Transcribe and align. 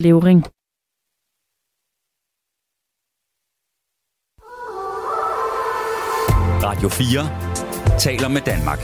Levering. 0.00 0.44
Radio 6.62 6.88
4 6.88 7.98
taler 7.98 8.28
med 8.28 8.40
Danmark. 8.40 8.78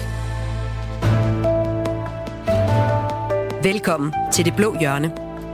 Velkommen 3.65 4.13
til 4.33 4.45
Det 4.45 4.57
Blå 4.57 4.75
Hjørne. 4.81 5.13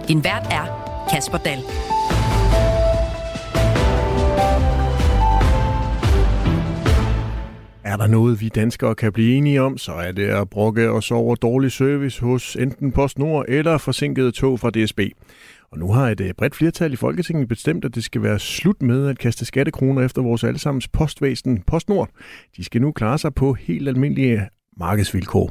Din 0.08 0.24
vært 0.24 0.46
er 0.50 0.66
Kasper 1.12 1.38
Dahl. 1.38 1.89
Er 7.90 7.96
der 7.96 8.06
noget, 8.06 8.40
vi 8.40 8.48
danskere 8.48 8.94
kan 8.94 9.12
blive 9.12 9.34
enige 9.34 9.62
om, 9.62 9.78
så 9.78 9.92
er 9.92 10.12
det 10.12 10.26
at 10.26 10.50
brokke 10.50 10.90
os 10.90 11.10
over 11.10 11.34
dårlig 11.34 11.72
service 11.72 12.22
hos 12.22 12.56
enten 12.56 12.92
PostNord 12.92 13.44
eller 13.48 13.78
forsinkede 13.78 14.32
tog 14.32 14.60
fra 14.60 14.70
DSB. 14.70 15.00
Og 15.70 15.78
nu 15.78 15.92
har 15.92 16.08
et 16.08 16.20
øh, 16.20 16.34
bredt 16.38 16.56
flertal 16.56 16.92
i 16.92 16.96
Folketinget 16.96 17.48
bestemt, 17.48 17.84
at 17.84 17.94
det 17.94 18.04
skal 18.04 18.22
være 18.22 18.38
slut 18.38 18.82
med 18.82 19.06
at 19.06 19.18
kaste 19.18 19.44
skattekroner 19.44 20.02
efter 20.02 20.22
vores 20.22 20.44
allesammens 20.44 20.88
postvæsen 20.88 21.62
PostNord. 21.62 22.10
De 22.56 22.64
skal 22.64 22.80
nu 22.80 22.92
klare 22.92 23.18
sig 23.18 23.34
på 23.34 23.52
helt 23.52 23.88
almindelige 23.88 24.48
markedsvilkår. 24.76 25.50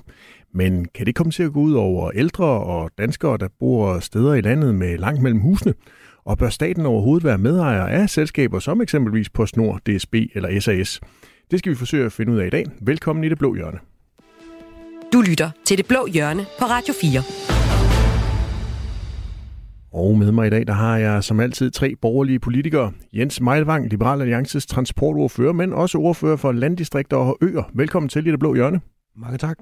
Men 0.54 0.86
kan 0.96 1.06
det 1.06 1.16
komme 1.16 1.32
til 1.32 1.44
at 1.44 1.54
gå 1.54 1.60
ud 1.60 1.74
over 1.74 2.12
ældre 2.12 2.46
og 2.46 2.92
danskere, 2.98 3.38
der 3.38 3.48
bor 3.60 4.00
steder 4.00 4.34
i 4.34 4.42
landet 4.42 4.76
med 4.76 4.98
langt 4.98 5.22
mellem 5.22 5.40
husene? 5.40 5.74
Og 6.26 6.38
bør 6.38 6.50
staten 6.50 6.86
overhovedet 6.86 7.24
være 7.24 7.38
medejer 7.38 7.84
af 7.84 8.10
selskaber 8.10 8.60
som 8.60 8.82
eksempelvis 8.82 9.30
PostNord, 9.30 9.82
DSB 9.82 10.16
eller 10.36 10.60
SAS? 10.60 11.00
Det 11.52 11.60
skal 11.60 11.70
vi 11.70 11.76
forsøge 11.76 12.06
at 12.06 12.12
finde 12.12 12.32
ud 12.34 12.38
af 12.38 12.48
i 12.48 12.50
dag. 12.50 12.66
Velkommen 12.82 13.24
i 13.24 13.30
Det 13.30 13.38
Blå 13.38 13.56
Hjørne. 13.56 13.80
Du 15.14 15.22
lytter 15.22 15.52
til 15.66 15.78
Det 15.78 15.86
Blå 15.86 16.08
Hjørne 16.08 16.46
på 16.60 16.66
Radio 16.66 16.94
4. 17.02 17.22
Og 19.92 20.18
med 20.18 20.32
mig 20.32 20.48
i 20.48 20.50
dag, 20.50 20.68
der 20.68 20.74
har 20.74 20.98
jeg 20.98 21.24
som 21.24 21.40
altid 21.40 21.72
tre 21.72 21.96
borgerlige 22.02 22.40
politikere. 22.40 22.92
Jens 23.14 23.42
Meilvang, 23.42 23.90
Liberal 23.90 24.22
Alliances 24.22 24.66
transportordfører, 24.66 25.54
men 25.54 25.74
også 25.74 25.98
ordfører 25.98 26.38
for 26.38 26.52
landdistrikter 26.52 27.18
og 27.18 27.38
øer. 27.42 27.64
Velkommen 27.74 28.10
til 28.10 28.28
i 28.28 28.32
Det 28.32 28.40
Blå 28.40 28.56
Hjørne. 28.56 28.82
Mange 29.16 29.38
tak. 29.38 29.58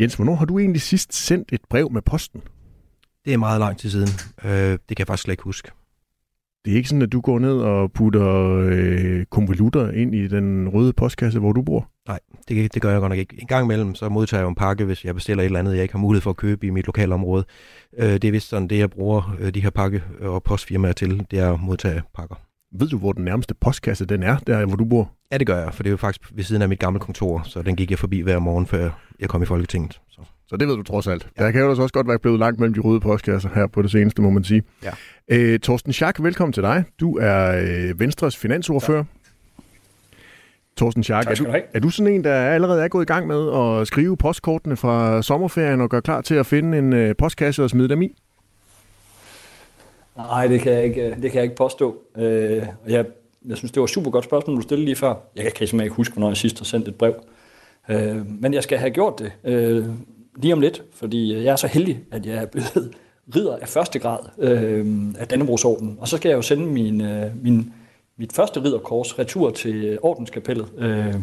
Jens, 0.00 0.14
hvornår 0.14 0.34
har 0.34 0.44
du 0.44 0.58
egentlig 0.58 0.82
sidst 0.82 1.14
sendt 1.14 1.52
et 1.52 1.60
brev 1.70 1.92
med 1.92 2.02
posten? 2.02 2.42
Det 3.24 3.32
er 3.32 3.38
meget 3.38 3.60
lang 3.60 3.78
tid 3.78 3.90
siden. 3.90 4.08
Øh, 4.44 4.50
det 4.50 4.88
kan 4.88 4.98
jeg 4.98 5.06
faktisk 5.06 5.22
slet 5.22 5.32
ikke 5.32 5.42
huske. 5.42 5.70
Det 6.68 6.74
er 6.74 6.76
ikke 6.76 6.88
sådan, 6.88 7.02
at 7.02 7.12
du 7.12 7.20
går 7.20 7.38
ned 7.38 7.58
og 7.60 7.92
putter 7.92 8.58
øh, 8.70 9.24
konvolutter 9.24 9.90
ind 9.90 10.14
i 10.14 10.28
den 10.28 10.68
røde 10.68 10.92
postkasse, 10.92 11.38
hvor 11.38 11.52
du 11.52 11.62
bor? 11.62 11.90
Nej, 12.08 12.20
det, 12.48 12.74
det 12.74 12.82
gør 12.82 12.90
jeg 12.90 13.00
godt 13.00 13.10
nok 13.10 13.18
ikke. 13.18 13.36
En 13.40 13.46
gang 13.46 13.64
imellem, 13.64 13.94
så 13.94 14.08
modtager 14.08 14.40
jeg 14.40 14.44
jo 14.44 14.48
en 14.48 14.54
pakke, 14.54 14.84
hvis 14.84 15.04
jeg 15.04 15.14
bestiller 15.14 15.42
et 15.42 15.46
eller 15.46 15.58
andet, 15.58 15.74
jeg 15.74 15.82
ikke 15.82 15.94
har 15.94 15.98
mulighed 15.98 16.22
for 16.22 16.30
at 16.30 16.36
købe 16.36 16.66
i 16.66 16.70
mit 16.70 16.86
lokalområde. 16.86 17.44
Øh, 17.98 18.08
det 18.08 18.24
er 18.24 18.30
vist 18.30 18.48
sådan, 18.48 18.68
det 18.68 18.78
jeg 18.78 18.90
bruger 18.90 19.36
øh, 19.40 19.54
de 19.54 19.60
her 19.60 19.70
pakke- 19.70 20.02
og 20.20 20.42
postfirmaer 20.42 20.92
til, 20.92 21.26
det 21.30 21.38
er 21.38 21.52
at 21.52 21.60
modtage 21.60 22.02
pakker. 22.14 22.34
Ved 22.78 22.88
du, 22.88 22.98
hvor 22.98 23.12
den 23.12 23.24
nærmeste 23.24 23.54
postkasse 23.54 24.06
den 24.06 24.22
er, 24.22 24.36
der 24.38 24.66
hvor 24.66 24.76
du 24.76 24.84
bor? 24.84 25.10
Ja, 25.32 25.38
det 25.38 25.46
gør 25.46 25.58
jeg, 25.58 25.74
for 25.74 25.82
det 25.82 25.90
er 25.90 25.92
jo 25.92 25.96
faktisk 25.96 26.32
ved 26.34 26.44
siden 26.44 26.62
af 26.62 26.68
mit 26.68 26.78
gamle 26.78 27.00
kontor, 27.00 27.42
så 27.44 27.62
den 27.62 27.76
gik 27.76 27.90
jeg 27.90 27.98
forbi 27.98 28.20
hver 28.20 28.38
morgen, 28.38 28.66
før 28.66 28.90
jeg 29.20 29.28
kom 29.28 29.42
i 29.42 29.46
Folketinget. 29.46 30.00
Så. 30.08 30.20
Så 30.48 30.56
det 30.56 30.68
ved 30.68 30.76
du 30.76 30.82
trods 30.82 31.06
alt. 31.06 31.28
Ja. 31.38 31.44
Der 31.44 31.50
kan 31.50 31.60
jo 31.60 31.70
også 31.70 31.88
godt 31.92 32.08
være 32.08 32.18
blevet 32.18 32.38
langt 32.38 32.60
mellem 32.60 32.74
de 32.74 32.80
røde 32.80 33.00
postkasser 33.00 33.48
her 33.54 33.66
på 33.66 33.82
det 33.82 33.90
seneste, 33.90 34.22
må 34.22 34.30
man 34.30 34.44
sige. 34.44 34.62
Ja. 34.84 34.90
Øh, 35.28 35.58
Torsten 35.58 35.92
Schack, 35.92 36.22
velkommen 36.22 36.52
til 36.52 36.62
dig. 36.62 36.84
Du 37.00 37.18
er 37.18 37.60
øh, 37.62 38.00
Venstres 38.00 38.36
finansordfører. 38.36 39.04
Torsten 40.76 41.02
Schack, 41.02 41.30
er 41.30 41.34
du, 41.34 41.46
er 41.74 41.80
du 41.80 41.90
sådan 41.90 42.12
en, 42.12 42.24
der 42.24 42.34
allerede 42.34 42.84
er 42.84 42.88
gået 42.88 43.02
i 43.02 43.06
gang 43.06 43.26
med 43.26 43.52
at 43.58 43.86
skrive 43.86 44.16
postkortene 44.16 44.76
fra 44.76 45.22
sommerferien 45.22 45.80
og 45.80 45.90
gøre 45.90 46.02
klar 46.02 46.20
til 46.20 46.34
at 46.34 46.46
finde 46.46 46.78
en 46.78 46.92
øh, 46.92 47.14
postkasse 47.16 47.64
og 47.64 47.70
smide 47.70 47.88
dem 47.88 48.02
i? 48.02 48.14
Nej, 50.16 50.46
det 50.46 50.60
kan 50.60 50.72
jeg 50.72 50.84
ikke, 50.84 51.10
det 51.10 51.30
kan 51.30 51.34
jeg 51.34 51.42
ikke 51.42 51.56
påstå. 51.56 51.96
Øh, 52.18 52.62
jeg, 52.88 53.06
jeg 53.46 53.56
synes, 53.56 53.72
det 53.72 53.80
var 53.80 53.84
et 53.84 53.90
super 53.90 54.10
godt 54.10 54.24
spørgsmål, 54.24 54.56
du 54.56 54.62
stillede 54.62 54.84
lige 54.84 54.96
før. 54.96 55.14
Jeg 55.36 55.44
kan 55.44 55.52
simpelthen 55.52 55.80
ikke 55.80 55.96
huske, 55.96 56.12
hvornår 56.12 56.28
jeg 56.28 56.36
sidst 56.36 56.58
har 56.58 56.64
sendt 56.64 56.88
et 56.88 56.94
brev. 56.94 57.14
Øh, 57.88 58.16
men 58.40 58.54
jeg 58.54 58.62
skal 58.62 58.78
have 58.78 58.90
gjort 58.90 59.18
det 59.18 59.32
øh, 59.44 59.84
lige 60.42 60.52
om 60.52 60.60
lidt, 60.60 60.82
fordi 60.94 61.34
jeg 61.34 61.52
er 61.52 61.56
så 61.56 61.66
heldig, 61.66 62.00
at 62.12 62.26
jeg 62.26 62.34
er 62.34 62.46
blevet 62.46 62.94
ridder 63.36 63.56
af 63.56 63.68
første 63.68 63.98
grad 63.98 64.18
øh, 64.38 64.86
af 65.18 65.28
Dannebrogsorden. 65.28 65.96
Og 66.00 66.08
så 66.08 66.16
skal 66.16 66.28
jeg 66.28 66.36
jo 66.36 66.42
sende 66.42 66.66
min, 66.66 67.00
øh, 67.00 67.42
min, 67.42 67.72
mit 68.18 68.32
første 68.32 68.64
ridderkors 68.64 69.18
retur 69.18 69.50
til 69.50 69.98
ordenskapellet. 70.02 70.68
Øh, 70.78 71.14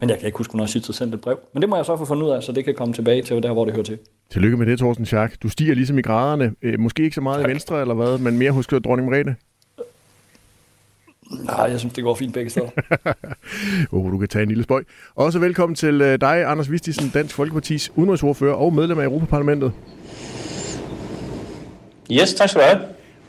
men 0.00 0.10
jeg 0.10 0.18
kan 0.18 0.26
ikke 0.26 0.38
huske, 0.38 0.50
hvornår 0.50 0.64
jeg 0.64 0.68
sidst 0.68 0.86
har 0.86 0.92
sendt 0.92 1.14
et 1.14 1.20
brev. 1.20 1.38
Men 1.52 1.60
det 1.62 1.68
må 1.68 1.76
jeg 1.76 1.84
så 1.84 1.96
få 1.96 2.04
fundet 2.04 2.26
ud 2.26 2.30
af, 2.30 2.42
så 2.42 2.52
det 2.52 2.64
kan 2.64 2.74
komme 2.74 2.94
tilbage 2.94 3.22
til 3.22 3.42
der, 3.42 3.52
hvor 3.52 3.64
det 3.64 3.74
hører 3.74 3.84
til. 3.84 3.98
Tillykke 4.30 4.56
med 4.56 4.66
det, 4.66 4.78
Thorsten 4.78 5.06
Schack. 5.06 5.42
Du 5.42 5.48
stiger 5.48 5.74
ligesom 5.74 5.98
i 5.98 6.02
graderne. 6.02 6.54
Øh, 6.62 6.80
måske 6.80 7.02
ikke 7.02 7.14
så 7.14 7.20
meget 7.20 7.40
tak. 7.40 7.48
i 7.48 7.52
venstre 7.52 7.80
eller 7.80 7.94
hvad, 7.94 8.18
men 8.18 8.38
mere 8.38 8.50
hos 8.50 8.66
dronning 8.66 9.10
Margrethe. 9.10 9.34
Nej, 11.30 11.66
jeg 11.70 11.78
synes, 11.78 11.94
det 11.94 12.04
går 12.04 12.14
fint 12.14 12.34
begge 12.34 12.50
steder. 12.50 12.68
oh, 13.92 14.12
du 14.12 14.18
kan 14.18 14.28
tage 14.28 14.42
en 14.42 14.48
lille 14.48 14.64
spøj. 14.64 14.82
Også 15.14 15.38
velkommen 15.38 15.76
til 15.76 16.00
øh, 16.00 16.20
dig, 16.20 16.44
Anders 16.50 16.70
Vistisen, 16.70 17.10
Dansk 17.14 17.34
Folkepartis 17.34 17.92
udenrigsordfører 17.96 18.54
og 18.54 18.74
medlem 18.74 18.98
af 18.98 19.04
Europaparlamentet. 19.04 19.72
Yes, 22.12 22.34
tak 22.34 22.48
skal 22.48 22.62
du 22.62 22.66
have. 22.66 22.80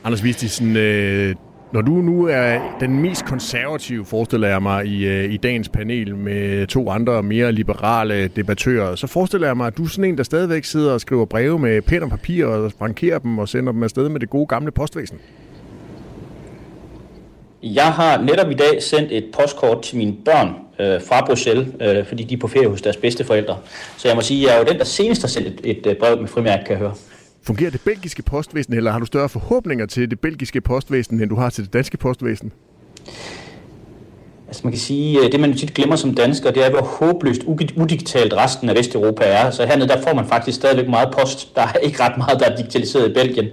Anders 0.04 0.24
Vistisen, 0.24 0.76
øh, 0.76 1.34
når 1.72 1.80
du 1.80 1.92
nu 1.92 2.26
er 2.26 2.76
den 2.80 3.02
mest 3.02 3.24
konservative, 3.24 4.04
forestiller 4.04 4.48
jeg 4.48 4.62
mig, 4.62 4.86
i, 4.86 5.06
øh, 5.06 5.32
i 5.32 5.36
dagens 5.36 5.68
panel 5.68 6.16
med 6.16 6.66
to 6.66 6.90
andre 6.90 7.22
mere 7.22 7.52
liberale 7.52 8.28
debattører, 8.28 8.94
så 8.94 9.06
forestiller 9.06 9.46
jeg 9.46 9.56
mig, 9.56 9.66
at 9.66 9.76
du 9.76 9.84
er 9.84 9.88
sådan 9.88 10.04
en, 10.04 10.16
der 10.16 10.22
stadigvæk 10.22 10.64
sidder 10.64 10.92
og 10.92 11.00
skriver 11.00 11.24
breve 11.24 11.58
med 11.58 11.82
pen 11.82 12.02
og 12.02 12.10
papir 12.10 12.46
og 12.46 12.72
frankerer 12.78 13.18
dem 13.18 13.38
og 13.38 13.48
sender 13.48 13.72
dem 13.72 13.82
afsted 13.82 14.08
med 14.08 14.20
det 14.20 14.30
gode 14.30 14.46
gamle 14.46 14.70
postvæsen. 14.70 15.18
Jeg 17.62 17.92
har 17.92 18.22
netop 18.22 18.50
i 18.50 18.54
dag 18.54 18.82
sendt 18.82 19.12
et 19.12 19.24
postkort 19.32 19.82
til 19.82 19.96
mine 19.96 20.14
børn 20.24 20.48
øh, 20.80 21.00
fra 21.08 21.26
Bruxelles, 21.26 21.68
øh, 21.80 22.06
fordi 22.06 22.24
de 22.24 22.34
er 22.34 22.38
på 22.38 22.48
ferie 22.48 22.68
hos 22.68 22.82
deres 22.82 22.96
bedsteforældre. 22.96 23.58
Så 23.96 24.08
jeg 24.08 24.16
må 24.16 24.22
sige, 24.22 24.44
at 24.44 24.46
jeg 24.46 24.54
er 24.54 24.58
jo 24.58 24.72
den, 24.72 24.78
der 24.78 24.84
senest 24.84 25.22
har 25.22 25.28
sendt 25.28 25.48
et, 25.48 25.60
et, 25.64 25.86
et 25.86 25.98
brev 25.98 26.20
med 26.20 26.28
frimærke, 26.28 26.64
kan 26.64 26.70
jeg 26.70 26.78
høre. 26.78 26.94
Fungerer 27.42 27.70
det 27.70 27.80
belgiske 27.80 28.22
postvæsen, 28.22 28.74
eller 28.74 28.90
har 28.90 28.98
du 28.98 29.06
større 29.06 29.28
forhåbninger 29.28 29.86
til 29.86 30.10
det 30.10 30.20
belgiske 30.20 30.60
postvæsen, 30.60 31.20
end 31.20 31.30
du 31.30 31.36
har 31.36 31.50
til 31.50 31.64
det 31.64 31.72
danske 31.72 31.96
postvæsen? 31.96 32.52
Altså 34.52 34.60
man 34.64 34.72
kan 34.72 34.80
sige, 34.80 35.18
øh, 35.18 35.32
det 35.32 35.40
man 35.40 35.56
tit 35.56 35.74
glemmer 35.74 35.96
som 35.96 36.14
dansker, 36.14 36.50
det 36.50 36.66
er, 36.66 36.70
hvor 36.70 36.80
håbløst 36.80 37.42
udigitalt 37.76 38.34
resten 38.34 38.68
af 38.68 38.76
Vesteuropa 38.76 39.24
er. 39.24 39.50
Så 39.50 39.66
hernede, 39.66 39.88
der 39.88 40.00
får 40.00 40.14
man 40.14 40.26
faktisk 40.26 40.56
stadigvæk 40.56 40.88
meget 40.88 41.08
post. 41.18 41.56
Der 41.56 41.62
er 41.62 41.78
ikke 41.78 42.02
ret 42.02 42.16
meget, 42.16 42.40
der 42.40 42.46
er 42.46 42.56
digitaliseret 42.56 43.10
i 43.10 43.12
Belgien. 43.12 43.46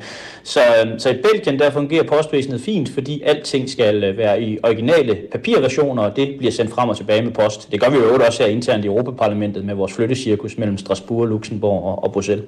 Så, 0.44 0.60
øhm, 0.60 1.00
så 1.00 1.10
i 1.10 1.14
Belgien, 1.14 1.60
der 1.60 1.70
fungerer 1.70 2.04
postvæsenet 2.04 2.62
fint, 2.62 2.90
fordi 2.90 3.22
alting 3.26 3.70
skal 3.70 4.04
øh, 4.04 4.18
være 4.18 4.42
i 4.42 4.58
originale 4.64 5.18
papirversioner, 5.32 6.04
og 6.04 6.16
det 6.16 6.36
bliver 6.38 6.52
sendt 6.52 6.72
frem 6.72 6.90
og 6.90 6.98
tilbage 6.98 7.22
med 7.22 7.32
post. 7.32 7.72
Det 7.72 7.82
gør 7.82 7.90
vi 7.90 7.98
jo 7.98 8.26
også 8.26 8.44
her 8.44 8.50
internt 8.50 8.86
i 8.86 8.88
Europaparlamentet 8.88 9.66
med 9.66 9.76
vores 9.76 9.94
flyttecirkus 9.94 10.58
mellem 10.58 10.78
Strasbourg, 10.78 11.28
Luxembourg 11.28 11.84
og, 11.84 12.04
og 12.04 12.12
Bruxelles. 12.12 12.46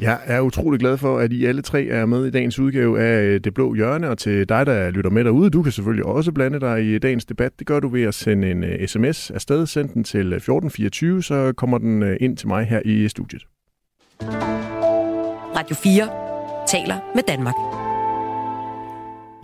Jeg 0.00 0.20
er 0.24 0.40
utrolig 0.40 0.80
glad 0.80 0.96
for, 0.98 1.18
at 1.18 1.32
I 1.32 1.44
alle 1.44 1.62
tre 1.62 1.86
er 1.86 2.06
med 2.06 2.26
i 2.26 2.30
dagens 2.30 2.58
udgave 2.58 3.00
af 3.00 3.22
øh, 3.22 3.40
Det 3.44 3.54
Blå 3.54 3.74
Hjørne, 3.74 4.10
og 4.10 4.18
til 4.18 4.48
dig, 4.48 4.66
der 4.66 4.90
lytter 4.90 5.10
med 5.10 5.24
derude, 5.24 5.50
du 5.50 5.62
kan 5.62 5.72
selvfølgelig 5.72 6.06
også 6.06 6.32
blande 6.32 6.60
dig 6.60 6.94
i 6.94 6.98
dagens 6.98 7.24
debat. 7.24 7.52
Det 7.58 7.66
gør 7.66 7.80
du 7.80 7.88
ved 7.88 8.02
at 8.02 8.14
sende 8.14 8.50
en 8.50 8.64
øh, 8.64 8.86
sms 8.88 9.30
afsted, 9.30 9.66
send 9.66 9.88
den 9.88 10.04
til 10.04 10.26
øh, 10.32 10.36
1424, 10.36 11.22
så 11.22 11.52
kommer 11.56 11.78
den 11.78 12.16
ind 12.20 12.36
til 12.36 12.48
mig 12.48 12.64
her 12.64 12.80
i 12.84 13.08
studiet. 13.08 13.42
Radio 15.56 15.76
4 15.76 16.08
taler 16.66 17.12
med 17.14 17.22
Danmark. 17.28 17.54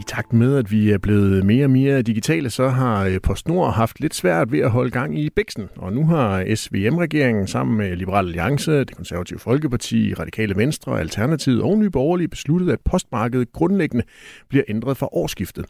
I 0.00 0.02
takt 0.02 0.32
med, 0.32 0.56
at 0.56 0.70
vi 0.70 0.90
er 0.90 0.98
blevet 0.98 1.44
mere 1.44 1.64
og 1.64 1.70
mere 1.70 2.02
digitale, 2.02 2.50
så 2.50 2.68
har 2.68 3.06
øh, 3.06 3.20
PostNord 3.22 3.74
haft 3.74 4.00
lidt 4.00 4.14
svært 4.14 4.52
ved 4.52 4.58
at 4.58 4.70
holde 4.70 4.90
gang 4.90 5.18
i 5.18 5.30
bæksen. 5.30 5.68
Og 5.76 5.92
nu 5.92 6.06
har 6.06 6.54
SVM-regeringen 6.54 7.46
sammen 7.46 7.76
med 7.76 7.96
Liberal 7.96 8.26
Alliance, 8.26 8.72
det 8.72 8.96
konservative 8.96 9.38
Folkeparti, 9.38 10.14
Radikale 10.14 10.56
Venstre, 10.56 11.00
Alternativet 11.00 11.62
og 11.62 11.78
Nye 11.78 11.90
Borgerlige 11.90 12.28
besluttet, 12.28 12.70
at 12.70 12.78
postmarkedet 12.84 13.52
grundlæggende 13.52 14.04
bliver 14.48 14.64
ændret 14.68 14.96
fra 14.96 15.08
årsskiftet. 15.12 15.66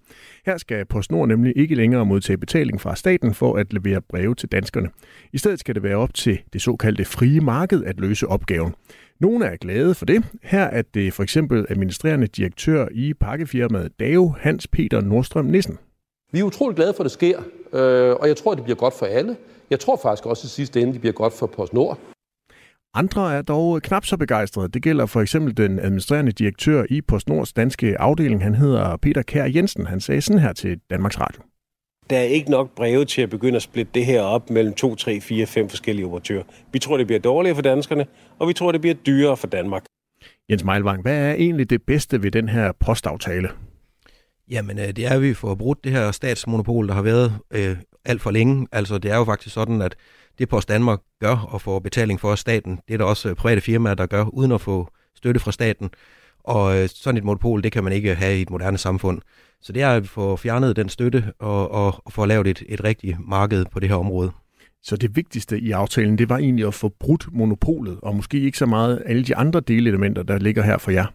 Her 0.47 0.57
skal 0.57 0.85
PostNord 0.85 1.29
nemlig 1.29 1.53
ikke 1.57 1.75
længere 1.75 2.07
modtage 2.07 2.39
betaling 2.39 2.81
fra 2.81 2.97
staten 2.97 3.35
for 3.35 3.57
at 3.57 3.73
levere 3.73 4.01
breve 4.09 4.35
til 4.35 4.49
danskerne. 4.49 4.89
I 5.33 5.39
stedet 5.39 5.61
skal 5.61 5.75
det 5.75 5.83
være 5.83 5.97
op 5.97 6.15
til 6.15 6.39
det 6.53 6.63
såkaldte 6.63 7.05
frie 7.05 7.41
marked 7.41 7.85
at 7.85 8.01
løse 8.01 8.27
opgaven. 8.27 8.75
Nogle 9.21 9.47
er 9.47 9.57
glade 9.57 9.95
for 9.95 10.07
det. 10.07 10.25
Her 10.43 10.65
er 10.65 10.83
det 10.95 11.13
for 11.13 11.23
eksempel 11.23 11.67
administrerende 11.69 12.27
direktør 12.27 12.89
i 12.93 13.15
pakkefirmaet 13.15 14.01
Dave, 14.01 14.35
Hans 14.41 14.69
Peter 14.69 15.01
Nordstrøm 15.01 15.45
Nissen. 15.45 15.79
Vi 16.33 16.39
er 16.39 16.45
utrolig 16.45 16.77
glade 16.77 16.95
for, 16.95 17.01
at 17.01 17.05
det 17.05 17.13
sker, 17.13 17.39
øh, 17.73 18.17
og 18.21 18.29
jeg 18.29 18.37
tror, 18.37 18.55
det 18.55 18.65
bliver 18.65 18.77
godt 18.77 18.95
for 18.95 19.07
alle. 19.07 19.37
Jeg 19.71 19.81
tror 19.81 19.99
faktisk 20.03 20.27
også 20.27 20.47
i 20.47 20.49
sidste 20.49 20.81
ende, 20.81 20.93
det 20.93 21.01
bliver 21.01 21.13
godt 21.13 21.33
for 21.33 21.47
PostNord. 21.47 21.99
Andre 22.95 23.35
er 23.37 23.43
dog 23.43 23.83
knap 23.83 24.05
så 24.05 24.17
begejstrede. 24.17 24.69
Det 24.69 24.83
gælder 24.83 25.07
for 25.07 25.21
eksempel 25.21 25.57
den 25.57 25.79
administrerende 25.79 26.33
direktør 26.33 26.85
i 26.91 27.01
PostNords 27.01 27.53
danske 27.53 28.01
afdeling. 28.01 28.43
Han 28.43 28.55
hedder 28.55 28.97
Peter 28.97 29.23
Kær 29.23 29.45
Jensen. 29.45 29.87
Han 29.87 30.01
sagde 30.01 30.21
sådan 30.21 30.43
her 30.43 30.53
til 30.53 30.81
Danmarks 30.91 31.21
Radio. 31.21 31.43
Der 32.11 32.19
er 32.19 32.23
ikke 32.23 32.51
nok 32.51 32.75
breve 32.75 33.05
til 33.05 33.23
at 33.23 33.31
begynde 33.31 33.57
at 33.57 33.63
splitte 33.63 33.91
det 33.95 34.07
her 34.07 34.23
op 34.23 34.51
mellem 34.51 34.75
2, 34.75 34.95
3, 34.95 35.21
4, 35.21 35.47
5 35.47 35.69
forskellige 35.69 36.07
operatører. 36.07 36.43
Vi 36.73 36.79
tror, 36.79 36.97
det 36.97 37.07
bliver 37.07 37.21
dårligere 37.21 37.55
for 37.55 37.63
danskerne, 37.63 38.07
og 38.39 38.49
vi 38.49 38.53
tror, 38.53 38.73
det 38.73 38.81
bliver 38.81 38.95
dyrere 38.95 39.37
for 39.37 39.47
Danmark. 39.47 39.85
Jens 40.51 40.65
Meilvang, 40.65 41.03
hvad 41.03 41.17
er 41.17 41.35
egentlig 41.35 41.71
det 41.71 41.83
bedste 41.83 42.23
ved 42.23 42.31
den 42.31 42.49
her 42.49 42.73
postaftale? 42.81 43.49
Jamen, 44.51 44.79
øh, 44.79 44.89
det 44.89 45.07
er, 45.07 45.11
at 45.11 45.23
vi 45.23 45.35
får 45.35 45.55
brudt 45.55 45.85
det 45.85 45.93
her 45.93 46.11
statsmonopol, 46.11 46.89
der 46.89 46.95
har 46.95 47.03
været 47.03 47.39
øh, 47.51 47.77
alt 48.05 48.23
for 48.23 48.31
længe. 48.31 48.67
Altså, 48.73 48.99
det 48.99 49.11
er 49.11 49.17
jo 49.17 49.25
faktisk 49.25 49.55
sådan, 49.55 49.83
at 49.83 49.97
det 50.39 50.49
Post 50.49 50.69
Danmark 50.69 51.01
gør 51.21 51.37
og 51.37 51.61
får 51.61 51.79
betaling 51.79 52.21
for 52.21 52.35
staten, 52.35 52.81
det 52.89 52.95
er 52.95 52.99
der 52.99 53.05
også 53.05 53.29
øh, 53.29 53.35
private 53.35 53.61
firmaer, 53.61 53.95
der 53.95 54.07
gør, 54.07 54.25
uden 54.25 54.53
at 54.53 54.61
få 54.61 54.89
støtte 55.15 55.41
fra 55.41 55.53
staten. 55.53 55.91
Og 56.45 56.79
øh, 56.79 56.89
sådan 56.89 57.19
et 57.19 57.25
monopol, 57.25 57.63
det 57.63 57.73
kan 57.73 57.85
man 57.85 57.93
ikke 57.93 58.15
have 58.15 58.39
i 58.39 58.43
et 58.43 58.51
moderne 58.51 58.79
samfund. 58.79 59.21
Så 59.63 59.73
det 59.73 59.83
er 59.83 59.91
at 59.91 60.09
få 60.09 60.37
fjernet 60.37 60.77
den 60.77 60.89
støtte 60.89 61.33
og, 61.39 61.71
og, 61.71 62.03
og 62.05 62.13
få 62.13 62.25
lavet 62.25 62.47
et, 62.47 62.63
et 62.69 62.85
rigtigt 62.85 63.17
marked 63.29 63.65
på 63.73 63.81
det 63.81 63.89
her 63.89 63.97
område. 63.97 64.31
Så 64.83 64.97
det 64.97 65.17
vigtigste 65.17 65.61
i 65.61 65.71
aftalen, 65.71 66.19
det 66.19 66.29
var 66.29 66.39
egentlig 66.39 66.67
at 66.67 66.75
få 66.75 66.89
brudt 67.01 67.29
monopolet, 67.33 67.99
og 68.03 68.17
måske 68.17 68.41
ikke 68.41 68.59
så 68.59 68.67
meget 68.67 69.03
alle 69.07 69.25
de 69.25 69.37
andre 69.37 69.61
delelementer, 69.61 70.23
der 70.23 70.39
ligger 70.39 70.63
her 70.63 70.79
for 70.79 70.91
jer. 70.91 71.07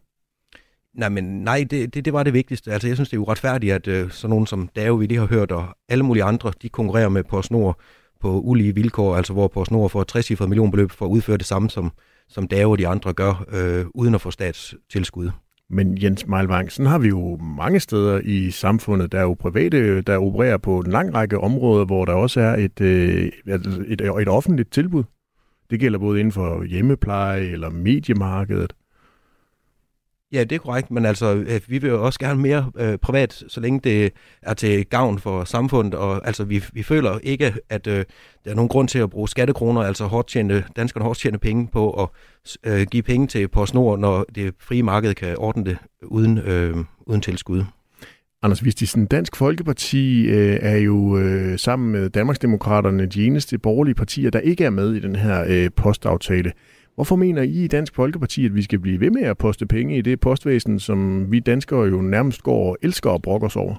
Nej, 0.94 1.10
men 1.10 1.24
nej, 1.24 1.66
det, 1.70 1.94
det, 1.94 2.06
det 2.06 2.14
var 2.14 2.24
det 2.24 2.34
vigtigste. 2.34 2.72
Altså, 2.72 2.88
jeg 2.88 2.98
synes, 2.98 3.10
det 3.10 3.18
er 3.18 3.22
uretfærdigt, 3.22 3.74
at 3.74 3.88
øh, 3.88 4.12
sådan 4.12 4.30
nogen 4.30 4.48
som 4.48 4.70
Dave, 4.76 5.00
vi 5.00 5.06
lige 5.06 5.20
har 5.20 5.28
hørt, 5.28 5.52
og 5.52 5.68
alle 5.90 6.04
mulige 6.04 6.24
andre, 6.24 6.52
de 6.62 6.70
konkurrerer 6.70 7.10
med 7.10 7.24
PostNord 7.24 7.80
på 8.20 8.40
ulige 8.40 8.76
vilkår, 8.76 9.16
altså 9.16 9.34
hvor 9.34 9.48
PostNord 9.48 9.90
får 9.90 10.02
et 10.02 10.08
60 10.08 10.40
millionbeløb 10.40 10.92
for 10.92 11.06
at 11.06 11.10
udføre 11.10 11.38
det 11.38 11.46
samme, 11.46 11.70
som, 11.70 11.92
som 12.30 12.48
Dave 12.48 12.72
og 12.72 12.78
de 12.78 12.88
andre 12.88 13.14
gør, 13.14 13.46
øh, 13.52 13.86
uden 13.94 14.16
at 14.16 14.22
få 14.22 14.32
statstilskud. 14.32 15.30
Men 15.70 16.04
Jens 16.04 16.28
Meilvang, 16.28 16.72
sådan 16.72 16.92
har 16.92 17.00
vi 17.00 17.08
jo 17.08 17.38
mange 17.38 17.80
steder 17.80 18.22
i 18.24 18.52
samfundet, 18.52 19.12
der 19.12 19.18
er 19.18 19.24
jo 19.24 19.34
private, 19.34 20.02
der 20.02 20.18
opererer 20.18 20.58
på 20.58 20.80
en 20.80 20.92
lang 20.92 21.16
række 21.16 21.40
områder, 21.40 21.86
hvor 21.86 22.06
der 22.06 22.14
også 22.14 22.42
er 22.42 22.56
et, 22.56 22.82
øh, 22.82 23.32
et, 23.48 23.86
et, 23.88 24.02
et 24.02 24.28
offentligt 24.28 24.72
tilbud. 24.72 25.04
Det 25.70 25.80
gælder 25.80 26.00
både 26.00 26.20
inden 26.20 26.32
for 26.32 26.64
hjemmepleje 26.64 27.42
eller 27.42 27.70
mediemarkedet. 27.70 28.74
Ja, 30.36 30.44
det 30.44 30.56
er 30.56 30.60
korrekt, 30.60 30.92
men 30.92 31.06
altså, 31.06 31.36
øh, 31.36 31.62
vi 31.68 31.78
vil 31.78 31.90
jo 31.90 32.06
også 32.06 32.20
gerne 32.20 32.42
mere 32.42 32.72
øh, 32.78 32.98
privat, 32.98 33.44
så 33.48 33.60
længe 33.60 33.80
det 33.84 34.12
er 34.42 34.54
til 34.54 34.86
gavn 34.86 35.20
for 35.20 35.44
samfundet, 35.44 35.94
og 35.94 36.28
altså, 36.28 36.44
vi, 36.44 36.64
vi 36.74 36.84
føler 36.84 37.20
ikke, 37.24 37.54
at 37.70 37.88
øh, 37.88 38.06
der 38.46 38.52
er 38.52 38.56
nogen 38.56 38.70
grund 38.70 38.88
til 38.88 39.00
at 39.00 39.10
bruge 39.10 39.30
skattekroner, 39.30 39.82
altså 39.82 40.06
hårdt 40.06 40.28
tjente, 40.28 40.64
danskerne 40.76 41.06
hårdt 41.06 41.20
tjente 41.20 41.40
penge 41.40 41.68
på 41.68 41.92
at 41.92 42.10
øh, 42.64 42.88
give 42.92 43.04
penge 43.04 43.28
til 43.28 43.48
PostNord, 43.48 44.00
når 44.00 44.26
det 44.36 44.54
frie 44.60 44.84
marked 44.84 45.14
kan 45.14 45.38
ordne 45.38 45.66
det 45.66 45.78
uden, 46.04 46.38
øh, 46.38 46.76
uden 47.06 47.22
tilskud. 47.22 47.64
Anders 48.42 48.64
Vistisen, 48.64 49.06
Dansk 49.06 49.36
Folkeparti 49.36 50.26
øh, 50.26 50.60
er 50.62 50.78
jo 50.78 51.18
øh, 51.18 51.60
sammen 51.60 51.92
med 51.92 52.10
Danmarksdemokraterne 52.10 53.06
de 53.06 53.26
eneste 53.26 53.58
borgerlige 53.58 53.96
partier, 53.96 54.30
der 54.30 54.40
ikke 54.40 54.66
er 54.66 54.70
med 54.70 54.94
i 54.94 55.00
den 55.00 55.16
her 55.16 55.46
øh, 55.48 55.70
postaftale. 55.76 56.52
Hvorfor 56.96 57.16
mener 57.16 57.42
I 57.42 57.64
i 57.64 57.68
Dansk 57.68 57.96
Folkeparti, 57.96 58.46
at 58.46 58.56
vi 58.56 58.62
skal 58.62 58.80
blive 58.80 59.00
ved 59.00 59.12
med 59.12 59.22
at 59.22 59.38
poste 59.38 59.66
penge 59.66 59.98
i 59.98 60.02
det 60.02 60.20
postvæsen, 60.20 60.80
som 60.80 61.32
vi 61.32 61.40
danskere 61.40 61.82
jo 61.82 62.02
nærmest 62.02 62.44
går 62.44 62.70
og 62.70 62.78
elsker 62.82 63.10
og 63.10 63.22
brokker 63.22 63.48
os 63.48 63.56
over? 63.56 63.76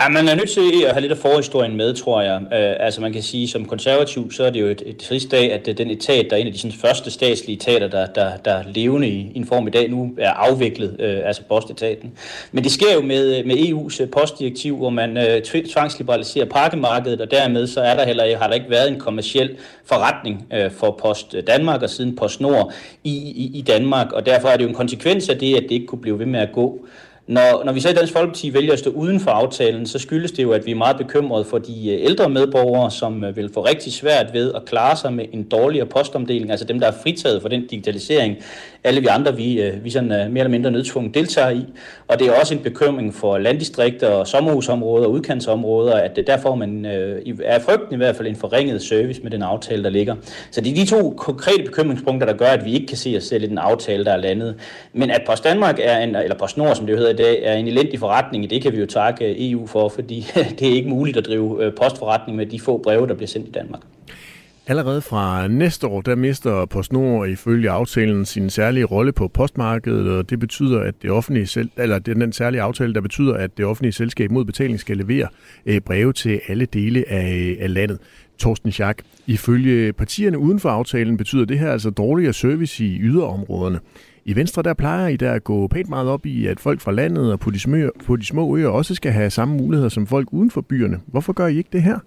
Ja, 0.00 0.08
man 0.08 0.28
er 0.28 0.34
nødt 0.34 0.50
til 0.50 0.84
at 0.86 0.92
have 0.92 1.00
lidt 1.00 1.12
af 1.12 1.18
forhistorien 1.18 1.76
med, 1.76 1.94
tror 1.94 2.22
jeg. 2.22 2.40
Øh, 2.42 2.86
altså 2.86 3.00
man 3.00 3.12
kan 3.12 3.22
sige, 3.22 3.48
som 3.48 3.64
konservativ, 3.64 4.32
så 4.32 4.44
er 4.44 4.50
det 4.50 4.60
jo 4.60 4.66
et, 4.66 4.82
et 4.86 4.96
trist 4.96 5.30
dag, 5.30 5.52
at 5.52 5.68
øh, 5.68 5.78
den 5.78 5.90
etat, 5.90 6.26
der 6.30 6.36
er 6.36 6.40
en 6.40 6.46
af 6.46 6.52
de 6.52 6.58
sådan, 6.58 6.76
første 6.78 7.10
statslige 7.10 7.56
etater, 7.56 7.88
der, 7.88 8.06
der, 8.06 8.36
der 8.36 8.52
er 8.52 8.62
levende 8.66 9.08
i, 9.08 9.30
i 9.34 9.38
en 9.38 9.46
form 9.46 9.66
i 9.66 9.70
dag, 9.70 9.90
nu 9.90 10.14
er 10.18 10.30
afviklet, 10.30 10.96
øh, 10.98 11.20
altså 11.24 11.42
postetaten. 11.48 12.12
Men 12.52 12.64
det 12.64 12.72
sker 12.72 12.94
jo 12.94 13.00
med, 13.00 13.38
øh, 13.38 13.46
med 13.46 13.56
EU's 13.56 14.02
øh, 14.02 14.10
postdirektiv, 14.10 14.76
hvor 14.76 14.90
man 14.90 15.16
øh, 15.16 15.42
tvangsliberaliserer 15.42 16.46
pakkemarkedet, 16.46 17.20
og 17.20 17.30
dermed 17.30 17.66
så 17.66 17.80
er 17.80 17.96
der 17.96 18.06
heller, 18.06 18.38
har 18.38 18.46
der 18.46 18.54
ikke 18.54 18.70
været 18.70 18.88
en 18.88 18.98
kommersiel 18.98 19.56
forretning 19.84 20.46
øh, 20.52 20.70
for 20.70 20.98
Post 21.02 21.36
Danmark 21.46 21.82
og 21.82 21.90
siden 21.90 22.16
PostNord 22.16 22.72
i, 23.04 23.10
i, 23.14 23.58
i 23.58 23.62
Danmark, 23.62 24.12
og 24.12 24.26
derfor 24.26 24.48
er 24.48 24.56
det 24.56 24.64
jo 24.64 24.68
en 24.68 24.74
konsekvens 24.74 25.28
af 25.28 25.38
det, 25.38 25.56
at 25.56 25.62
det 25.62 25.70
ikke 25.70 25.86
kunne 25.86 26.02
blive 26.02 26.18
ved 26.18 26.26
med 26.26 26.40
at 26.40 26.52
gå. 26.52 26.86
Når, 27.26 27.64
når 27.64 27.72
vi 27.72 27.80
så 27.80 27.88
i 27.88 27.92
Dansk 27.92 28.12
Folkeparti 28.12 28.54
vælger 28.54 28.72
at 28.72 28.78
stå 28.78 28.90
uden 28.90 29.20
for 29.20 29.30
aftalen, 29.30 29.86
så 29.86 29.98
skyldes 29.98 30.32
det 30.32 30.42
jo, 30.42 30.52
at 30.52 30.66
vi 30.66 30.70
er 30.70 30.76
meget 30.76 30.96
bekymrede 30.96 31.44
for 31.44 31.58
de 31.58 31.90
øh, 31.90 32.04
ældre 32.04 32.28
medborgere, 32.28 32.90
som 32.90 33.24
øh, 33.24 33.36
vil 33.36 33.50
få 33.54 33.64
rigtig 33.64 33.92
svært 33.92 34.26
ved 34.32 34.52
at 34.54 34.64
klare 34.64 34.96
sig 34.96 35.12
med 35.12 35.24
en 35.32 35.42
dårligere 35.42 35.86
postomdeling, 35.86 36.50
altså 36.50 36.66
dem, 36.66 36.80
der 36.80 36.86
er 36.86 36.92
fritaget 37.02 37.42
for 37.42 37.48
den 37.48 37.66
digitalisering, 37.66 38.36
alle 38.84 39.00
vi 39.00 39.06
andre, 39.06 39.36
vi, 39.36 39.62
øh, 39.62 39.84
vi 39.84 39.90
sådan, 39.90 40.08
mere 40.08 40.26
eller 40.28 40.48
mindre 40.48 40.70
nødtvunget 40.70 41.14
deltager 41.14 41.50
i. 41.50 41.64
Og 42.08 42.18
det 42.18 42.26
er 42.26 42.40
også 42.40 42.54
en 42.54 42.60
bekymring 42.60 43.14
for 43.14 43.38
landdistrikter 43.38 44.08
og 44.08 44.26
sommerhusområder 44.26 45.06
og 45.06 45.12
udkantsområder, 45.12 45.94
at 45.94 46.18
der 46.26 46.36
får 46.36 46.54
man, 46.54 46.84
er 47.44 47.58
frygten 47.58 47.94
i 47.94 47.96
hvert 47.96 48.16
fald, 48.16 48.28
en 48.28 48.36
forringet 48.36 48.82
service 48.82 49.22
med 49.22 49.30
den 49.30 49.42
aftale, 49.42 49.84
der 49.84 49.90
ligger. 49.90 50.14
Så 50.50 50.60
det 50.60 50.70
er 50.70 50.74
de 50.74 50.86
to 50.86 51.14
konkrete 51.16 51.64
bekymringspunkter, 51.64 52.26
der 52.26 52.34
gør, 52.36 52.46
at 52.46 52.64
vi 52.64 52.74
ikke 52.74 52.86
kan 52.86 52.96
se 52.96 53.14
os 53.16 53.24
selv 53.24 53.44
i 53.44 53.46
den 53.46 53.58
aftale, 53.58 54.04
der 54.04 54.12
er 54.12 54.16
landet. 54.16 54.54
Men 54.92 55.10
at 55.10 55.22
Post 55.26 55.44
Danmark 55.44 55.78
er 55.82 55.98
en, 55.98 56.16
eller 56.16 56.38
PostNord, 56.38 56.74
som 56.74 56.86
det 56.86 56.98
hedder 56.98 57.11
i 57.12 57.16
dag, 57.16 57.42
er 57.42 57.54
en 57.54 57.68
elendig 57.68 57.98
forretning, 57.98 58.50
det 58.50 58.62
kan 58.62 58.72
vi 58.72 58.78
jo 58.78 58.86
takke 58.86 59.24
øh, 59.24 59.34
EU 59.38 59.66
for, 59.66 59.88
fordi 59.88 60.26
det 60.58 60.68
er 60.68 60.72
ikke 60.72 60.88
muligt 60.88 61.16
at 61.16 61.26
drive 61.26 61.64
øh, 61.64 61.72
postforretning 61.74 62.36
med 62.36 62.46
de 62.46 62.60
få 62.60 62.78
breve, 62.78 63.06
der 63.06 63.14
bliver 63.14 63.28
sendt 63.28 63.48
i 63.48 63.50
Danmark. 63.50 63.80
Allerede 64.66 65.02
fra 65.02 65.48
næste 65.48 65.86
år, 65.86 66.00
der 66.00 66.14
mister 66.14 66.64
PostNord 66.64 67.28
ifølge 67.28 67.70
aftalen 67.70 68.24
sin 68.24 68.50
særlige 68.50 68.84
rolle 68.84 69.12
på 69.12 69.28
postmarkedet, 69.28 70.10
og 70.18 70.30
det 70.30 70.40
betyder, 70.40 70.80
at 70.80 70.94
det 71.02 71.10
offentlige 71.10 71.46
selv, 71.46 71.70
eller 71.76 71.98
det 71.98 72.16
er 72.16 72.18
den 72.18 72.32
særlige 72.32 72.62
aftale, 72.62 72.94
der 72.94 73.00
betyder, 73.00 73.34
at 73.34 73.58
det 73.58 73.64
offentlige 73.64 73.92
selskab 73.92 74.30
mod 74.30 74.44
betaling 74.44 74.80
skal 74.80 74.96
levere 74.96 75.28
øh, 75.66 75.80
breve 75.80 76.12
til 76.12 76.40
alle 76.48 76.66
dele 76.66 77.04
af, 77.08 77.56
af 77.60 77.74
landet. 77.74 77.98
Torsten 78.38 78.72
Schack, 78.72 79.02
ifølge 79.26 79.92
partierne 79.92 80.38
uden 80.38 80.60
for 80.60 80.68
aftalen 80.68 81.16
betyder 81.16 81.44
det 81.44 81.58
her 81.58 81.72
altså 81.72 81.90
dårligere 81.90 82.32
service 82.32 82.84
i 82.84 82.98
yderområderne. 83.00 83.80
I 84.24 84.36
Venstre 84.36 84.62
der 84.62 84.74
plejer 84.74 85.08
I 85.08 85.16
der 85.16 85.32
at 85.32 85.44
gå 85.44 85.66
pænt 85.66 85.88
meget 85.88 86.08
op 86.08 86.26
i, 86.26 86.46
at 86.46 86.60
folk 86.60 86.80
fra 86.80 86.92
landet 86.92 87.32
og 87.32 87.40
på 87.40 87.50
de, 87.50 87.60
små, 87.60 87.76
på 88.06 88.16
de 88.16 88.26
små 88.26 88.56
øer 88.56 88.68
også 88.68 88.94
skal 88.94 89.12
have 89.12 89.30
samme 89.30 89.56
muligheder 89.56 89.88
som 89.88 90.06
folk 90.06 90.28
uden 90.32 90.50
for 90.50 90.60
byerne. 90.60 91.00
Hvorfor 91.06 91.32
gør 91.32 91.46
I 91.46 91.56
ikke 91.56 91.70
det 91.72 91.82
her? 91.82 91.98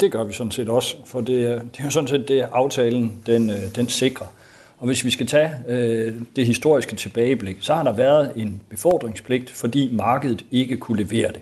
Det 0.00 0.12
gør 0.12 0.24
vi 0.24 0.32
sådan 0.32 0.50
set 0.50 0.68
også, 0.68 0.96
for 1.06 1.20
det, 1.20 1.42
er, 1.42 1.58
det 1.58 1.80
er 1.80 1.84
jo 1.84 1.90
sådan 1.90 2.08
set 2.08 2.28
det, 2.28 2.46
aftalen 2.52 3.12
den, 3.26 3.50
øh, 3.50 3.56
den 3.76 3.88
sikrer. 3.88 4.26
Og 4.78 4.86
hvis 4.86 5.04
vi 5.04 5.10
skal 5.10 5.26
tage 5.26 5.50
øh, 5.68 6.14
det 6.36 6.46
historiske 6.46 6.96
tilbageblik, 6.96 7.56
så 7.60 7.74
har 7.74 7.82
der 7.82 7.92
været 7.92 8.32
en 8.36 8.60
befordringspligt, 8.68 9.50
fordi 9.50 9.90
markedet 9.92 10.44
ikke 10.50 10.76
kunne 10.76 11.02
levere 11.02 11.32
det. 11.32 11.40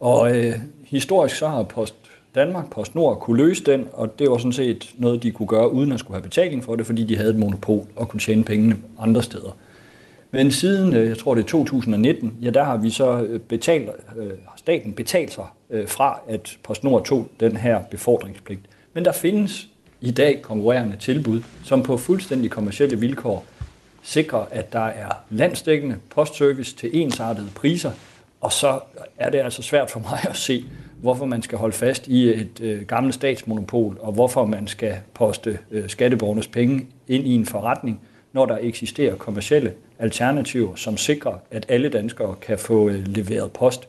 Og 0.00 0.36
øh, 0.36 0.54
historisk 0.84 1.36
så 1.36 1.48
har 1.48 1.62
Post 1.62 1.94
Danmark, 2.34 2.70
PostNord, 2.70 3.20
kunne 3.20 3.36
løse 3.36 3.64
den, 3.64 3.88
og 3.92 4.18
det 4.18 4.30
var 4.30 4.38
sådan 4.38 4.52
set 4.52 4.94
noget, 4.98 5.22
de 5.22 5.30
kunne 5.30 5.46
gøre, 5.46 5.72
uden 5.72 5.92
at 5.92 6.00
skulle 6.00 6.14
have 6.14 6.22
betaling 6.22 6.64
for 6.64 6.76
det, 6.76 6.86
fordi 6.86 7.04
de 7.04 7.16
havde 7.16 7.30
et 7.30 7.36
monopol 7.36 7.86
og 7.96 8.08
kunne 8.08 8.20
tjene 8.20 8.44
pengene 8.44 8.76
andre 8.98 9.22
steder. 9.22 9.56
Men 10.30 10.52
siden, 10.52 10.94
øh, 10.94 11.08
jeg 11.08 11.18
tror 11.18 11.34
det 11.34 11.42
er 11.42 11.46
2019, 11.46 12.34
ja, 12.42 12.50
der 12.50 12.64
har 12.64 12.76
vi 12.76 12.90
så 12.90 13.22
øh, 13.22 13.40
betalt, 13.40 13.90
øh, 14.16 14.30
staten 14.56 14.92
betalt 14.92 15.32
sig 15.32 15.44
øh, 15.70 15.88
fra, 15.88 16.20
at 16.28 16.58
PostNord 16.62 17.04
tog 17.04 17.28
den 17.40 17.56
her 17.56 17.80
befordringspligt. 17.90 18.60
Men 18.94 19.04
der 19.04 19.12
findes 19.12 19.68
i 20.00 20.10
dag 20.10 20.42
konkurrerende 20.42 20.96
tilbud, 20.96 21.42
som 21.64 21.82
på 21.82 21.96
fuldstændig 21.96 22.50
kommersielle 22.50 23.00
vilkår 23.00 23.44
sikrer, 24.02 24.44
at 24.50 24.72
der 24.72 24.86
er 24.86 25.08
landsdækkende 25.30 25.96
postservice 26.10 26.76
til 26.76 26.90
ensartede 26.92 27.48
priser, 27.54 27.90
og 28.40 28.52
så 28.52 28.80
er 29.18 29.30
det 29.30 29.38
altså 29.38 29.62
svært 29.62 29.90
for 29.90 30.00
mig 30.00 30.18
at 30.30 30.36
se, 30.36 30.64
hvorfor 31.00 31.26
man 31.26 31.42
skal 31.42 31.58
holde 31.58 31.76
fast 31.76 32.08
i 32.08 32.28
et 32.28 32.60
øh, 32.60 32.82
gammelt 32.82 33.14
statsmonopol, 33.14 33.98
og 34.00 34.12
hvorfor 34.12 34.46
man 34.46 34.66
skal 34.66 34.94
poste 35.14 35.58
øh, 35.70 35.88
skatteborgernes 35.88 36.48
penge 36.48 36.86
ind 37.08 37.26
i 37.26 37.34
en 37.34 37.46
forretning, 37.46 38.00
når 38.32 38.46
der 38.46 38.58
eksisterer 38.60 39.14
kommercielle 39.16 39.72
alternativer, 39.98 40.74
som 40.74 40.96
sikrer, 40.96 41.32
at 41.50 41.66
alle 41.68 41.88
danskere 41.88 42.34
kan 42.40 42.58
få 42.58 42.88
øh, 42.88 43.06
leveret 43.06 43.52
post. 43.52 43.88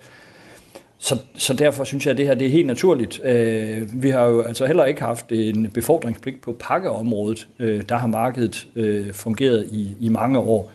Så, 0.97 1.17
så 1.35 1.53
derfor 1.53 1.83
synes 1.83 2.05
jeg, 2.05 2.11
at 2.11 2.17
det 2.17 2.27
her 2.27 2.33
det 2.33 2.47
er 2.47 2.51
helt 2.51 2.67
naturligt. 2.67 3.21
Øh, 3.23 4.03
vi 4.03 4.09
har 4.09 4.25
jo 4.25 4.41
altså 4.41 4.65
heller 4.65 4.85
ikke 4.85 5.01
haft 5.01 5.31
en 5.31 5.69
befordringspligt 5.71 6.41
på 6.41 6.55
pakkeområdet. 6.59 7.47
Øh, 7.59 7.81
der 7.89 7.97
har 7.97 8.07
markedet 8.07 8.67
øh, 8.75 9.13
fungeret 9.13 9.67
i, 9.71 9.95
i 9.99 10.09
mange 10.09 10.39
år. 10.39 10.71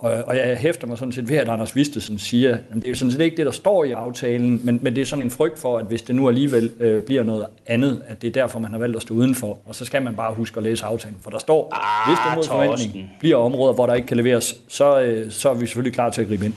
Og, 0.00 0.12
og 0.26 0.36
jeg 0.36 0.56
hæfter 0.56 0.86
mig 0.86 0.98
sådan 0.98 1.12
set 1.12 1.28
ved, 1.28 1.36
at 1.36 1.48
Anders 1.48 1.76
Vistesen 1.76 2.18
siger, 2.18 2.54
at 2.54 2.62
det 2.74 2.90
er 2.90 2.94
sådan 2.94 3.12
set 3.12 3.20
ikke 3.20 3.36
det, 3.36 3.46
der 3.46 3.52
står 3.52 3.84
i 3.84 3.92
aftalen, 3.92 4.60
men, 4.64 4.78
men 4.82 4.96
det 4.96 5.02
er 5.02 5.06
sådan 5.06 5.24
en 5.24 5.30
frygt 5.30 5.58
for, 5.58 5.78
at 5.78 5.86
hvis 5.86 6.02
det 6.02 6.14
nu 6.14 6.28
alligevel 6.28 6.70
øh, 6.80 7.02
bliver 7.02 7.22
noget 7.22 7.46
andet, 7.66 8.02
at 8.06 8.22
det 8.22 8.28
er 8.28 8.32
derfor, 8.32 8.58
man 8.58 8.70
har 8.70 8.78
valgt 8.78 8.96
at 8.96 9.02
stå 9.02 9.14
udenfor. 9.14 9.58
Og 9.66 9.74
så 9.74 9.84
skal 9.84 10.02
man 10.02 10.16
bare 10.16 10.34
huske 10.34 10.56
at 10.56 10.62
læse 10.62 10.84
aftalen, 10.84 11.16
for 11.22 11.30
der 11.30 11.38
står, 11.38 11.68
ah, 11.72 12.08
hvis 12.08 12.18
det 12.26 12.36
mod 12.36 12.44
forventning 12.44 13.10
bliver 13.18 13.36
områder, 13.36 13.74
hvor 13.74 13.86
der 13.86 13.94
ikke 13.94 14.08
kan 14.08 14.16
leveres, 14.16 14.56
så, 14.68 15.00
øh, 15.00 15.30
så 15.30 15.50
er 15.50 15.54
vi 15.54 15.66
selvfølgelig 15.66 15.94
klar 15.94 16.10
til 16.10 16.22
at 16.22 16.28
gribe 16.28 16.44
ind. 16.44 16.54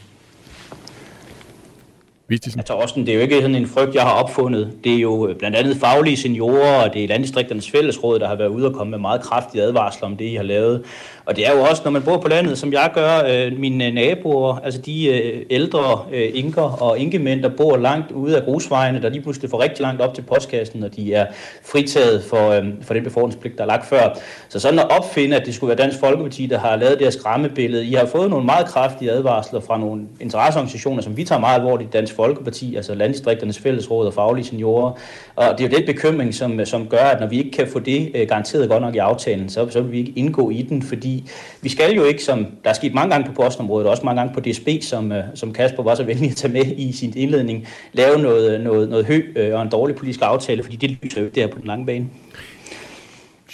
Vistisen. 2.27 2.59
Altså 2.59 2.73
også, 2.73 2.93
det 2.97 3.09
er 3.09 3.13
jo 3.13 3.19
ikke 3.19 3.35
sådan 3.35 3.55
en 3.55 3.67
frygt, 3.67 3.95
jeg 3.95 4.03
har 4.03 4.23
opfundet. 4.23 4.71
Det 4.83 4.93
er 4.93 4.99
jo 4.99 5.27
øh, 5.27 5.35
blandt 5.35 5.57
andet 5.57 5.77
faglige 5.77 6.17
seniorer, 6.17 6.83
og 6.83 6.93
det 6.93 7.03
er 7.03 7.07
Landdistrikternes 7.07 7.71
Fællesråd, 7.71 8.19
der 8.19 8.27
har 8.27 8.35
været 8.35 8.47
ude 8.49 8.67
og 8.67 8.73
komme 8.73 8.91
med 8.91 8.99
meget 8.99 9.21
kraftige 9.21 9.63
advarsler 9.63 10.07
om 10.07 10.17
det, 10.17 10.25
I 10.25 10.35
har 10.35 10.43
lavet. 10.43 10.83
Og 11.25 11.35
det 11.35 11.47
er 11.47 11.51
jo 11.51 11.61
også, 11.61 11.81
når 11.85 11.91
man 11.91 12.01
bor 12.01 12.17
på 12.17 12.27
landet, 12.27 12.57
som 12.57 12.73
jeg 12.73 12.91
gør, 12.93 13.23
øh, 13.29 13.59
mine 13.59 13.87
øh, 13.87 13.93
naboer, 13.93 14.55
altså 14.63 14.81
de 14.81 15.07
øh, 15.07 15.45
ældre 15.49 16.05
øh, 16.13 16.29
inker 16.33 16.61
og 16.61 16.99
inkemænd, 16.99 17.43
der 17.43 17.49
bor 17.49 17.77
langt 17.77 18.11
ude 18.11 18.37
af 18.37 18.43
grusvejene, 18.43 19.01
der 19.01 19.09
lige 19.09 19.21
pludselig 19.21 19.49
får 19.49 19.59
rigtig 19.61 19.81
langt 19.81 20.01
op 20.01 20.13
til 20.13 20.21
postkassen, 20.21 20.83
og 20.83 20.95
de 20.95 21.13
er 21.13 21.25
fritaget 21.65 22.23
for, 22.23 22.49
øh, 22.49 22.63
for 22.81 22.93
den 22.93 23.03
befordringspligt, 23.03 23.57
der 23.57 23.63
er 23.63 23.67
lagt 23.67 23.85
før. 23.85 24.17
Så 24.49 24.59
sådan 24.59 24.79
at 24.79 24.89
opfinde, 24.89 25.35
at 25.35 25.45
det 25.45 25.55
skulle 25.55 25.67
være 25.67 25.77
Dansk 25.77 25.99
Folkeparti, 25.99 26.45
der 26.45 26.59
har 26.59 26.75
lavet 26.75 26.99
det 26.99 27.05
her 27.05 27.11
skræmmebillede. 27.11 27.85
I 27.85 27.93
har 27.93 28.05
fået 28.05 28.29
nogle 28.29 28.45
meget 28.45 28.65
kraftige 28.65 29.11
advarsler 29.11 29.59
fra 29.59 29.77
nogle 29.77 30.01
interesseorganisationer, 30.19 31.01
som 31.01 31.17
vi 31.17 31.23
tager 31.23 31.39
meget 31.39 31.59
alvorligt, 31.59 31.93
Dansk 31.93 32.15
Folkeparti, 32.15 32.75
altså 32.75 32.95
Landdistrikternes 32.95 33.59
Fællesråd 33.59 34.07
og 34.07 34.13
Faglige 34.13 34.45
Seniorer. 34.45 34.91
Og 35.35 35.45
det 35.57 35.65
er 35.65 35.69
jo 35.69 35.77
den 35.77 35.85
bekymring, 35.85 36.33
som, 36.33 36.65
som 36.65 36.87
gør, 36.87 36.97
at 36.97 37.19
når 37.19 37.27
vi 37.27 37.37
ikke 37.37 37.51
kan 37.51 37.67
få 37.67 37.79
det 37.79 38.11
øh, 38.15 38.27
garanteret 38.27 38.69
godt 38.69 38.81
nok 38.81 38.95
i 38.95 38.97
aftalen, 38.97 39.49
så, 39.49 39.69
så 39.69 39.81
vil 39.81 39.91
vi 39.91 39.97
ikke 39.97 40.13
indgå 40.15 40.49
i 40.49 40.61
den, 40.61 40.81
fordi 40.81 41.12
vi 41.61 41.69
skal 41.69 41.95
jo 41.95 42.03
ikke, 42.03 42.23
som 42.23 42.45
der 42.63 42.69
er 42.69 42.73
sket 42.73 42.93
mange 42.93 43.11
gange 43.11 43.27
på 43.27 43.33
postområdet, 43.33 43.85
og 43.85 43.91
også 43.91 44.03
mange 44.05 44.21
gange 44.21 44.33
på 44.33 44.39
DSB, 44.39 44.69
som, 44.81 45.11
øh, 45.11 45.23
som 45.35 45.53
Kasper 45.53 45.83
var 45.83 45.95
så 45.95 46.03
venlig 46.03 46.29
at 46.29 46.35
tage 46.35 46.53
med 46.53 46.65
i 46.65 46.91
sin 46.91 47.13
indledning, 47.15 47.67
lave 47.93 48.19
noget, 48.19 48.61
noget, 48.61 48.89
noget 48.89 49.05
hø 49.05 49.21
øh, 49.35 49.53
og 49.55 49.61
en 49.61 49.69
dårlig 49.69 49.95
politisk 49.95 50.19
aftale, 50.21 50.63
fordi 50.63 50.75
det 50.75 50.97
lyser 51.01 51.21
jo 51.21 51.27
der 51.27 51.47
på 51.47 51.59
den 51.59 51.67
lange 51.67 51.85
bane. 51.85 52.07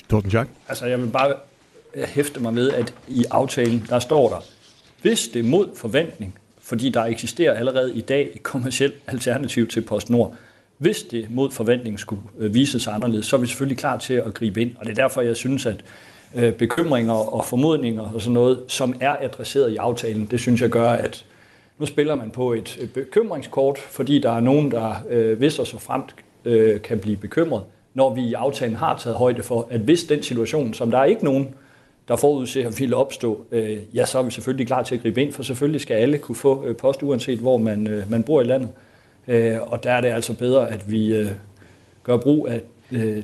Torsten 0.09 0.31
Schack? 0.31 0.49
Altså, 0.69 0.85
jeg 0.85 1.01
vil 1.01 1.07
bare 1.07 1.33
hæfte 2.05 2.39
mig 2.39 2.55
ved, 2.55 2.71
at 2.71 2.93
i 3.07 3.25
aftalen, 3.31 3.85
der 3.89 3.99
står 3.99 4.29
der, 4.29 4.43
hvis 5.01 5.27
det 5.27 5.39
er 5.39 5.43
mod 5.43 5.67
forventning, 5.75 6.35
fordi 6.61 6.89
der 6.89 7.05
eksisterer 7.05 7.53
allerede 7.53 7.95
i 7.95 8.01
dag 8.01 8.29
et 8.35 8.43
kommersielt 8.43 8.95
alternativ 9.07 9.67
til 9.67 9.81
PostNord, 9.81 10.35
hvis 10.77 11.03
det 11.03 11.31
mod 11.31 11.51
forventning 11.51 11.99
skulle 11.99 12.21
øh, 12.39 12.53
vise 12.53 12.79
sig 12.79 12.93
anderledes, 12.93 13.25
så 13.25 13.35
er 13.35 13.39
vi 13.39 13.47
selvfølgelig 13.47 13.77
klar 13.77 13.97
til 13.97 14.13
at 14.13 14.33
gribe 14.33 14.61
ind. 14.61 14.71
Og 14.77 14.85
det 14.85 14.91
er 14.91 14.95
derfor, 14.95 15.21
jeg 15.21 15.35
synes, 15.35 15.65
at 15.65 15.83
øh, 16.35 16.53
bekymringer 16.53 17.13
og 17.13 17.45
formodninger 17.45 18.13
og 18.13 18.21
sådan 18.21 18.33
noget, 18.33 18.59
som 18.67 18.95
er 18.99 19.15
adresseret 19.21 19.71
i 19.71 19.75
aftalen, 19.75 20.25
det 20.25 20.39
synes 20.39 20.61
jeg 20.61 20.69
gør, 20.69 20.89
at 20.89 21.25
nu 21.79 21.85
spiller 21.85 22.15
man 22.15 22.29
på 22.29 22.53
et 22.53 22.89
bekymringskort, 22.93 23.77
fordi 23.77 24.19
der 24.19 24.31
er 24.31 24.39
nogen, 24.39 24.71
der 24.71 24.93
øh, 25.09 25.37
hvis 25.37 25.59
og 25.59 25.67
så 25.67 25.79
fremt 25.79 26.15
øh, 26.45 26.81
kan 26.81 26.99
blive 26.99 27.17
bekymret, 27.17 27.63
når 27.93 28.13
vi 28.13 28.21
i 28.21 28.33
aftalen 28.33 28.75
har 28.75 28.97
taget 28.97 29.17
højde 29.17 29.43
for, 29.43 29.67
at 29.71 29.79
hvis 29.79 30.03
den 30.03 30.23
situation, 30.23 30.73
som 30.73 30.91
der 30.91 30.97
er 30.97 31.05
ikke 31.05 31.23
nogen, 31.23 31.55
der 32.07 32.15
forudser 32.15 32.67
at 32.67 32.79
ville 32.79 32.95
opstå, 32.95 33.45
øh, 33.51 33.77
ja, 33.93 34.05
så 34.05 34.19
er 34.19 34.23
vi 34.23 34.31
selvfølgelig 34.31 34.67
klar 34.67 34.83
til 34.83 34.95
at 34.95 35.01
gribe 35.01 35.21
ind, 35.21 35.33
for 35.33 35.43
selvfølgelig 35.43 35.81
skal 35.81 35.93
alle 35.93 36.17
kunne 36.17 36.35
få 36.35 36.65
øh, 36.65 36.75
post, 36.75 37.03
uanset 37.03 37.39
hvor 37.39 37.57
man, 37.57 37.87
øh, 37.87 38.11
man 38.11 38.23
bor 38.23 38.41
i 38.41 38.43
landet. 38.43 38.69
Øh, 39.27 39.57
og 39.61 39.83
der 39.83 39.91
er 39.91 40.01
det 40.01 40.07
altså 40.07 40.33
bedre, 40.33 40.71
at 40.71 40.91
vi 40.91 41.15
øh, 41.15 41.31
gør 42.03 42.17
brug 42.17 42.47
af 42.49 42.61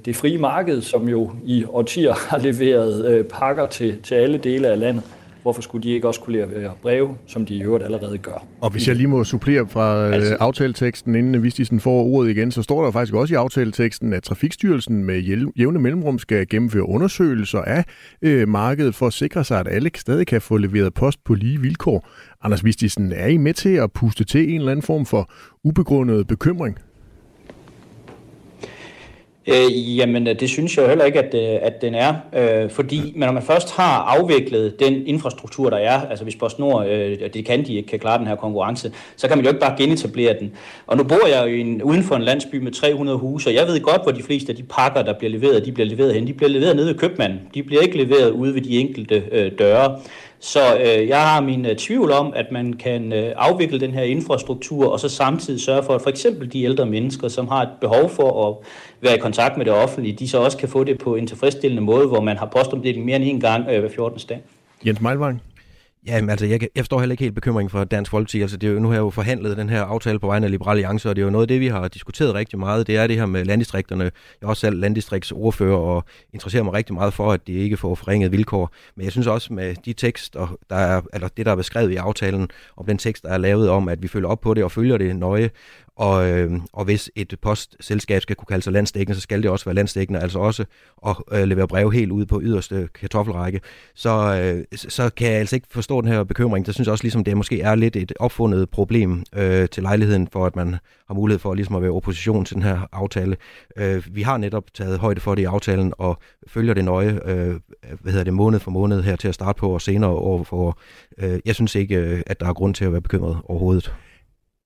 det 0.06 0.16
frie 0.16 0.38
marked, 0.38 0.82
som 0.82 1.10
jo 1.10 1.32
i 1.46 1.66
årtier 1.66 2.14
har 2.30 2.38
leveret 2.38 3.06
øh, 3.06 3.26
pakker 3.26 3.68
til, 3.68 4.02
til 4.04 4.16
alle 4.16 4.38
dele 4.38 4.68
af 4.68 4.80
landet. 4.80 5.04
Hvorfor 5.42 5.62
skulle 5.62 5.84
de 5.84 5.90
ikke 5.90 6.08
også 6.08 6.22
kunne 6.22 6.38
levere 6.38 6.72
breve, 6.82 7.18
som 7.28 7.46
de 7.46 7.56
i 7.56 7.64
øvrigt 7.64 7.86
allerede 7.86 8.18
gør? 8.18 8.46
Og 8.62 8.70
hvis 8.70 8.88
jeg 8.88 8.96
lige 8.96 9.08
må 9.08 9.24
supplere 9.24 9.68
fra 9.68 10.14
altså, 10.14 10.36
aftaleteksten, 10.40 11.16
inden 11.16 11.44
Vistisen 11.44 11.80
får 11.80 12.04
ordet 12.04 12.30
igen, 12.30 12.52
så 12.52 12.62
står 12.62 12.84
der 12.84 12.92
faktisk 12.92 13.14
også 13.14 13.34
i 13.34 13.38
aftaleteksten, 13.38 14.14
at 14.14 14.24
Trafikstyrelsen 14.24 15.04
med 15.04 15.20
jævne 15.58 15.80
mellemrum 15.80 16.20
skal 16.20 16.48
gennemføre 16.48 16.90
undersøgelser 16.90 17.60
af 17.60 17.84
øh, 18.22 18.48
markedet 18.48 18.96
for 18.96 19.08
at 19.08 19.14
sikre 19.14 19.44
sig, 19.44 19.60
at 19.60 19.68
alle 19.68 19.90
stadig 19.96 20.28
kan 20.28 20.42
få 20.42 20.58
leveret 20.58 20.94
post 20.94 21.24
på 21.24 21.34
lige 21.34 21.62
vilkår. 21.62 22.08
Anders 22.44 22.66
Vistisen, 22.66 23.12
er 23.12 23.28
I 23.28 23.38
med 23.38 23.54
til 23.54 23.76
at 23.76 23.92
puste 23.92 24.24
til 24.24 24.50
en 24.50 24.60
eller 24.60 24.72
anden 24.72 24.84
form 24.84 25.06
for 25.06 25.30
ubegrundet 25.64 26.28
bekymring? 26.28 26.78
Øh, 29.48 29.98
jamen, 29.98 30.26
det 30.26 30.50
synes 30.50 30.78
jeg 30.78 30.84
jo 30.84 30.88
heller 30.88 31.06
ikke, 31.06 31.20
at, 31.20 31.34
øh, 31.34 31.60
at 31.62 31.82
den 31.82 31.96
er. 31.96 32.14
Øh, 32.36 32.70
fordi 32.70 33.02
men 33.16 33.26
når 33.26 33.32
man 33.32 33.44
først 33.44 33.76
har 33.76 34.02
afviklet 34.02 34.80
den 34.80 35.08
infrastruktur, 35.08 35.70
der 35.70 35.78
er, 35.78 36.02
altså 36.10 36.24
hvis 36.24 36.36
PostNord, 36.36 36.88
øh, 36.88 37.20
det 37.34 37.46
kan 37.46 37.66
de 37.66 37.74
ikke 37.74 37.90
kan 37.90 38.00
klare 38.00 38.18
den 38.18 38.28
her 38.28 38.36
konkurrence, 38.36 38.92
så 39.16 39.28
kan 39.28 39.38
man 39.38 39.46
jo 39.46 39.50
ikke 39.50 39.60
bare 39.60 39.76
genetablere 39.78 40.36
den. 40.40 40.52
Og 40.88 40.98
nu 40.98 41.04
bor 41.04 41.28
jeg 41.28 41.42
jo 41.42 41.48
i 41.48 41.60
en, 41.60 41.84
uden 41.84 42.04
for 42.04 42.16
en 42.16 42.22
landsby 42.22 42.56
med 42.56 42.72
300 42.72 43.18
huse, 43.18 43.50
og 43.50 43.54
jeg 43.54 43.68
ved 43.68 43.82
godt, 43.82 44.04
hvor 44.04 44.12
de 44.12 44.24
fleste 44.24 44.50
af 44.50 44.56
de 44.56 44.64
pakker, 44.64 45.02
der 45.02 45.14
bliver 45.14 45.32
leveret, 45.32 45.66
de 45.66 45.72
bliver 45.72 45.88
leveret 45.88 46.14
hen. 46.14 46.28
De 46.28 46.34
bliver 46.34 46.50
leveret 46.50 46.76
nede 46.76 46.88
ved 46.88 46.96
købmanden. 46.96 47.40
De 47.54 47.64
bliver 47.64 47.82
ikke 47.82 47.98
leveret 47.98 48.32
ude 48.32 48.54
ved 48.54 48.62
de 48.62 48.78
enkelte 48.78 49.24
øh, 49.32 49.52
døre. 49.60 50.00
Så 50.46 50.78
øh, 50.78 51.08
jeg 51.08 51.22
har 51.22 51.42
min 51.42 51.66
øh, 51.66 51.76
tvivl 51.76 52.12
om, 52.12 52.34
at 52.36 52.52
man 52.52 52.74
kan 52.74 53.14
øh, 53.14 53.34
afvikle 53.36 53.80
den 53.80 53.92
her 53.92 54.04
infrastruktur, 54.04 54.88
og 54.88 55.00
så 55.00 55.10
samtidig 55.10 55.62
sørge 55.62 55.84
for, 55.84 55.96
at 55.96 56.02
for 56.02 56.10
eksempel 56.10 56.54
de 56.54 56.64
ældre 56.64 56.86
mennesker, 56.86 57.28
som 57.28 57.48
har 57.48 57.62
et 57.62 57.70
behov 57.82 58.10
for 58.10 58.48
at 58.48 58.56
være 59.02 59.16
i 59.16 59.20
kontakt 59.20 59.58
med 59.58 59.66
det 59.66 59.74
offentlige, 59.74 60.16
de 60.16 60.30
så 60.30 60.38
også 60.38 60.58
kan 60.58 60.70
få 60.70 60.84
det 60.84 60.98
på 60.98 61.16
en 61.16 61.28
tilfredsstillende 61.28 61.82
måde, 61.82 62.08
hvor 62.08 62.22
man 62.22 62.38
har 62.38 62.46
postomdeling 62.46 63.06
mere 63.06 63.16
end 63.16 63.26
en 63.26 63.40
gang 63.40 63.70
øh, 63.70 63.80
hver 63.80 63.90
14. 63.90 64.20
dag. 64.30 64.40
Jens 64.86 65.02
Meilvang? 65.02 65.42
Ja, 66.08 66.22
men 66.22 66.30
altså, 66.30 66.46
jeg, 66.46 66.62
jeg 66.62 66.84
forstår 66.84 67.00
heller 67.00 67.14
ikke 67.14 67.24
helt 67.24 67.36
bekymringen 67.36 67.70
for 67.70 67.84
Dansk 67.84 68.12
Folkeparti. 68.12 68.42
Altså, 68.42 68.58
det 68.58 68.70
er 68.70 68.74
jo, 68.74 68.80
nu 68.80 68.88
har 68.88 68.96
jeg 68.96 69.02
jo 69.02 69.10
forhandlet 69.10 69.58
den 69.58 69.70
her 69.70 69.84
aftale 69.84 70.20
på 70.20 70.28
vegne 70.28 70.46
af 70.46 70.52
Liberale 70.52 70.78
Alliance, 70.78 71.10
og 71.10 71.16
det 71.16 71.22
er 71.22 71.26
jo 71.26 71.32
noget 71.32 71.44
af 71.44 71.48
det, 71.48 71.60
vi 71.60 71.68
har 71.68 71.88
diskuteret 71.88 72.34
rigtig 72.34 72.60
meget. 72.60 72.88
Det 72.88 72.98
er 72.98 73.08
det 73.08 73.16
her 73.16 73.26
med 73.26 73.46
landdistrikterne. 73.46 74.04
Jeg 74.04 74.12
er 74.42 74.48
også 74.48 74.60
selv 74.60 74.80
landdistriktsordfører 74.80 75.78
og 75.78 76.04
interesserer 76.34 76.64
mig 76.64 76.74
rigtig 76.74 76.94
meget 76.94 77.14
for, 77.14 77.32
at 77.32 77.48
det 77.48 77.54
ikke 77.54 77.78
får 77.78 77.96
forringet 77.96 78.32
vilkår. 78.32 78.74
Men 78.96 79.04
jeg 79.04 79.12
synes 79.12 79.28
også 79.28 79.54
med 79.54 79.76
de 79.86 79.94
tekster, 79.94 80.58
der 80.70 80.76
er, 80.76 81.02
eller 81.14 81.28
det, 81.28 81.46
der 81.46 81.52
er 81.52 81.56
beskrevet 81.56 81.92
i 81.92 81.96
aftalen, 81.96 82.50
og 82.76 82.88
den 82.88 82.98
tekst, 82.98 83.24
der 83.24 83.30
er 83.30 83.38
lavet 83.38 83.70
om, 83.70 83.90
at 83.90 84.02
vi 84.04 84.08
følger 84.08 84.30
op 84.30 84.42
på 84.42 84.54
det 84.54 84.64
og 84.64 84.72
følger 84.72 84.98
det 84.98 85.16
nøje, 85.16 85.50
og, 85.96 86.30
øh, 86.30 86.52
og 86.74 86.86
hvis 86.86 87.12
et 87.16 87.36
postselskab 87.42 88.22
skal 88.22 88.36
kunne 88.36 88.46
kalde 88.46 88.64
sig 88.64 88.74
landstækkende, 88.74 89.16
så 89.16 89.22
skal 89.22 89.44
det 89.44 89.52
også 89.52 89.66
være 89.66 89.76
landstækkende, 89.76 90.20
altså 90.20 90.40
også 90.40 90.66
at 91.08 91.16
øh, 91.32 91.44
levere 91.44 91.68
brev 91.68 91.92
helt 91.92 92.12
ud 92.12 92.26
på 92.26 92.40
yderste 92.44 92.90
kartoffelrække. 92.94 93.62
Så, 93.96 94.42
øh, 94.42 94.78
så 94.90 95.10
kan 95.10 95.28
jeg 95.28 95.40
altså 95.40 95.56
ikke 95.56 95.68
forstå 95.72 96.02
den 96.02 96.10
her 96.10 96.24
bekymring. 96.24 96.66
Det 96.66 96.74
synes 96.74 96.86
jeg 96.88 96.92
også, 96.92 97.04
ligesom 97.04 97.24
det 97.24 97.38
måske 97.38 97.62
er 97.62 97.76
lidt 97.76 97.96
et 97.96 98.14
opfundet 98.20 98.70
problem 98.70 99.24
øh, 99.36 99.70
til 99.70 99.84
lejligheden, 99.84 100.28
for 100.28 100.46
at 100.46 100.56
man 100.56 100.76
har 101.08 101.14
mulighed 101.14 101.40
for 101.40 101.54
ligesom 101.54 101.76
at 101.76 101.82
være 101.82 101.92
opposition 101.92 102.46
til 102.46 102.56
den 102.56 102.64
her 102.64 102.88
aftale. 102.92 103.38
Øh, 103.78 104.04
vi 104.12 104.22
har 104.22 104.38
netop 104.38 104.64
taget 104.74 105.00
højde 105.00 105.22
for 105.22 105.36
det 105.36 105.42
i 105.42 105.46
aftalen 105.46 105.94
og 105.98 106.18
følger 106.48 106.74
det 106.74 106.86
nøje, 106.86 107.20
øh, 107.26 107.56
hvad 108.02 108.12
hedder 108.12 108.24
det, 108.24 108.34
måned 108.34 108.60
for 108.60 108.72
måned 108.72 109.04
her 109.04 109.16
til 109.16 109.28
at 109.28 109.34
starte 109.34 109.60
på 109.60 109.70
og 109.70 109.82
senere 109.82 110.10
over 110.10 110.44
for. 110.44 110.80
Øh, 111.18 111.40
jeg 111.46 111.56
synes 111.56 111.76
ikke, 111.76 111.96
øh, 111.96 112.22
at 112.28 112.40
der 112.40 112.48
er 112.48 112.54
grund 112.54 112.74
til 112.74 112.86
at 112.86 112.92
være 112.92 113.02
bekymret 113.02 113.38
overhovedet. 113.44 113.94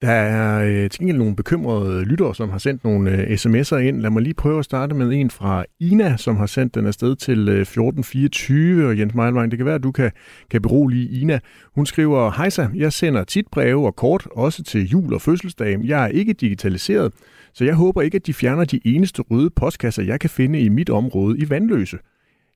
Der 0.02 0.12
er 0.12 0.64
øh, 0.66 0.90
til 0.90 1.00
gengæld 1.00 1.18
nogle 1.18 1.36
bekymrede 1.36 2.04
lyttere, 2.04 2.36
som 2.36 2.50
har 2.50 2.58
sendt 2.58 2.84
nogle 2.84 3.12
øh, 3.12 3.34
sms'er 3.34 3.76
ind. 3.76 4.02
Lad 4.02 4.10
mig 4.10 4.22
lige 4.22 4.34
prøve 4.34 4.60
at 4.60 4.66
starte 4.66 4.96
med 4.96 5.12
en 5.12 5.30
fra 5.30 5.66
Ina, 5.80 6.18
som 6.18 6.36
har 6.38 6.46
sendt 6.46 6.76
den 6.76 6.86
afsted 6.88 7.16
til 7.16 7.50
øh, 7.50 7.62
1424. 7.62 8.88
Og 8.88 9.00
Jens 9.00 9.14
Meilvang, 9.16 9.52
det 9.52 9.60
kan 9.60 9.66
være, 9.66 9.76
at 9.76 9.84
du 9.84 9.92
kan, 9.92 10.12
kan 10.50 10.62
berolige 10.62 11.22
Ina. 11.22 11.40
Hun 11.76 11.86
skriver, 11.86 12.32
Hejsa, 12.32 12.68
jeg 12.76 12.94
sender 12.94 13.24
tit 13.24 13.46
breve 13.52 13.86
og 13.86 13.96
kort, 13.96 14.28
også 14.32 14.64
til 14.64 14.90
jul 14.90 15.14
og 15.14 15.22
fødselsdag. 15.22 15.80
Jeg 15.84 16.04
er 16.04 16.08
ikke 16.08 16.34
digitaliseret, 16.34 17.14
så 17.54 17.66
jeg 17.66 17.76
håber 17.76 18.02
ikke, 18.02 18.16
at 18.16 18.28
de 18.28 18.34
fjerner 18.34 18.66
de 18.66 18.80
eneste 18.86 19.22
røde 19.22 19.50
postkasser, 19.50 20.04
jeg 20.04 20.20
kan 20.20 20.30
finde 20.30 20.60
i 20.60 20.70
mit 20.70 20.90
område 20.90 21.38
i 21.40 21.50
Vandløse. 21.50 21.98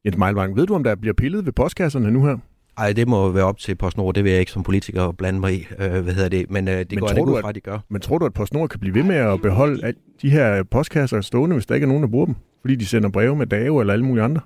Jens 0.05 0.17
Meilvang, 0.17 0.55
ved 0.55 0.65
du, 0.65 0.75
om 0.75 0.83
der 0.83 0.95
bliver 0.95 1.13
pillet 1.13 1.45
ved 1.45 1.53
postkasserne 1.53 2.11
nu 2.11 2.25
her? 2.25 2.37
Ej, 2.77 2.93
det 2.93 3.07
må 3.07 3.29
være 3.29 3.43
op 3.43 3.57
til 3.57 3.75
PostNord. 3.75 4.13
Det 4.13 4.23
vil 4.23 4.31
jeg 4.31 4.39
ikke 4.39 4.51
som 4.51 4.63
politiker 4.63 5.11
blande 5.11 5.39
mig 5.39 5.53
i. 5.53 5.67
Øh, 5.79 5.91
hvad 5.91 6.13
hedder 6.13 6.29
det? 6.29 6.51
Men 6.51 6.67
øh, 6.67 6.73
det 6.73 6.91
men 6.91 6.99
går 6.99 7.07
jeg 7.07 7.17
ikke 7.17 7.31
ud 7.31 7.41
fra, 7.41 7.49
at 7.49 7.55
de 7.55 7.59
gør. 7.59 7.79
Men 7.89 8.01
tror 8.01 8.17
du, 8.17 8.25
at 8.25 8.33
PostNord 8.33 8.69
kan 8.69 8.79
blive 8.79 8.95
ved 8.95 9.03
med 9.03 9.15
at 9.15 9.41
beholde 9.41 9.93
de 10.21 10.29
her 10.29 10.63
postkasser 10.63 11.21
stående, 11.21 11.55
hvis 11.55 11.65
der 11.65 11.75
ikke 11.75 11.85
er 11.85 11.87
nogen, 11.87 12.03
der 12.03 12.09
bruger 12.09 12.25
dem? 12.25 12.35
Fordi 12.61 12.75
de 12.75 12.85
sender 12.85 13.09
breve 13.09 13.35
med 13.35 13.47
dage 13.47 13.79
eller 13.79 13.93
alle 13.93 14.05
mulige 14.05 14.23
andre? 14.23 14.41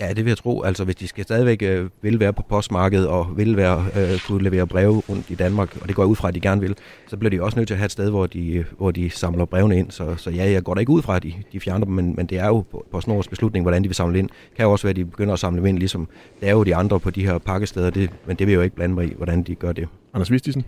Ja, 0.00 0.08
det 0.08 0.24
vil 0.24 0.30
jeg 0.30 0.38
tro. 0.38 0.62
Altså, 0.62 0.84
hvis 0.84 0.96
de 0.96 1.08
skal 1.08 1.24
stadigvæk 1.24 1.62
øh, 1.62 1.90
vil 2.02 2.20
være 2.20 2.32
på 2.32 2.42
postmarkedet 2.42 3.08
og 3.08 3.26
vil 3.36 3.56
være, 3.56 3.86
øh, 3.96 4.20
kunne 4.26 4.42
levere 4.42 4.66
breve 4.66 5.02
rundt 5.08 5.30
i 5.30 5.34
Danmark, 5.34 5.76
og 5.82 5.88
det 5.88 5.96
går 5.96 6.02
jeg 6.02 6.08
ud 6.08 6.16
fra, 6.16 6.28
at 6.28 6.34
de 6.34 6.40
gerne 6.40 6.60
vil, 6.60 6.76
så 7.06 7.16
bliver 7.16 7.30
de 7.30 7.42
også 7.42 7.58
nødt 7.58 7.66
til 7.66 7.74
at 7.74 7.78
have 7.78 7.84
et 7.84 7.92
sted, 7.92 8.10
hvor 8.10 8.26
de, 8.26 8.64
hvor 8.76 8.90
de 8.90 9.10
samler 9.10 9.44
brevene 9.44 9.78
ind. 9.78 9.90
Så, 9.90 10.16
så 10.16 10.30
ja, 10.30 10.50
jeg 10.50 10.62
går 10.62 10.74
da 10.74 10.80
ikke 10.80 10.92
ud 10.92 11.02
fra, 11.02 11.16
at 11.16 11.22
de, 11.22 11.32
de 11.52 11.60
fjerner 11.60 11.84
dem, 11.84 11.94
men, 11.94 12.14
men 12.16 12.26
det 12.26 12.38
er 12.38 12.46
jo 12.46 12.60
på, 12.60 12.86
på 12.90 13.00
Snors 13.00 13.28
beslutning, 13.28 13.64
hvordan 13.64 13.82
de 13.82 13.88
vil 13.88 13.94
samle 13.94 14.18
ind. 14.18 14.28
Det 14.28 14.56
kan 14.56 14.64
jo 14.64 14.72
også 14.72 14.86
være, 14.86 14.90
at 14.90 14.96
de 14.96 15.04
begynder 15.04 15.32
at 15.32 15.38
samle 15.38 15.68
ind, 15.68 15.78
ligesom 15.78 16.08
det 16.40 16.48
er 16.48 16.52
jo 16.52 16.64
de 16.64 16.76
andre 16.76 17.00
på 17.00 17.10
de 17.10 17.26
her 17.26 17.38
pakkesteder, 17.38 17.90
det, 17.90 18.10
men 18.26 18.36
det 18.36 18.46
vil 18.46 18.52
jeg 18.52 18.56
jo 18.58 18.62
ikke 18.62 18.76
blande 18.76 18.94
mig 18.94 19.04
i, 19.04 19.14
hvordan 19.16 19.42
de 19.42 19.54
gør 19.54 19.72
det. 19.72 19.88
Anders 20.14 20.30
Vistisen? 20.30 20.64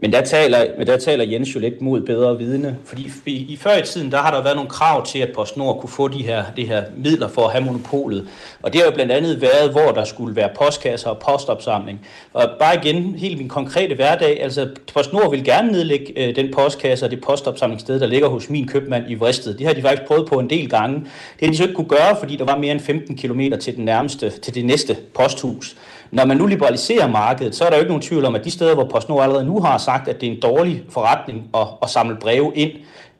Men 0.00 0.12
der 0.12 0.20
taler, 0.20 0.58
men 0.78 0.86
der 0.86 0.96
taler 0.96 1.24
Jens 1.24 1.54
jo 1.54 1.60
lidt 1.60 1.80
mod 1.80 2.00
bedre 2.00 2.38
vidne, 2.38 2.78
fordi 2.84 3.10
i, 3.26 3.32
i 3.32 3.56
før 3.56 3.76
i 3.76 3.82
tiden, 3.82 4.10
der 4.10 4.18
har 4.18 4.34
der 4.34 4.42
været 4.42 4.56
nogle 4.56 4.70
krav 4.70 5.06
til, 5.06 5.18
at 5.18 5.32
PostNord 5.34 5.80
kunne 5.80 5.90
få 5.90 6.08
de 6.08 6.22
her, 6.22 6.44
de 6.56 6.66
her 6.66 6.84
midler 6.96 7.28
for 7.28 7.46
at 7.46 7.52
have 7.52 7.64
monopolet. 7.64 8.28
Og 8.62 8.72
det 8.72 8.80
har 8.80 8.86
jo 8.86 8.94
blandt 8.94 9.12
andet 9.12 9.40
været, 9.40 9.70
hvor 9.70 9.92
der 9.92 10.04
skulle 10.04 10.36
være 10.36 10.48
postkasser 10.58 11.10
og 11.10 11.18
postopsamling. 11.18 12.06
Og 12.32 12.50
bare 12.58 12.76
igen, 12.76 13.14
helt 13.14 13.38
min 13.38 13.48
konkrete 13.48 13.94
hverdag, 13.94 14.42
altså 14.42 14.68
PostNord 14.94 15.30
vil 15.30 15.44
gerne 15.44 15.72
nedlægge 15.72 16.28
øh, 16.28 16.36
den 16.36 16.54
postkasse 16.54 17.06
og 17.06 17.10
det 17.10 17.20
postopsamlingssted, 17.20 18.00
der 18.00 18.06
ligger 18.06 18.28
hos 18.28 18.50
min 18.50 18.68
købmand 18.68 19.04
i 19.08 19.14
Vristed. 19.14 19.54
Det 19.54 19.66
har 19.66 19.74
de 19.74 19.82
faktisk 19.82 20.08
prøvet 20.08 20.28
på 20.28 20.38
en 20.38 20.50
del 20.50 20.70
gange. 20.70 21.00
Det 21.00 21.40
har 21.40 21.46
de 21.46 21.56
så 21.56 21.62
ikke 21.62 21.74
kunne 21.74 21.88
gøre, 21.88 22.16
fordi 22.20 22.36
der 22.36 22.44
var 22.44 22.58
mere 22.58 22.72
end 22.72 22.80
15 22.80 23.16
km 23.16 23.40
til, 23.60 23.76
den 23.76 23.84
nærmeste, 23.84 24.30
til 24.30 24.54
det 24.54 24.64
næste 24.64 24.96
posthus. 25.14 25.76
Når 26.10 26.24
man 26.24 26.36
nu 26.36 26.46
liberaliserer 26.46 27.08
markedet, 27.08 27.54
så 27.54 27.64
er 27.64 27.68
der 27.70 27.76
jo 27.76 27.80
ikke 27.80 27.90
nogen 27.90 28.02
tvivl 28.02 28.24
om, 28.24 28.34
at 28.34 28.44
de 28.44 28.50
steder, 28.50 28.74
hvor 28.74 28.84
PostNord 28.84 29.22
allerede 29.22 29.44
nu 29.44 29.60
har 29.60 29.78
sagt, 29.78 30.08
at 30.08 30.20
det 30.20 30.28
er 30.28 30.32
en 30.32 30.40
dårlig 30.40 30.82
forretning 30.90 31.50
at, 31.54 31.66
at 31.82 31.90
samle 31.90 32.16
breve 32.20 32.52
ind, 32.54 32.70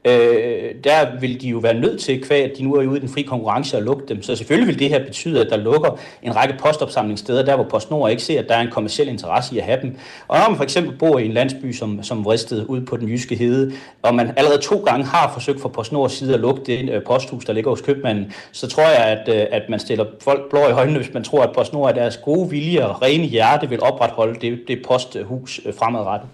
øh, 0.07 0.75
der 0.83 1.19
vil 1.19 1.41
de 1.41 1.49
jo 1.49 1.57
være 1.57 1.73
nødt 1.73 2.01
til, 2.01 2.23
kvæg 2.23 2.43
at 2.43 2.51
de 2.57 2.63
nu 2.63 2.75
er 2.75 2.87
ude 2.87 2.97
i 2.97 3.01
den 3.01 3.09
fri 3.09 3.21
konkurrence 3.21 3.77
og 3.77 3.83
lukke 3.83 4.03
dem. 4.07 4.23
Så 4.23 4.35
selvfølgelig 4.35 4.67
vil 4.67 4.79
det 4.79 4.89
her 4.89 5.05
betyde, 5.05 5.41
at 5.45 5.49
der 5.49 5.57
lukker 5.57 5.99
en 6.23 6.35
række 6.35 6.55
postopsamlingssteder, 6.59 7.45
der 7.45 7.55
hvor 7.55 7.63
PostNord 7.63 8.09
ikke 8.11 8.23
ser, 8.23 8.39
at 8.39 8.49
der 8.49 8.55
er 8.55 8.61
en 8.61 8.71
kommersiel 8.71 9.07
interesse 9.07 9.55
i 9.55 9.57
at 9.57 9.65
have 9.65 9.81
dem. 9.81 9.95
Og 10.27 10.37
når 10.37 10.49
man 10.49 10.57
for 10.57 10.63
eksempel 10.63 10.97
bor 10.97 11.19
i 11.19 11.25
en 11.25 11.33
landsby 11.33 11.71
som, 11.71 12.03
som 12.03 12.25
Vristed 12.25 12.65
ude 12.67 12.85
på 12.85 12.97
den 12.97 13.09
jyske 13.09 13.35
hede, 13.35 13.71
og 14.01 14.15
man 14.15 14.31
allerede 14.37 14.61
to 14.61 14.77
gange 14.77 15.05
har 15.05 15.31
forsøgt 15.33 15.61
fra 15.61 15.69
PostNords 15.69 16.13
side 16.13 16.33
at 16.33 16.39
lukke 16.39 16.61
det 16.65 16.89
øh, 16.89 17.03
posthus, 17.03 17.45
der 17.45 17.53
ligger 17.53 17.69
hos 17.69 17.81
købmanden, 17.81 18.33
så 18.51 18.67
tror 18.67 18.83
jeg, 18.83 19.05
at, 19.05 19.35
øh, 19.35 19.47
at 19.51 19.61
man 19.69 19.79
stiller 19.79 20.05
folk 20.21 20.49
blå 20.49 20.59
i 20.59 20.71
øjnene, 20.71 20.99
hvis 20.99 21.13
man 21.13 21.23
tror, 21.23 21.43
at 21.43 21.49
PostNord 21.55 21.89
af 21.89 21.95
deres 21.95 22.17
gode 22.17 22.49
vilje 22.49 22.87
og 22.87 23.01
rene 23.01 23.25
hjerte 23.25 23.69
vil 23.69 23.83
opretholde 23.83 24.39
det, 24.39 24.59
det 24.67 24.81
posthus 24.87 25.61
øh, 25.65 25.73
fremadrettet. 25.73 26.29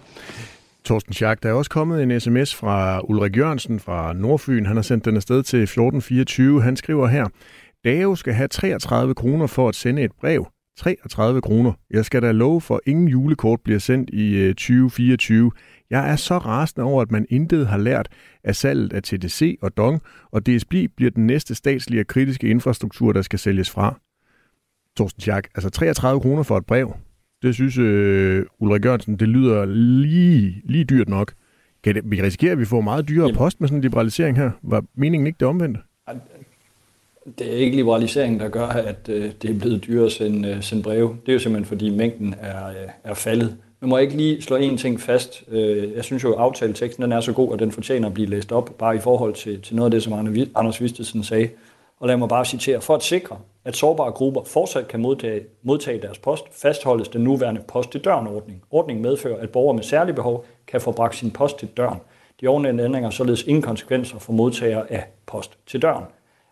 Torsten 0.84 1.12
Schack, 1.12 1.42
der 1.42 1.48
er 1.48 1.52
også 1.52 1.70
kommet 1.70 2.02
en 2.02 2.20
sms 2.20 2.54
fra 2.54 3.00
Ulrik 3.08 3.36
Jørgensen 3.36 3.80
fra 3.80 4.12
Nordfyn. 4.12 4.66
Han 4.66 4.76
har 4.76 4.82
sendt 4.82 5.04
den 5.04 5.16
afsted 5.16 5.42
til 5.42 5.62
1424. 5.62 6.62
Han 6.62 6.76
skriver 6.76 7.06
her, 7.06 7.26
Dave 7.84 8.16
skal 8.16 8.34
have 8.34 8.48
33 8.48 9.14
kroner 9.14 9.46
for 9.46 9.68
at 9.68 9.74
sende 9.74 10.02
et 10.02 10.12
brev. 10.20 10.46
33 10.78 11.40
kroner. 11.40 11.72
Jeg 11.90 12.04
skal 12.04 12.22
da 12.22 12.32
love 12.32 12.60
for, 12.60 12.74
at 12.74 12.80
ingen 12.86 13.08
julekort 13.08 13.60
bliver 13.60 13.78
sendt 13.78 14.10
i 14.10 14.36
øh, 14.36 14.54
2024. 14.54 15.52
Jeg 15.90 16.10
er 16.10 16.16
så 16.16 16.38
rasende 16.38 16.84
over, 16.84 17.02
at 17.02 17.10
man 17.10 17.26
intet 17.30 17.66
har 17.66 17.78
lært 17.78 18.08
af 18.44 18.56
salget 18.56 18.92
af 18.92 19.02
TDC 19.02 19.58
og 19.62 19.76
Dong, 19.76 20.02
og 20.32 20.46
DSB 20.46 20.74
bliver 20.96 21.10
den 21.10 21.26
næste 21.26 21.54
statslige 21.54 22.00
og 22.00 22.06
kritiske 22.06 22.48
infrastruktur, 22.48 23.12
der 23.12 23.22
skal 23.22 23.38
sælges 23.38 23.70
fra. 23.70 24.00
Torsten 24.96 25.20
Schack, 25.20 25.48
altså 25.54 25.70
33 25.70 26.20
kroner 26.20 26.42
for 26.42 26.56
et 26.56 26.66
brev. 26.66 26.94
Det 27.44 27.54
synes 27.54 27.78
øh, 27.78 28.44
Ulrik 28.58 28.84
Jørgensen, 28.84 29.16
det 29.16 29.28
lyder 29.28 29.64
lige, 29.64 30.62
lige 30.64 30.84
dyrt 30.84 31.08
nok. 31.08 31.32
Kan 31.82 31.94
det, 31.94 32.02
vi 32.06 32.22
risikerer, 32.22 32.52
at 32.52 32.58
vi 32.58 32.64
får 32.64 32.80
meget 32.80 33.08
dyrere 33.08 33.32
post 33.32 33.60
med 33.60 33.68
sådan 33.68 33.78
en 33.78 33.82
liberalisering 33.82 34.36
her? 34.36 34.50
Var 34.62 34.84
meningen 34.94 35.26
ikke 35.26 35.36
det 35.40 35.48
omvendte? 35.48 35.80
Det 37.38 37.52
er 37.52 37.56
ikke 37.56 37.76
liberaliseringen, 37.76 38.40
der 38.40 38.48
gør, 38.48 38.66
at 38.66 39.08
øh, 39.08 39.30
det 39.42 39.50
er 39.50 39.58
blevet 39.58 39.86
dyrere 39.86 40.06
at 40.06 40.12
sende, 40.12 40.48
øh, 40.48 40.62
sende 40.62 40.82
breve. 40.82 41.16
Det 41.26 41.28
er 41.28 41.32
jo 41.32 41.38
simpelthen, 41.38 41.64
fordi 41.64 41.90
mængden 41.90 42.34
er, 42.40 42.68
øh, 42.68 42.74
er 43.04 43.14
faldet. 43.14 43.56
Men 43.80 43.90
må 43.90 43.96
jeg 43.96 44.04
ikke 44.04 44.16
lige 44.16 44.42
slå 44.42 44.56
en 44.56 44.76
ting 44.76 45.00
fast? 45.00 45.44
Øh, 45.48 45.92
jeg 45.92 46.04
synes 46.04 46.24
jo, 46.24 46.32
at 46.32 46.40
aftaleteksten 46.40 47.02
den 47.02 47.12
er 47.12 47.20
så 47.20 47.32
god, 47.32 47.52
at 47.52 47.58
den 47.58 47.72
fortjener 47.72 48.08
at 48.08 48.14
blive 48.14 48.28
læst 48.28 48.52
op, 48.52 48.78
bare 48.78 48.96
i 48.96 49.00
forhold 49.00 49.34
til, 49.34 49.60
til 49.60 49.76
noget 49.76 49.86
af 49.86 49.90
det, 49.90 50.02
som 50.02 50.12
Anders 50.54 50.82
Vistesen 50.82 51.24
sagde. 51.24 51.48
Og 52.04 52.08
lad 52.08 52.16
mig 52.16 52.28
bare 52.28 52.44
citere, 52.44 52.80
for 52.80 52.94
at 52.94 53.02
sikre, 53.02 53.38
at 53.64 53.76
sårbare 53.76 54.12
grupper 54.12 54.44
fortsat 54.44 54.88
kan 54.88 55.00
modtage, 55.00 55.44
modtage 55.62 56.02
deres 56.02 56.18
post, 56.18 56.44
fastholdes 56.52 57.08
den 57.08 57.24
nuværende 57.24 57.60
post 57.68 57.90
til 57.90 58.00
døren 58.00 58.26
ordning. 58.26 58.62
Ordningen 58.70 59.02
medfører, 59.02 59.40
at 59.40 59.50
borgere 59.50 59.74
med 59.74 59.82
særlige 59.82 60.14
behov 60.14 60.44
kan 60.66 60.80
få 60.80 60.92
bragt 60.92 61.16
sin 61.16 61.30
post 61.30 61.58
til 61.58 61.68
døren. 61.76 61.98
De 62.40 62.48
ovennævnte 62.48 62.84
ændringer 62.84 63.10
således 63.10 63.42
ingen 63.42 63.62
konsekvenser 63.62 64.18
for 64.18 64.32
modtagere 64.32 64.92
af 64.92 65.06
post 65.26 65.58
til 65.66 65.82
døren. 65.82 66.04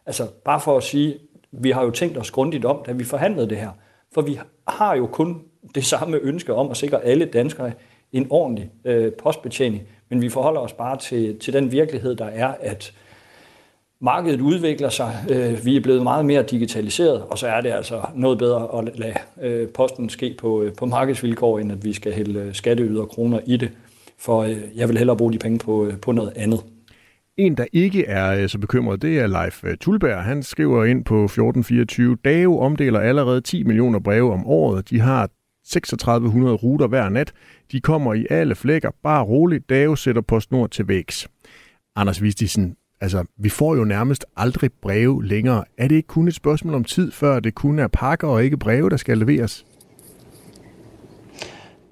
Altså 0.07 0.27
bare 0.45 0.61
for 0.61 0.77
at 0.77 0.83
sige, 0.83 1.19
vi 1.51 1.71
har 1.71 1.85
jo 1.85 1.91
tænkt 1.91 2.19
os 2.19 2.31
grundigt 2.31 2.65
om, 2.65 2.83
da 2.87 2.93
vi 2.93 3.05
forhandlede 3.05 3.49
det 3.49 3.59
her. 3.59 3.71
For 4.15 4.23
vi 4.23 4.41
har 4.69 4.97
jo 4.97 5.07
kun 5.07 5.43
det 5.75 5.85
samme 5.85 6.17
ønske 6.17 6.55
om 6.55 6.71
at 6.71 6.77
sikre 6.77 7.05
alle 7.05 7.25
danskere 7.25 7.73
en 8.13 8.27
ordentlig 8.31 8.71
øh, 8.85 9.13
postbetjening, 9.13 9.83
men 10.09 10.23
vi 10.23 10.29
forholder 10.29 10.61
os 10.61 10.73
bare 10.73 10.99
til, 10.99 11.39
til 11.39 11.53
den 11.53 11.73
virkelighed, 11.73 12.15
der 12.15 12.27
er, 12.27 12.55
at 12.61 12.93
markedet 14.03 14.41
udvikler 14.41 14.89
sig, 14.89 15.25
øh, 15.31 15.65
vi 15.65 15.77
er 15.77 15.81
blevet 15.81 16.03
meget 16.03 16.25
mere 16.25 16.43
digitaliseret, 16.43 17.23
og 17.23 17.39
så 17.39 17.47
er 17.47 17.61
det 17.61 17.71
altså 17.71 18.01
noget 18.15 18.39
bedre 18.39 18.79
at 18.79 18.99
lade 18.99 19.15
øh, 19.43 19.69
posten 19.69 20.09
ske 20.09 20.37
på, 20.41 20.63
øh, 20.63 20.75
på 20.75 20.87
markedsvilkår, 20.87 21.59
end 21.59 21.73
at 21.73 21.85
vi 21.85 21.93
skal 21.93 22.13
hælde 22.13 22.41
øh, 22.41 22.55
skatteyder 22.55 23.05
kroner 23.05 23.41
i 23.47 23.57
det. 23.57 23.71
For 24.19 24.43
øh, 24.43 24.57
jeg 24.77 24.89
vil 24.89 24.99
hellere 24.99 25.17
bruge 25.17 25.33
de 25.33 25.39
penge 25.39 25.59
på, 25.59 25.87
øh, 25.87 25.97
på 25.99 26.13
noget 26.13 26.33
andet. 26.37 26.61
En, 27.37 27.57
der 27.57 27.65
ikke 27.73 28.07
er 28.07 28.43
øh, 28.43 28.49
så 28.49 28.59
bekymret, 28.59 29.03
det 29.03 29.19
er 29.19 29.27
Leif 29.27 29.65
øh, 29.65 29.77
Tulberg. 29.77 30.25
Han 30.25 30.43
skriver 30.43 30.85
ind 30.85 31.05
på 31.05 31.25
1424, 31.25 32.17
Dave 32.25 32.61
omdeler 32.61 33.01
allerede 33.01 33.41
10 33.41 33.63
millioner 33.63 33.99
breve 33.99 34.33
om 34.33 34.47
året. 34.47 34.91
De 34.91 35.01
har 35.01 35.31
3600 35.69 36.55
ruter 36.55 36.87
hver 36.87 37.09
nat. 37.09 37.33
De 37.73 37.81
kommer 37.81 38.15
i 38.15 38.27
alle 38.31 38.55
flækker. 38.55 38.91
Bare 39.03 39.25
roligt. 39.25 39.71
Dave 39.71 39.97
sætter 39.97 40.23
PostNord 40.23 40.71
til 40.71 40.89
vægs. 40.89 41.29
Anders 41.97 42.23
Vistisen, 42.23 42.77
Altså, 43.03 43.25
vi 43.37 43.49
får 43.49 43.77
jo 43.77 43.85
nærmest 43.85 44.27
aldrig 44.37 44.71
breve 44.83 45.25
længere. 45.25 45.65
Er 45.79 45.89
det 45.89 45.97
ikke 45.97 46.07
kun 46.07 46.29
et 46.29 46.35
spørgsmål 46.35 46.75
om 46.75 46.85
tid, 46.85 47.13
før 47.13 47.41
det 47.41 47.55
kun 47.55 47.79
er 47.79 47.89
pakker 47.89 48.29
og 48.29 48.45
ikke 48.45 48.57
breve, 48.57 48.91
der 48.91 48.97
skal 48.97 49.19
leveres? 49.19 49.65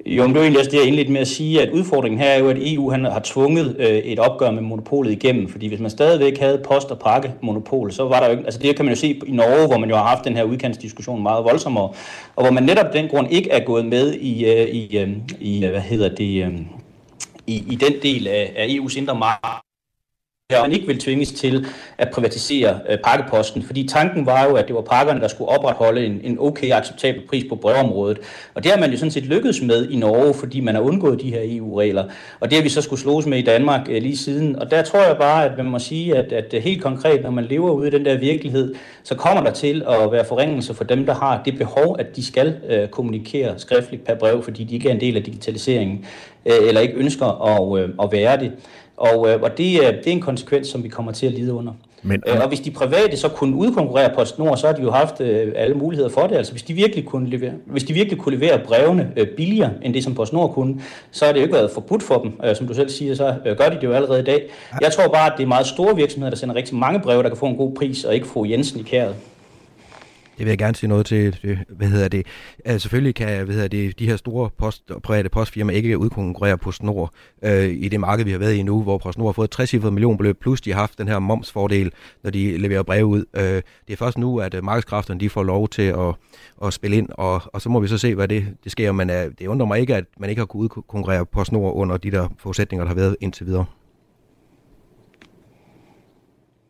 Jo, 0.06 0.22
men 0.22 0.34
det 0.34 0.38
er 0.38 0.42
egentlig 0.42 0.58
også 0.58 0.70
det, 0.70 0.78
jeg 0.78 0.86
indledte 0.86 1.12
med 1.12 1.20
at 1.20 1.28
sige, 1.28 1.62
at 1.62 1.70
udfordringen 1.70 2.20
her 2.20 2.28
er 2.28 2.38
jo, 2.38 2.48
at 2.48 2.56
EU 2.60 2.90
han 2.90 3.04
har 3.04 3.20
tvunget 3.24 3.76
øh, 3.78 3.86
et 3.86 4.18
opgør 4.18 4.50
med 4.50 4.62
monopolet 4.62 5.12
igennem, 5.12 5.48
fordi 5.48 5.68
hvis 5.68 5.80
man 5.80 5.90
stadigvæk 5.90 6.38
havde 6.38 6.62
post- 6.64 6.90
og 6.90 6.98
pakkemonopol, 6.98 7.92
så 7.92 8.04
var 8.04 8.20
der 8.20 8.26
jo 8.26 8.32
ikke, 8.32 8.44
altså 8.44 8.60
det 8.60 8.76
kan 8.76 8.84
man 8.84 8.94
jo 8.94 9.00
se 9.00 9.20
i 9.26 9.32
Norge, 9.32 9.66
hvor 9.66 9.78
man 9.78 9.88
jo 9.88 9.96
har 9.96 10.04
haft 10.06 10.24
den 10.24 10.36
her 10.36 10.44
udkantsdiskussion 10.44 11.22
meget 11.22 11.44
voldsommere, 11.44 11.88
og 12.36 12.44
hvor 12.44 12.50
man 12.50 12.62
netop 12.62 12.92
den 12.92 13.08
grund 13.08 13.26
ikke 13.30 13.50
er 13.50 13.64
gået 13.64 13.86
med 13.86 14.14
i, 14.14 14.44
øh, 14.44 14.68
i, 14.68 14.98
øh, 14.98 15.08
i 15.40 15.64
øh, 15.64 15.70
hvad 15.70 15.80
hedder 15.80 16.08
det, 16.08 16.44
øh, 16.44 16.60
i, 17.46 17.64
i 17.72 17.74
den 17.74 17.92
del 18.02 18.28
af, 18.28 18.52
af 18.56 18.66
EU's 18.66 18.98
indre 18.98 19.14
marked, 19.14 19.69
at 20.56 20.62
man 20.62 20.72
ikke 20.72 20.86
vil 20.86 20.98
tvinges 20.98 21.32
til 21.32 21.66
at 21.98 22.10
privatisere 22.10 22.80
øh, 22.88 22.98
pakkeposten, 23.04 23.62
fordi 23.62 23.86
tanken 23.86 24.26
var 24.26 24.44
jo, 24.44 24.54
at 24.54 24.66
det 24.66 24.74
var 24.74 24.80
pakkerne, 24.80 25.20
der 25.20 25.28
skulle 25.28 25.48
opretholde 25.48 26.06
en, 26.06 26.20
en 26.24 26.36
okay 26.40 26.70
acceptabel 26.72 27.22
pris 27.28 27.44
på 27.48 27.54
brevområdet. 27.54 28.18
Og 28.54 28.64
det 28.64 28.72
har 28.72 28.80
man 28.80 28.90
jo 28.90 28.96
sådan 28.96 29.10
set 29.10 29.24
lykkedes 29.24 29.62
med 29.62 29.88
i 29.88 29.96
Norge, 29.96 30.34
fordi 30.34 30.60
man 30.60 30.74
har 30.74 30.82
undgået 30.82 31.20
de 31.20 31.30
her 31.30 31.40
EU-regler. 31.42 32.04
Og 32.40 32.50
det 32.50 32.58
har 32.58 32.62
vi 32.62 32.68
så 32.68 32.82
skulle 32.82 33.00
slås 33.00 33.26
med 33.26 33.38
i 33.38 33.42
Danmark 33.42 33.88
øh, 33.90 34.02
lige 34.02 34.16
siden. 34.16 34.56
Og 34.56 34.70
der 34.70 34.82
tror 34.82 35.02
jeg 35.02 35.16
bare, 35.16 35.44
at 35.44 35.56
man 35.56 35.66
må 35.66 35.78
sige, 35.78 36.16
at, 36.16 36.32
at 36.32 36.54
øh, 36.54 36.62
helt 36.62 36.82
konkret, 36.82 37.22
når 37.22 37.30
man 37.30 37.44
lever 37.44 37.70
ude 37.70 37.88
i 37.88 37.90
den 37.90 38.04
der 38.04 38.18
virkelighed, 38.18 38.74
så 39.02 39.14
kommer 39.14 39.44
der 39.44 39.50
til 39.50 39.82
at 39.88 40.12
være 40.12 40.24
forringelser 40.24 40.74
for 40.74 40.84
dem, 40.84 41.06
der 41.06 41.14
har 41.14 41.42
det 41.44 41.58
behov, 41.58 41.96
at 41.98 42.16
de 42.16 42.24
skal 42.24 42.56
øh, 42.68 42.88
kommunikere 42.88 43.58
skriftligt 43.58 44.04
per 44.04 44.14
brev, 44.14 44.42
fordi 44.42 44.64
de 44.64 44.74
ikke 44.74 44.88
er 44.88 44.94
en 44.94 45.00
del 45.00 45.16
af 45.16 45.22
digitaliseringen, 45.22 46.04
øh, 46.46 46.68
eller 46.68 46.80
ikke 46.80 46.94
ønsker 46.94 47.26
at, 47.26 47.82
øh, 47.82 47.88
at 48.02 48.12
være 48.12 48.40
det. 48.40 48.52
Og, 49.00 49.30
øh, 49.30 49.40
og 49.42 49.50
det, 49.50 49.58
det 49.58 50.06
er 50.06 50.12
en 50.12 50.20
konsekvens, 50.20 50.68
som 50.68 50.84
vi 50.84 50.88
kommer 50.88 51.12
til 51.12 51.26
at 51.26 51.32
lide 51.32 51.52
under. 51.52 51.72
Men, 52.02 52.22
øh, 52.26 52.40
og 52.40 52.48
hvis 52.48 52.60
de 52.60 52.70
private 52.70 53.16
så 53.16 53.28
kunne 53.28 53.56
udkonkurrere 53.56 54.14
PostNord, 54.14 54.56
så 54.56 54.66
har 54.66 54.74
de 54.74 54.82
jo 54.82 54.90
haft 54.90 55.20
øh, 55.20 55.52
alle 55.56 55.74
muligheder 55.74 56.10
for 56.10 56.26
det. 56.26 56.36
Altså 56.36 56.52
hvis 56.52 56.62
de 56.62 56.74
virkelig 56.74 57.04
kunne 57.04 57.30
levere, 57.30 57.52
hvis 57.66 57.84
de 57.84 57.92
virkelig 57.92 58.18
kunne 58.18 58.36
levere 58.36 58.60
brevene 58.66 59.12
øh, 59.16 59.26
billigere 59.36 59.70
end 59.82 59.94
det, 59.94 60.04
som 60.04 60.14
PostNord 60.14 60.54
kunne, 60.54 60.80
så 61.10 61.24
har 61.24 61.32
det 61.32 61.40
jo 61.40 61.42
ikke 61.42 61.54
været 61.54 61.70
forbudt 61.70 62.02
for 62.02 62.18
dem. 62.18 62.32
Øh, 62.44 62.56
som 62.56 62.66
du 62.66 62.74
selv 62.74 62.88
siger, 62.88 63.14
så 63.14 63.34
øh, 63.46 63.56
gør 63.56 63.68
de 63.68 63.76
det 63.76 63.82
jo 63.82 63.92
allerede 63.92 64.20
i 64.20 64.24
dag. 64.24 64.50
Jeg 64.80 64.92
tror 64.92 65.08
bare, 65.08 65.26
at 65.26 65.32
det 65.36 65.42
er 65.42 65.48
meget 65.48 65.66
store 65.66 65.96
virksomheder, 65.96 66.30
der 66.30 66.36
sender 66.36 66.54
rigtig 66.54 66.76
mange 66.76 67.00
breve, 67.00 67.22
der 67.22 67.28
kan 67.28 67.38
få 67.38 67.46
en 67.46 67.56
god 67.56 67.74
pris, 67.74 68.04
og 68.04 68.14
ikke 68.14 68.26
få 68.26 68.44
Jensen 68.44 68.80
i 68.80 68.82
kæret. 68.82 69.14
Det 70.40 70.46
vil 70.46 70.50
jeg 70.50 70.58
gerne 70.58 70.74
sige 70.74 70.88
noget 70.88 71.06
til. 71.06 71.38
Øh, 71.44 71.58
hvad 71.68 71.88
hedder 71.88 72.08
det? 72.08 72.26
Altså, 72.64 72.82
selvfølgelig 72.82 73.14
kan 73.14 73.44
hvad 73.44 73.54
hedder 73.54 73.68
det, 73.68 73.98
de 73.98 74.08
her 74.08 74.16
store 74.16 74.50
post, 74.58 74.90
private 75.02 75.28
postfirmaer 75.28 75.76
ikke 75.76 75.98
udkonkurrere 75.98 76.58
PostNord 76.58 77.10
øh, 77.44 77.68
i 77.68 77.88
det 77.88 78.00
marked, 78.00 78.24
vi 78.24 78.30
har 78.30 78.38
været 78.38 78.54
i 78.54 78.62
nu, 78.62 78.82
hvor 78.82 78.98
PostNord 78.98 79.28
har 79.28 79.32
fået 79.32 79.48
et 79.48 79.50
60 79.50 79.72
millionbeløb, 79.72 80.40
plus 80.40 80.60
de 80.60 80.72
har 80.72 80.80
haft 80.80 80.98
den 80.98 81.08
her 81.08 81.18
momsfordel, 81.18 81.92
når 82.22 82.30
de 82.30 82.56
leverer 82.56 82.82
breve 82.82 83.06
ud. 83.06 83.24
Øh, 83.36 83.42
det 83.42 83.92
er 83.92 83.96
først 83.96 84.18
nu, 84.18 84.38
at 84.38 84.54
øh, 84.54 84.64
markedskræfterne 84.64 85.20
de 85.20 85.30
får 85.30 85.42
lov 85.42 85.68
til 85.68 85.82
at, 85.82 86.14
at 86.64 86.72
spille 86.72 86.96
ind, 86.96 87.08
og, 87.10 87.42
og 87.46 87.62
så 87.62 87.68
må 87.68 87.80
vi 87.80 87.88
så 87.88 87.98
se, 87.98 88.14
hvad 88.14 88.28
det, 88.28 88.46
det 88.64 88.72
sker. 88.72 88.92
Men 88.92 89.10
øh, 89.10 89.30
det 89.38 89.46
undrer 89.46 89.66
mig 89.66 89.80
ikke, 89.80 89.96
at 89.96 90.04
man 90.18 90.30
ikke 90.30 90.40
har 90.40 90.46
kunnet 90.46 90.62
udkonkurrere 90.62 91.26
PostNord 91.26 91.74
under 91.74 91.96
de 91.96 92.10
der 92.10 92.28
forudsætninger, 92.38 92.84
der 92.84 92.88
har 92.88 92.94
været 93.00 93.16
indtil 93.20 93.46
videre. 93.46 93.64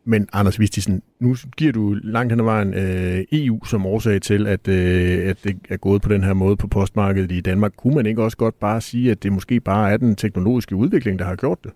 Men 0.03 0.27
Anders 0.33 0.59
Vistisen, 0.59 1.01
nu 1.19 1.35
giver 1.57 1.71
du 1.71 1.93
langt 2.03 2.31
hen 2.31 2.39
ad 2.39 2.45
vejen 2.45 2.73
øh, 2.73 3.23
EU 3.31 3.65
som 3.65 3.85
årsag 3.85 4.21
til, 4.21 4.47
at, 4.47 4.67
øh, 4.67 5.29
at 5.29 5.37
det 5.43 5.57
er 5.69 5.77
gået 5.77 6.01
på 6.01 6.09
den 6.09 6.23
her 6.23 6.33
måde 6.33 6.57
på 6.57 6.67
postmarkedet 6.67 7.31
i 7.31 7.41
Danmark. 7.41 7.71
Kunne 7.77 7.95
man 7.95 8.05
ikke 8.05 8.23
også 8.23 8.37
godt 8.37 8.59
bare 8.59 8.81
sige, 8.81 9.11
at 9.11 9.23
det 9.23 9.31
måske 9.31 9.59
bare 9.59 9.91
er 9.91 9.97
den 9.97 10.15
teknologiske 10.15 10.75
udvikling, 10.75 11.19
der 11.19 11.25
har 11.25 11.35
gjort 11.35 11.63
det? 11.63 11.71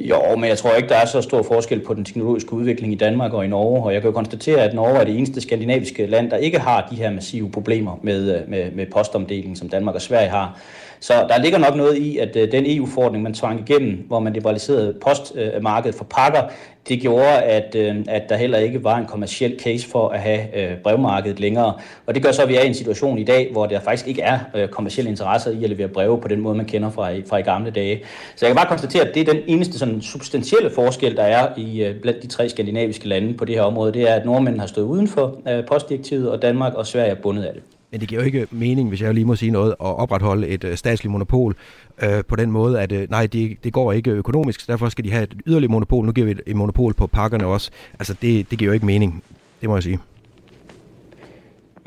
Jo, 0.00 0.36
men 0.36 0.48
jeg 0.48 0.58
tror 0.58 0.74
ikke, 0.74 0.88
der 0.88 0.96
er 0.96 1.06
så 1.06 1.20
stor 1.20 1.42
forskel 1.42 1.80
på 1.80 1.94
den 1.94 2.04
teknologiske 2.04 2.52
udvikling 2.52 2.92
i 2.92 2.96
Danmark 2.96 3.32
og 3.32 3.44
i 3.44 3.48
Norge. 3.48 3.84
Og 3.84 3.92
jeg 3.94 4.02
kan 4.02 4.08
jo 4.08 4.14
konstatere, 4.14 4.58
at 4.58 4.74
Norge 4.74 4.98
er 4.98 5.04
det 5.04 5.16
eneste 5.16 5.40
skandinaviske 5.40 6.06
land, 6.06 6.30
der 6.30 6.36
ikke 6.36 6.58
har 6.58 6.88
de 6.90 6.96
her 6.96 7.10
massive 7.10 7.50
problemer 7.50 8.00
med, 8.02 8.40
øh, 8.40 8.48
med, 8.50 8.70
med 8.70 8.86
postomdeling, 8.92 9.58
som 9.58 9.68
Danmark 9.68 9.94
og 9.94 10.00
Sverige 10.00 10.28
har. 10.28 10.60
Så 11.00 11.26
der 11.28 11.38
ligger 11.38 11.58
nok 11.58 11.76
noget 11.76 11.96
i, 11.96 12.18
at 12.18 12.36
øh, 12.36 12.52
den 12.52 12.64
EU-forordning, 12.66 13.22
man 13.22 13.34
tvang 13.34 13.60
igennem, 13.60 14.04
hvor 14.06 14.20
man 14.20 14.32
liberaliserede 14.32 14.94
postmarkedet 15.02 15.94
for 15.94 16.04
pakker, 16.04 16.42
Det 16.88 17.00
gjorde, 17.00 17.42
at, 17.42 17.74
øh, 17.74 17.96
at 18.08 18.22
der 18.28 18.36
heller 18.36 18.58
ikke 18.58 18.84
var 18.84 18.96
en 18.96 19.06
kommersiel 19.06 19.58
case 19.60 19.88
for 19.88 20.08
at 20.08 20.20
have 20.20 20.56
øh, 20.56 20.76
brevmarkedet 20.76 21.40
længere. 21.40 21.74
Og 22.06 22.14
det 22.14 22.22
gør 22.22 22.32
så, 22.32 22.42
at 22.42 22.48
vi 22.48 22.54
er 22.54 22.60
i 22.60 22.66
en 22.66 22.74
situation 22.74 23.18
i 23.18 23.24
dag, 23.24 23.48
hvor 23.52 23.66
der 23.66 23.80
faktisk 23.80 24.08
ikke 24.08 24.22
er 24.22 24.38
øh, 24.54 24.68
kommersielle 24.68 25.10
interesser 25.10 25.50
i 25.50 25.64
at 25.64 25.70
levere 25.70 25.88
breve 25.88 26.20
på 26.20 26.28
den 26.28 26.40
måde, 26.40 26.56
man 26.56 26.66
kender 26.66 26.90
fra, 26.90 27.10
fra 27.28 27.36
i 27.36 27.42
gamle 27.42 27.70
dage. 27.70 28.00
Så 28.36 28.46
jeg 28.46 28.50
kan 28.50 28.56
bare 28.56 28.68
konstatere, 28.68 29.08
at 29.08 29.14
det 29.14 29.28
er 29.28 29.32
den 29.32 29.42
eneste 29.46 29.78
sådan, 29.78 30.02
substantielle 30.02 30.70
forskel, 30.70 31.16
der 31.16 31.22
er 31.22 31.48
i 31.56 31.82
øh, 31.84 32.00
blandt 32.00 32.22
de 32.22 32.26
tre 32.26 32.48
skandinaviske 32.48 33.08
lande 33.08 33.34
på 33.34 33.44
det 33.44 33.54
her 33.54 33.62
område. 33.62 33.92
Det 33.92 34.10
er, 34.10 34.14
at 34.14 34.26
nordmændene 34.26 34.60
har 34.60 34.68
stået 34.68 34.84
uden 34.84 35.08
for 35.08 35.40
øh, 35.48 35.66
postdirektivet, 35.66 36.30
og 36.30 36.42
Danmark 36.42 36.74
og 36.74 36.86
Sverige 36.86 37.10
er 37.10 37.14
bundet 37.22 37.44
af 37.44 37.52
det. 37.54 37.77
Men 37.90 38.00
det 38.00 38.08
giver 38.08 38.20
jo 38.20 38.26
ikke 38.26 38.46
mening, 38.50 38.88
hvis 38.88 39.02
jeg 39.02 39.14
lige 39.14 39.24
må 39.24 39.36
sige 39.36 39.50
noget, 39.50 39.70
at 39.70 39.76
opretholde 39.80 40.48
et 40.48 40.64
øh, 40.64 40.76
statsligt 40.76 41.12
monopol 41.12 41.56
øh, 42.02 42.24
på 42.28 42.36
den 42.36 42.50
måde, 42.50 42.80
at 42.80 42.92
øh, 42.92 43.10
nej, 43.10 43.26
det, 43.26 43.64
det 43.64 43.72
går 43.72 43.92
ikke 43.92 44.10
økonomisk, 44.10 44.60
så 44.60 44.66
derfor 44.68 44.88
skal 44.88 45.04
de 45.04 45.10
have 45.10 45.22
et 45.22 45.34
yderligere 45.46 45.72
monopol. 45.72 46.06
Nu 46.06 46.12
giver 46.12 46.24
vi 46.24 46.30
et, 46.30 46.40
et 46.46 46.56
monopol 46.56 46.94
på 46.94 47.06
pakkerne 47.06 47.46
også. 47.46 47.70
Altså, 47.98 48.14
det, 48.22 48.50
det 48.50 48.58
giver 48.58 48.68
jo 48.68 48.74
ikke 48.74 48.86
mening. 48.86 49.22
Det 49.60 49.68
må 49.68 49.76
jeg 49.76 49.82
sige. 49.82 49.98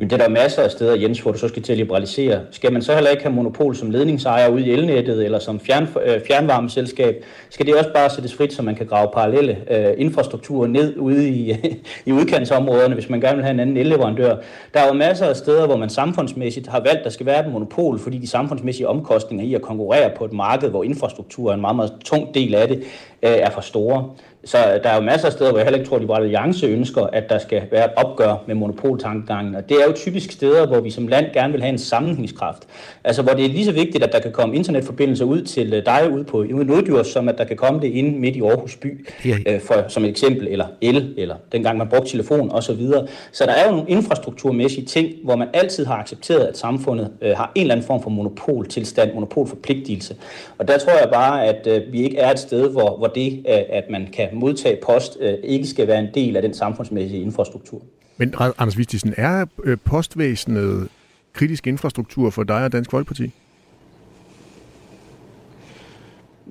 Men 0.02 0.10
det 0.10 0.22
er 0.22 0.28
der 0.28 0.34
masser 0.34 0.64
af 0.64 0.72
steder, 0.72 0.96
Jens, 0.96 1.20
hvor 1.20 1.32
du 1.32 1.38
så 1.38 1.48
skal 1.48 1.62
til 1.62 1.72
at 1.72 1.78
liberalisere. 1.78 2.40
Skal 2.52 2.74
man 2.74 2.82
så 2.82 2.94
heller 2.94 3.10
ikke 3.10 3.24
have 3.24 3.36
monopol 3.36 3.76
som 3.76 3.92
ledningsejer 3.92 4.50
ude 4.50 4.66
i 4.66 4.72
elnettet 4.72 5.26
eller 5.26 5.40
som 5.40 5.60
fjern, 5.60 5.88
øh, 6.06 6.22
fjernvarmeselskab? 6.28 7.24
Skal 7.50 7.66
det 7.66 7.76
også 7.76 7.94
bare 7.94 8.10
sættes 8.10 8.34
frit, 8.34 8.54
så 8.54 8.62
man 8.62 8.76
kan 8.76 8.86
grave 8.86 9.10
parallelle 9.14 9.58
øh, 9.72 9.94
infrastrukturer 9.98 10.68
ned 10.68 10.98
ude 10.98 11.30
i, 11.30 11.56
i 12.06 12.12
udkantsområderne, 12.12 12.94
hvis 12.94 13.10
man 13.10 13.22
gerne 13.22 13.36
vil 13.36 13.44
have 13.44 13.54
en 13.54 13.60
anden 13.60 13.78
elleverandør? 13.78 14.36
Der 14.74 14.80
er 14.80 14.88
jo 14.88 14.94
masser 14.94 15.26
af 15.26 15.36
steder, 15.36 15.66
hvor 15.66 15.78
man 15.78 15.90
samfundsmæssigt 15.90 16.68
har 16.68 16.80
valgt, 16.80 16.98
at 16.98 17.04
der 17.04 17.10
skal 17.10 17.26
være 17.26 17.48
et 17.48 17.54
monopol, 17.54 18.00
fordi 18.00 18.18
de 18.18 18.28
samfundsmæssige 18.28 18.88
omkostninger 18.88 19.46
i 19.46 19.54
at 19.54 19.62
konkurrere 19.62 20.12
på 20.18 20.26
et 20.26 20.34
marked, 20.34 20.70
hvor 20.70 20.84
infrastruktur 20.84 21.50
er 21.50 21.54
en 21.54 21.62
meget, 21.62 21.76
meget 21.76 21.94
tung 22.06 22.34
del 22.34 22.56
af 22.56 22.68
det, 22.68 22.78
øh, 23.24 23.32
er 23.32 23.50
for 23.50 23.62
store. 23.62 24.10
Så 24.44 24.58
der 24.84 24.90
er 24.90 24.96
jo 24.96 25.02
masser 25.02 25.28
af 25.28 25.34
steder, 25.34 25.50
hvor 25.50 25.60
jeg 25.60 25.66
heller 25.66 25.78
ikke 25.80 25.90
tror, 25.90 25.96
at 25.96 26.02
Liberale 26.02 26.24
Alliance 26.24 26.68
ønsker, 26.68 27.02
at 27.02 27.30
der 27.30 27.38
skal 27.38 27.62
være 27.72 27.86
et 27.86 27.92
opgør 27.96 28.44
med 28.48 28.56
monopoltankegangen. 28.56 29.56
Og 29.56 29.70
det 29.70 29.78
er 29.82 29.86
jo 29.88 29.94
typisk 29.94 30.32
steder, 30.32 30.68
hvor 30.68 30.80
vi 30.80 30.90
som 30.90 31.08
land 31.08 31.26
gerne 31.34 31.54
vil 31.54 31.62
have 31.62 31.72
en 31.72 31.78
sammenhængskraft. 31.78 32.64
Altså 33.04 33.22
hvor 33.22 33.34
det 33.34 33.46
er 33.46 33.50
lige 33.50 33.66
så 33.66 33.72
vigtigt, 33.72 34.04
at 34.04 34.12
der 34.12 34.20
kan 34.20 34.32
komme 34.32 34.56
internetforbindelser 34.56 35.26
ud 35.26 35.42
til 35.42 35.74
øh, 35.74 35.86
dig 35.86 36.12
ude 36.12 36.24
på 36.24 36.44
Nordjurs, 36.44 37.08
som 37.08 37.30
at 37.30 37.38
der 37.38 37.44
kan 37.44 37.58
komme 37.58 37.82
det 37.82 37.88
ind 37.88 38.18
midt 38.18 38.36
i 38.36 38.42
Aarhus 38.42 38.76
by, 38.76 39.08
øh, 39.48 39.62
for, 39.62 39.86
som 39.88 40.04
et 40.04 40.10
eksempel, 40.10 40.48
eller 40.48 40.66
el, 40.82 41.14
eller 41.18 41.36
dengang 41.52 41.78
man 41.78 41.88
brugte 41.88 42.12
telefon 42.12 42.52
osv. 42.52 42.62
Så, 42.62 42.74
videre. 42.74 43.08
så 43.32 43.46
der 43.46 43.52
er 43.52 43.66
jo 43.66 43.72
nogle 43.72 43.90
infrastrukturmæssige 43.90 44.86
ting, 44.86 45.14
hvor 45.24 45.36
man 45.36 45.48
altid 45.54 45.86
har 45.86 45.96
accepteret, 45.96 46.46
at 46.46 46.58
samfundet 46.58 47.12
øh, 47.22 47.38
har 47.38 47.52
en 47.56 47.62
eller 47.62 47.76
anden 47.76 47.88
form 47.88 48.04
for 48.04 48.10
monopoltilstand, 48.10 49.14
monopolforpligtelse. 49.14 50.16
Og 50.58 50.68
der 50.68 50.78
tror 50.78 50.92
jeg 50.92 51.10
bare, 51.14 51.46
at 51.46 51.68
øh, 51.68 51.94
vi 51.94 52.04
ikke 52.04 52.18
er 52.18 52.32
et 52.32 52.40
sted, 52.40 52.70
hvor, 52.70 52.98
hvor 52.98 53.08
det, 53.08 53.46
øh, 53.50 53.60
at 53.70 53.90
man 53.90 54.08
kan 54.14 54.28
modtage 54.34 54.78
post, 54.84 55.18
øh, 55.20 55.34
ikke 55.44 55.68
skal 55.68 55.88
være 55.88 56.00
en 56.00 56.10
del 56.14 56.36
af 56.36 56.42
den 56.42 56.54
samfundsmæssige 56.54 57.22
infrastruktur. 57.22 57.82
Men 58.18 58.34
Anders 58.40 58.78
Vistisen, 58.78 59.14
er 59.18 59.46
øh, 59.64 59.78
postvæsenet 59.86 60.88
kritisk 61.34 61.68
infrastruktur 61.68 62.30
for 62.30 62.44
dig 62.44 62.64
og 62.64 62.72
Dansk 62.72 62.92
Folkeparti? 62.92 63.32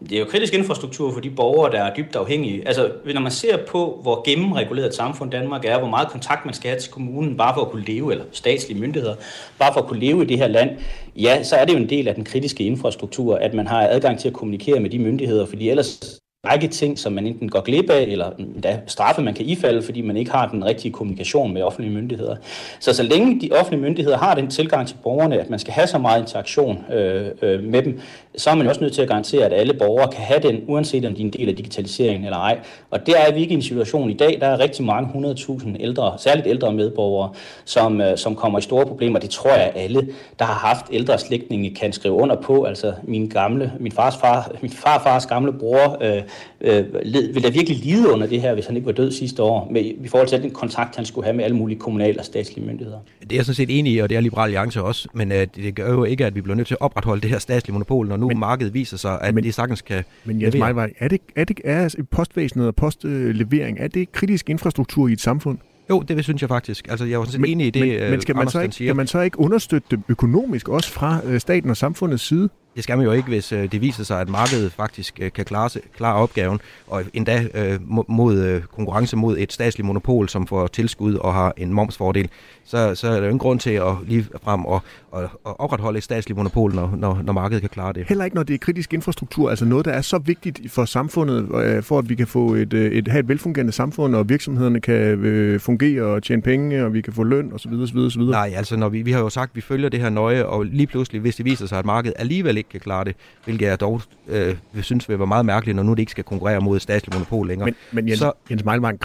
det 0.08 0.16
er 0.16 0.20
jo 0.20 0.26
kritisk 0.26 0.54
infrastruktur 0.54 1.12
for 1.12 1.20
de 1.20 1.30
borgere, 1.30 1.72
der 1.72 1.82
er 1.82 1.94
dybt 1.94 2.16
afhængige. 2.16 2.68
Altså, 2.68 2.92
når 3.14 3.20
man 3.20 3.32
ser 3.32 3.56
på, 3.66 3.98
hvor 4.02 4.22
gennemreguleret 4.24 4.86
et 4.86 4.94
samfund 4.94 5.30
Danmark 5.30 5.64
er, 5.64 5.78
hvor 5.78 5.88
meget 5.88 6.08
kontakt 6.08 6.44
man 6.44 6.54
skal 6.54 6.70
have 6.70 6.80
til 6.80 6.92
kommunen, 6.92 7.36
bare 7.36 7.54
for 7.54 7.60
at 7.60 7.70
kunne 7.70 7.84
leve, 7.84 8.12
eller 8.12 8.24
statslige 8.32 8.80
myndigheder, 8.80 9.14
bare 9.58 9.72
for 9.72 9.80
at 9.80 9.86
kunne 9.86 10.00
leve 10.00 10.22
i 10.22 10.26
det 10.26 10.38
her 10.38 10.48
land, 10.48 10.70
ja, 11.16 11.42
så 11.42 11.56
er 11.56 11.64
det 11.64 11.72
jo 11.72 11.78
en 11.78 11.88
del 11.88 12.08
af 12.08 12.14
den 12.14 12.24
kritiske 12.24 12.64
infrastruktur, 12.64 13.36
at 13.36 13.54
man 13.54 13.66
har 13.66 13.88
adgang 13.88 14.18
til 14.18 14.28
at 14.28 14.34
kommunikere 14.34 14.80
med 14.80 14.90
de 14.90 14.98
myndigheder, 14.98 15.46
fordi 15.46 15.70
ellers 15.70 16.19
række 16.46 16.68
ting, 16.68 16.98
som 16.98 17.12
man 17.12 17.26
enten 17.26 17.48
går 17.48 17.60
glip 17.60 17.90
af, 17.90 18.02
eller 18.02 18.30
der 18.62 18.76
straffe, 18.86 19.22
man 19.22 19.34
kan 19.34 19.44
ifalde, 19.44 19.82
fordi 19.82 20.00
man 20.00 20.16
ikke 20.16 20.30
har 20.30 20.48
den 20.48 20.64
rigtige 20.64 20.92
kommunikation 20.92 21.54
med 21.54 21.62
offentlige 21.62 21.94
myndigheder. 21.94 22.36
Så 22.80 22.92
så 22.92 23.02
længe 23.02 23.40
de 23.40 23.50
offentlige 23.52 23.80
myndigheder 23.82 24.18
har 24.18 24.34
den 24.34 24.50
tilgang 24.50 24.88
til 24.88 24.96
borgerne, 25.02 25.40
at 25.40 25.50
man 25.50 25.58
skal 25.58 25.72
have 25.72 25.86
så 25.86 25.98
meget 25.98 26.20
interaktion 26.20 26.84
øh, 26.92 27.30
øh, 27.42 27.62
med 27.62 27.82
dem, 27.82 28.00
så 28.36 28.50
er 28.50 28.54
man 28.54 28.66
også 28.66 28.80
nødt 28.80 28.92
til 28.92 29.02
at 29.02 29.08
garantere, 29.08 29.44
at 29.44 29.52
alle 29.52 29.74
borgere 29.74 30.12
kan 30.12 30.20
have 30.20 30.40
den, 30.40 30.64
uanset 30.68 31.04
om 31.04 31.14
de 31.14 31.22
er 31.22 31.24
en 31.24 31.32
del 31.32 31.48
af 31.48 31.56
digitaliseringen 31.56 32.24
eller 32.24 32.38
ej. 32.38 32.58
Og 32.90 33.06
der 33.06 33.16
er 33.18 33.32
vi 33.32 33.40
ikke 33.40 33.52
i 33.52 33.56
en 33.56 33.62
situation 33.62 34.10
i 34.10 34.14
dag. 34.14 34.38
Der 34.40 34.46
er 34.46 34.58
rigtig 34.58 34.84
mange 34.84 35.34
100.000 35.34 35.76
ældre, 35.80 36.14
særligt 36.18 36.46
ældre 36.46 36.72
medborgere, 36.72 37.32
som, 37.64 38.00
øh, 38.00 38.18
som 38.18 38.36
kommer 38.36 38.58
i 38.58 38.62
store 38.62 38.86
problemer. 38.86 39.18
Det 39.18 39.30
tror 39.30 39.50
jeg, 39.50 39.72
alle, 39.74 40.08
der 40.38 40.44
har 40.44 40.68
haft 40.68 40.86
ældre 40.92 41.18
slægtninge, 41.18 41.74
kan 41.74 41.92
skrive 41.92 42.14
under 42.14 42.36
på. 42.36 42.64
Altså 42.64 42.92
min 43.02 43.28
gamle, 43.28 43.72
min 43.80 43.92
fars 43.92 44.16
far, 44.16 44.52
min 44.62 44.70
farfars 44.70 45.26
gamle 45.26 45.52
bror, 45.52 45.96
øh, 46.00 46.22
øh, 46.60 46.84
ville 47.14 47.42
der 47.42 47.50
virkelig 47.50 47.78
lide 47.78 48.08
under 48.08 48.26
det 48.26 48.40
her, 48.40 48.54
hvis 48.54 48.66
han 48.66 48.76
ikke 48.76 48.86
var 48.86 48.92
død 48.92 49.12
sidste 49.12 49.42
år, 49.42 49.68
med, 49.70 49.84
i 49.84 50.08
forhold 50.08 50.28
til 50.28 50.42
den 50.42 50.50
kontakt, 50.50 50.96
han 50.96 51.04
skulle 51.04 51.24
have 51.24 51.36
med 51.36 51.44
alle 51.44 51.56
mulige 51.56 51.78
kommunale 51.78 52.18
og 52.18 52.24
statslige 52.24 52.66
myndigheder. 52.66 52.98
Det 53.20 53.32
er 53.32 53.36
jeg 53.36 53.44
sådan 53.44 53.54
set 53.54 53.78
enig 53.78 53.92
i, 53.92 53.98
og 53.98 54.08
det 54.08 54.16
er 54.16 54.20
Liberal 54.20 54.44
Alliance 54.44 54.82
også, 54.82 55.08
men 55.14 55.32
øh, 55.32 55.46
det 55.56 55.74
gør 55.74 55.90
jo 55.90 56.04
ikke, 56.04 56.26
at 56.26 56.34
vi 56.34 56.40
bliver 56.40 56.56
nødt 56.56 56.66
til 56.66 56.74
at 56.74 56.80
opretholde 56.80 57.22
det 57.22 57.30
her 57.30 57.38
statslige 57.38 57.72
monopol, 57.72 58.08
når 58.08 58.16
nu 58.16 58.28
men, 58.28 58.38
markedet 58.38 58.74
viser 58.74 58.96
sig, 58.96 59.18
at 59.22 59.34
men, 59.34 59.44
det 59.44 59.54
sagtens 59.54 59.82
kan 59.82 60.04
Men 60.24 60.42
Jens 60.42 60.54
Meilvej, 60.54 60.90
er 60.98 61.08
det, 61.08 61.20
er 61.36 61.44
det 61.44 61.60
er 61.64 61.94
postvæsenet 62.10 62.66
og 62.66 62.74
postlevering, 62.74 63.78
er 63.80 63.88
det 63.88 64.12
kritisk 64.12 64.50
infrastruktur 64.50 65.08
i 65.08 65.12
et 65.12 65.20
samfund? 65.20 65.58
Jo, 65.90 66.00
det 66.00 66.24
synes 66.24 66.42
jeg 66.42 66.48
faktisk. 66.48 66.86
Altså, 66.90 67.04
jeg 67.04 67.20
er 67.20 67.24
sådan 67.24 67.40
men, 67.40 67.50
enig 67.50 67.66
i 67.66 67.70
det, 67.70 68.00
men, 68.00 68.10
men 68.10 68.20
skal 68.20 68.36
man, 68.36 68.48
så 68.48 68.60
ikke, 68.60 68.74
skal 68.74 68.96
man 68.96 69.06
så 69.06 69.20
ikke 69.20 69.40
understøtte 69.40 69.86
det 69.90 70.02
økonomisk 70.08 70.68
også 70.68 70.90
fra 70.90 71.20
øh, 71.24 71.40
staten 71.40 71.70
og 71.70 71.76
samfundets 71.76 72.26
side? 72.26 72.48
Det 72.74 72.84
skal 72.84 72.96
man 72.96 73.06
jo 73.06 73.12
ikke, 73.12 73.28
hvis 73.28 73.52
øh, 73.52 73.72
det 73.72 73.80
viser 73.80 74.04
sig, 74.04 74.20
at 74.20 74.28
markedet 74.28 74.72
faktisk 74.72 75.18
øh, 75.20 75.32
kan 75.32 75.44
klare, 75.44 75.70
klare 75.96 76.16
opgaven, 76.16 76.60
og 76.86 77.04
endda 77.12 77.46
øh, 77.54 77.78
mod 78.08 78.38
øh, 78.38 78.62
konkurrence 78.62 79.16
mod 79.16 79.38
et 79.38 79.52
statsligt 79.52 79.86
monopol, 79.86 80.28
som 80.28 80.46
får 80.46 80.66
tilskud 80.66 81.14
og 81.14 81.34
har 81.34 81.52
en 81.56 81.72
momsfordel, 81.72 82.28
så, 82.64 82.94
så 82.94 83.08
er 83.08 83.12
der 83.12 83.18
jo 83.18 83.24
ingen 83.24 83.38
grund 83.38 83.60
til 83.60 83.70
at 83.70 83.94
lige 84.06 84.26
frem 84.44 84.64
og, 84.64 84.82
og, 85.12 85.30
og 85.44 85.60
opretholde 85.60 85.96
et 85.96 86.04
statsligt 86.04 86.36
monopol, 86.36 86.74
når, 86.74 86.94
når, 86.96 87.22
når 87.22 87.32
markedet 87.32 87.62
kan 87.62 87.70
klare 87.70 87.92
det. 87.92 88.06
Heller 88.08 88.24
ikke, 88.24 88.34
når 88.34 88.42
det 88.42 88.54
er 88.54 88.58
kritisk 88.58 88.94
infrastruktur, 88.94 89.50
altså 89.50 89.64
noget, 89.64 89.84
der 89.84 89.92
er 89.92 90.00
så 90.00 90.18
vigtigt 90.18 90.60
for 90.68 90.84
samfundet, 90.84 91.64
øh, 91.64 91.82
for 91.82 91.98
at 91.98 92.08
vi 92.08 92.14
kan 92.14 92.26
få 92.26 92.54
et, 92.54 92.72
øh, 92.72 92.92
et, 92.92 93.08
have 93.08 93.20
et 93.20 93.28
velfungerende 93.28 93.72
samfund, 93.72 94.14
og 94.14 94.28
virksomhederne 94.28 94.80
kan 94.80 94.94
øh, 94.94 95.60
fungere 95.60 96.02
og 96.02 96.22
tjene 96.22 96.42
penge, 96.42 96.84
og 96.84 96.94
vi 96.94 97.00
kan 97.00 97.12
få 97.12 97.24
løn 97.24 97.52
osv. 97.52 97.72
osv., 97.72 97.98
osv. 97.98 98.22
Nej, 98.22 98.52
altså 98.56 98.76
når 98.76 98.88
vi, 98.88 99.02
vi 99.02 99.12
har 99.12 99.20
jo 99.20 99.28
sagt, 99.28 99.50
at 99.50 99.56
vi 99.56 99.60
følger 99.60 99.88
det 99.88 100.00
her 100.00 100.10
nøje, 100.10 100.44
og 100.44 100.64
lige 100.64 100.86
pludselig, 100.86 101.20
hvis 101.20 101.36
det 101.36 101.44
viser 101.44 101.66
sig, 101.66 101.78
at 101.78 101.84
markedet 101.84 102.14
alligevel 102.18 102.56
ikke 102.56 102.68
kan 102.68 102.80
klare 102.80 103.04
det, 103.04 103.16
hvilket 103.44 103.66
jeg 103.66 103.80
dog 103.80 104.02
øh, 104.28 104.56
synes 104.82 105.08
vil 105.08 105.18
være 105.18 105.26
meget 105.26 105.46
mærkeligt, 105.46 105.76
når 105.76 105.82
nu 105.82 105.90
det 105.90 105.98
ikke 105.98 106.12
skal 106.12 106.24
konkurrere 106.24 106.60
mod 106.60 106.76
et 106.76 106.82
statsligt 106.82 107.14
monopol 107.14 107.48
længere. 107.48 107.66
Men, 107.66 107.74
men 107.92 108.08
Jens, 108.08 108.18
så, 108.18 108.32
Jens 108.50 108.64
Meilmann, 108.64 108.98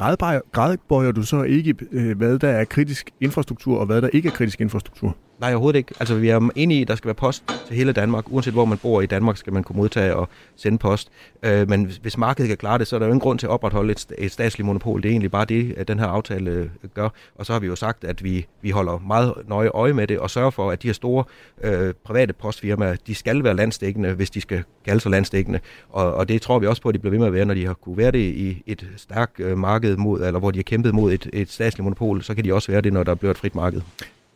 grædbøjer 0.51 1.11
du 1.11 1.23
så 1.23 1.43
ikke, 1.43 1.75
øh, 1.91 2.17
hvad 2.17 2.39
der 2.39 2.49
er 2.49 2.65
kritisk 2.65 3.11
infrastruktur, 3.21 3.79
og 3.79 3.85
hvad 3.85 4.01
der 4.01 4.09
ikke 4.13 4.27
er 4.29 4.33
kritisk 4.33 4.61
infrastruktur? 4.61 5.15
Nej, 5.39 5.51
overhovedet 5.51 5.77
ikke. 5.77 5.93
Altså, 5.99 6.15
vi 6.15 6.29
er 6.29 6.49
enige 6.55 6.79
i, 6.79 6.81
at 6.81 6.87
der 6.87 6.95
skal 6.95 7.07
være 7.07 7.15
post 7.15 7.43
til 7.67 7.75
hele 7.75 7.91
Danmark. 7.91 8.31
Uanset 8.31 8.53
hvor 8.53 8.65
man 8.65 8.77
bor 8.77 9.01
i 9.01 9.05
Danmark, 9.05 9.37
skal 9.37 9.53
man 9.53 9.63
kunne 9.63 9.77
modtage 9.77 10.15
og 10.15 10.29
sende 10.55 10.77
post. 10.77 11.11
Øh, 11.43 11.69
men 11.69 11.91
hvis 12.01 12.17
markedet 12.17 12.47
kan 12.47 12.57
klare 12.57 12.77
det, 12.77 12.87
så 12.87 12.95
er 12.95 12.99
der 12.99 13.05
jo 13.05 13.11
ingen 13.11 13.19
grund 13.19 13.39
til 13.39 13.47
at 13.47 13.51
opretholde 13.51 13.91
et, 13.91 14.05
et 14.17 14.31
statsligt 14.31 14.65
monopol. 14.65 15.03
Det 15.03 15.09
er 15.09 15.11
egentlig 15.11 15.31
bare 15.31 15.45
det, 15.45 15.73
at 15.77 15.87
den 15.87 15.99
her 15.99 16.07
aftale 16.07 16.51
øh, 16.51 16.69
gør. 16.93 17.09
Og 17.35 17.45
så 17.45 17.53
har 17.53 17.59
vi 17.59 17.67
jo 17.67 17.75
sagt, 17.75 18.03
at 18.03 18.23
vi, 18.23 18.45
vi 18.61 18.69
holder 18.69 18.99
meget 18.99 19.33
nøje 19.47 19.67
øje 19.67 19.93
med 19.93 20.07
det 20.07 20.19
og 20.19 20.29
sørger 20.29 20.49
for, 20.49 20.71
at 20.71 20.83
de 20.83 20.87
her 20.87 20.93
store 20.93 21.23
øh, 21.63 21.93
private 22.03 22.33
postfirmaer, 22.33 22.95
de 23.07 23.15
skal 23.15 23.43
være 23.43 23.55
landstækkende, 23.55 24.13
hvis 24.13 24.29
de 24.29 24.41
skal 24.41 24.63
kalde 24.85 24.99
sig 24.99 25.11
landstækkende. 25.11 25.59
Og, 25.89 26.13
og 26.13 26.27
det 26.27 26.41
tror 26.41 26.59
vi 26.59 26.67
også 26.67 26.81
på, 26.81 26.89
at 26.89 26.95
de 26.95 26.99
bliver 26.99 27.11
ved 27.11 27.19
med 27.19 27.27
at 27.27 27.33
være, 27.33 27.45
når 27.45 27.53
de 27.53 27.65
har 27.65 27.73
kunne 27.73 27.97
være 27.97 28.11
det 28.11 28.19
i 28.19 28.63
et 28.65 28.87
stærkt 28.97 29.39
øh, 29.39 29.57
marked 29.57 29.97
mod, 29.97 30.21
eller 30.21 30.39
hvor 30.39 30.51
de 30.51 30.59
har 30.59 30.63
kæmpet 30.63 30.95
mod 30.95 31.13
et, 31.13 31.29
et 31.33 31.51
statsligt 31.51 31.83
monopol, 31.83 32.23
så 32.23 32.35
kan 32.35 32.43
de 32.43 32.53
også 32.53 32.71
være 32.71 32.81
det, 32.81 32.93
når 32.93 33.03
der 33.03 33.15
bliver 33.15 33.31
et 33.31 33.37
frit 33.37 33.55
marked. 33.55 33.81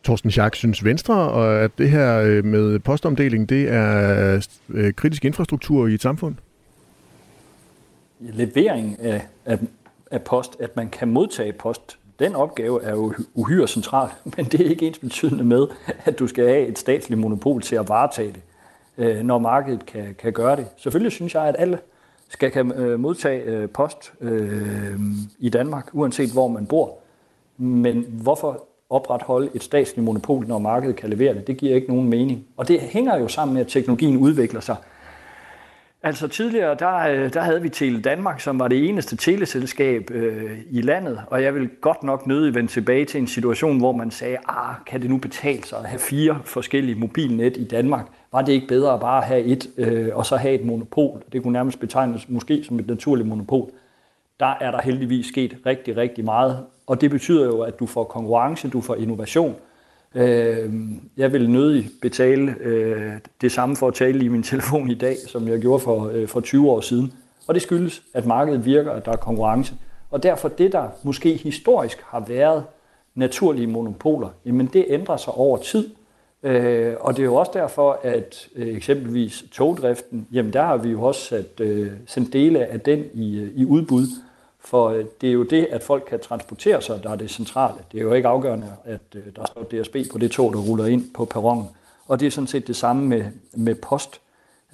Torsten 0.03 0.31
Schack, 0.31 0.55
synes 0.55 0.83
Venstre, 0.83 1.61
at 1.61 1.71
det 1.77 1.89
her 1.89 2.19
øh, 2.19 2.45
med 2.45 2.79
postomdeling, 2.79 3.49
det 3.49 3.69
er 3.69 4.47
øh, 4.69 4.93
kritisk 4.93 5.25
infrastruktur 5.25 5.87
i 5.87 5.93
et 5.93 6.01
samfund? 6.01 6.35
Levering 8.19 8.99
af, 8.99 9.27
af, 9.45 9.59
af 10.11 10.21
post, 10.21 10.57
at 10.59 10.75
man 10.75 10.89
kan 10.89 11.07
modtage 11.07 11.53
post, 11.53 11.97
den 12.19 12.35
opgave 12.35 12.83
er 12.83 12.91
jo 12.91 13.13
uhyre 13.33 13.67
central, 13.67 14.09
men 14.37 14.45
det 14.45 14.61
er 14.61 14.69
ikke 14.69 14.87
ens 14.87 14.99
betydende 14.99 15.43
med, 15.43 15.67
at 16.05 16.19
du 16.19 16.27
skal 16.27 16.47
have 16.47 16.67
et 16.67 16.79
statsligt 16.79 17.21
monopol 17.21 17.61
til 17.61 17.75
at 17.75 17.89
varetage 17.89 18.33
det, 18.33 18.41
øh, 18.97 19.23
når 19.23 19.37
markedet 19.39 19.85
kan, 19.85 20.15
kan 20.19 20.33
gøre 20.33 20.55
det. 20.55 20.67
Selvfølgelig 20.77 21.11
synes 21.11 21.35
jeg, 21.35 21.43
at 21.43 21.55
alle 21.59 21.79
skal 22.29 22.51
kan 22.51 22.65
modtage 22.99 23.67
post 23.67 24.13
øh, 24.21 24.99
i 25.39 25.49
Danmark, 25.49 25.89
uanset 25.93 26.31
hvor 26.31 26.47
man 26.47 26.65
bor. 26.65 26.97
Men 27.57 28.05
hvorfor 28.09 28.65
opretholde 28.89 29.49
et 29.53 29.63
statsligt 29.63 30.05
monopol, 30.05 30.47
når 30.47 30.59
markedet 30.59 30.95
kan 30.95 31.09
levere 31.09 31.33
det. 31.33 31.47
Det 31.47 31.57
giver 31.57 31.75
ikke 31.75 31.87
nogen 31.87 32.09
mening. 32.09 32.45
Og 32.57 32.67
det 32.67 32.79
hænger 32.79 33.17
jo 33.17 33.27
sammen 33.27 33.53
med, 33.53 33.61
at 33.61 33.67
teknologien 33.67 34.17
udvikler 34.17 34.61
sig. 34.61 34.75
Altså 36.03 36.27
tidligere, 36.27 36.75
der, 36.79 36.97
øh, 36.97 37.33
der 37.33 37.41
havde 37.41 37.61
vi 37.61 37.69
Tele 37.69 38.01
Danmark, 38.01 38.39
som 38.39 38.59
var 38.59 38.67
det 38.67 38.89
eneste 38.89 39.15
teleselskab 39.15 40.11
øh, 40.11 40.57
i 40.71 40.81
landet, 40.81 41.21
og 41.27 41.43
jeg 41.43 41.55
vil 41.55 41.69
godt 41.81 42.03
nok 42.03 42.27
nødig 42.27 42.55
vende 42.55 42.71
tilbage 42.71 43.05
til 43.05 43.21
en 43.21 43.27
situation, 43.27 43.77
hvor 43.77 43.91
man 43.91 44.11
sagde, 44.11 44.37
ah, 44.47 44.75
kan 44.85 45.01
det 45.01 45.09
nu 45.09 45.17
betale 45.17 45.63
sig 45.63 45.79
at 45.79 45.85
have 45.85 45.99
fire 45.99 46.39
forskellige 46.45 46.95
mobilnet 46.95 47.57
i 47.57 47.63
Danmark? 47.63 48.05
Var 48.31 48.41
det 48.41 48.53
ikke 48.53 48.67
bedre 48.67 48.93
at 48.93 48.99
bare 48.99 49.21
have 49.21 49.41
et, 49.41 49.69
øh, 49.77 50.09
og 50.13 50.25
så 50.25 50.37
have 50.37 50.53
et 50.53 50.65
monopol? 50.65 51.23
Det 51.31 51.43
kunne 51.43 51.53
nærmest 51.53 51.79
betegnes 51.79 52.29
måske 52.29 52.63
som 52.63 52.79
et 52.79 52.87
naturligt 52.87 53.29
monopol. 53.29 53.69
der 54.39 54.53
er 54.61 54.71
der 54.71 54.81
heldigvis 54.81 55.25
sket 55.25 55.57
rigtig, 55.65 55.97
rigtig 55.97 56.25
meget. 56.25 56.65
Og 56.89 57.01
det 57.01 57.11
betyder 57.11 57.45
jo, 57.45 57.61
at 57.61 57.79
du 57.79 57.85
får 57.85 58.03
konkurrence, 58.03 58.69
du 58.69 58.81
får 58.81 58.95
innovation. 58.95 59.55
Øh, 60.15 60.73
jeg 61.17 61.33
vil 61.33 61.49
nødig 61.49 61.89
betale 62.01 62.55
øh, 62.59 63.11
det 63.41 63.51
samme 63.51 63.75
for 63.75 63.87
at 63.87 63.93
tale 63.93 64.25
i 64.25 64.27
min 64.27 64.43
telefon 64.43 64.89
i 64.89 64.95
dag, 64.95 65.17
som 65.27 65.47
jeg 65.47 65.59
gjorde 65.59 65.79
for, 65.79 66.09
øh, 66.13 66.27
for 66.27 66.39
20 66.39 66.69
år 66.69 66.81
siden. 66.81 67.13
Og 67.47 67.53
det 67.53 67.61
skyldes, 67.61 68.01
at 68.13 68.25
markedet 68.25 68.65
virker, 68.65 68.91
at 68.91 69.05
der 69.05 69.11
er 69.11 69.15
konkurrence. 69.15 69.73
Og 70.11 70.23
derfor 70.23 70.49
det, 70.49 70.71
der 70.71 70.89
måske 71.03 71.33
historisk 71.33 72.01
har 72.05 72.25
været 72.27 72.63
naturlige 73.15 73.67
monopoler, 73.67 74.29
jamen 74.45 74.69
det 74.73 74.85
ændrer 74.87 75.17
sig 75.17 75.33
over 75.33 75.57
tid. 75.57 75.89
Øh, 76.43 76.93
og 76.99 77.15
det 77.15 77.21
er 77.21 77.25
jo 77.25 77.35
også 77.35 77.51
derfor, 77.53 77.99
at 78.03 78.47
øh, 78.55 78.75
eksempelvis 78.75 79.43
togdriften, 79.51 80.27
jamen 80.31 80.53
der 80.53 80.63
har 80.63 80.77
vi 80.77 80.89
jo 80.89 81.03
også 81.03 81.21
sat, 81.21 81.59
øh, 81.59 81.91
sendt 82.05 82.33
dele 82.33 82.65
af 82.65 82.79
den 82.79 83.03
i, 83.13 83.39
øh, 83.39 83.51
i 83.55 83.65
udbud. 83.65 84.07
For 84.59 84.89
øh, 84.89 85.05
det 85.21 85.29
er 85.29 85.33
jo 85.33 85.43
det, 85.43 85.65
at 85.65 85.83
folk 85.83 86.03
kan 86.09 86.19
transportere 86.19 86.81
sig, 86.81 87.03
der 87.03 87.09
er 87.09 87.15
det 87.15 87.29
centrale. 87.29 87.77
Det 87.91 87.97
er 87.97 88.01
jo 88.01 88.13
ikke 88.13 88.27
afgørende, 88.27 88.67
at 88.85 89.01
øh, 89.15 89.23
der 89.35 89.45
står 89.45 89.63
DSB 89.63 89.95
på 90.11 90.17
det 90.17 90.31
tog, 90.31 90.53
der 90.53 90.59
ruller 90.59 90.85
ind 90.85 91.13
på 91.13 91.25
perronen. 91.25 91.65
Og 92.07 92.19
det 92.19 92.25
er 92.25 92.31
sådan 92.31 92.47
set 92.47 92.67
det 92.67 92.75
samme 92.75 93.07
med, 93.07 93.25
med 93.53 93.75
post. 93.75 94.21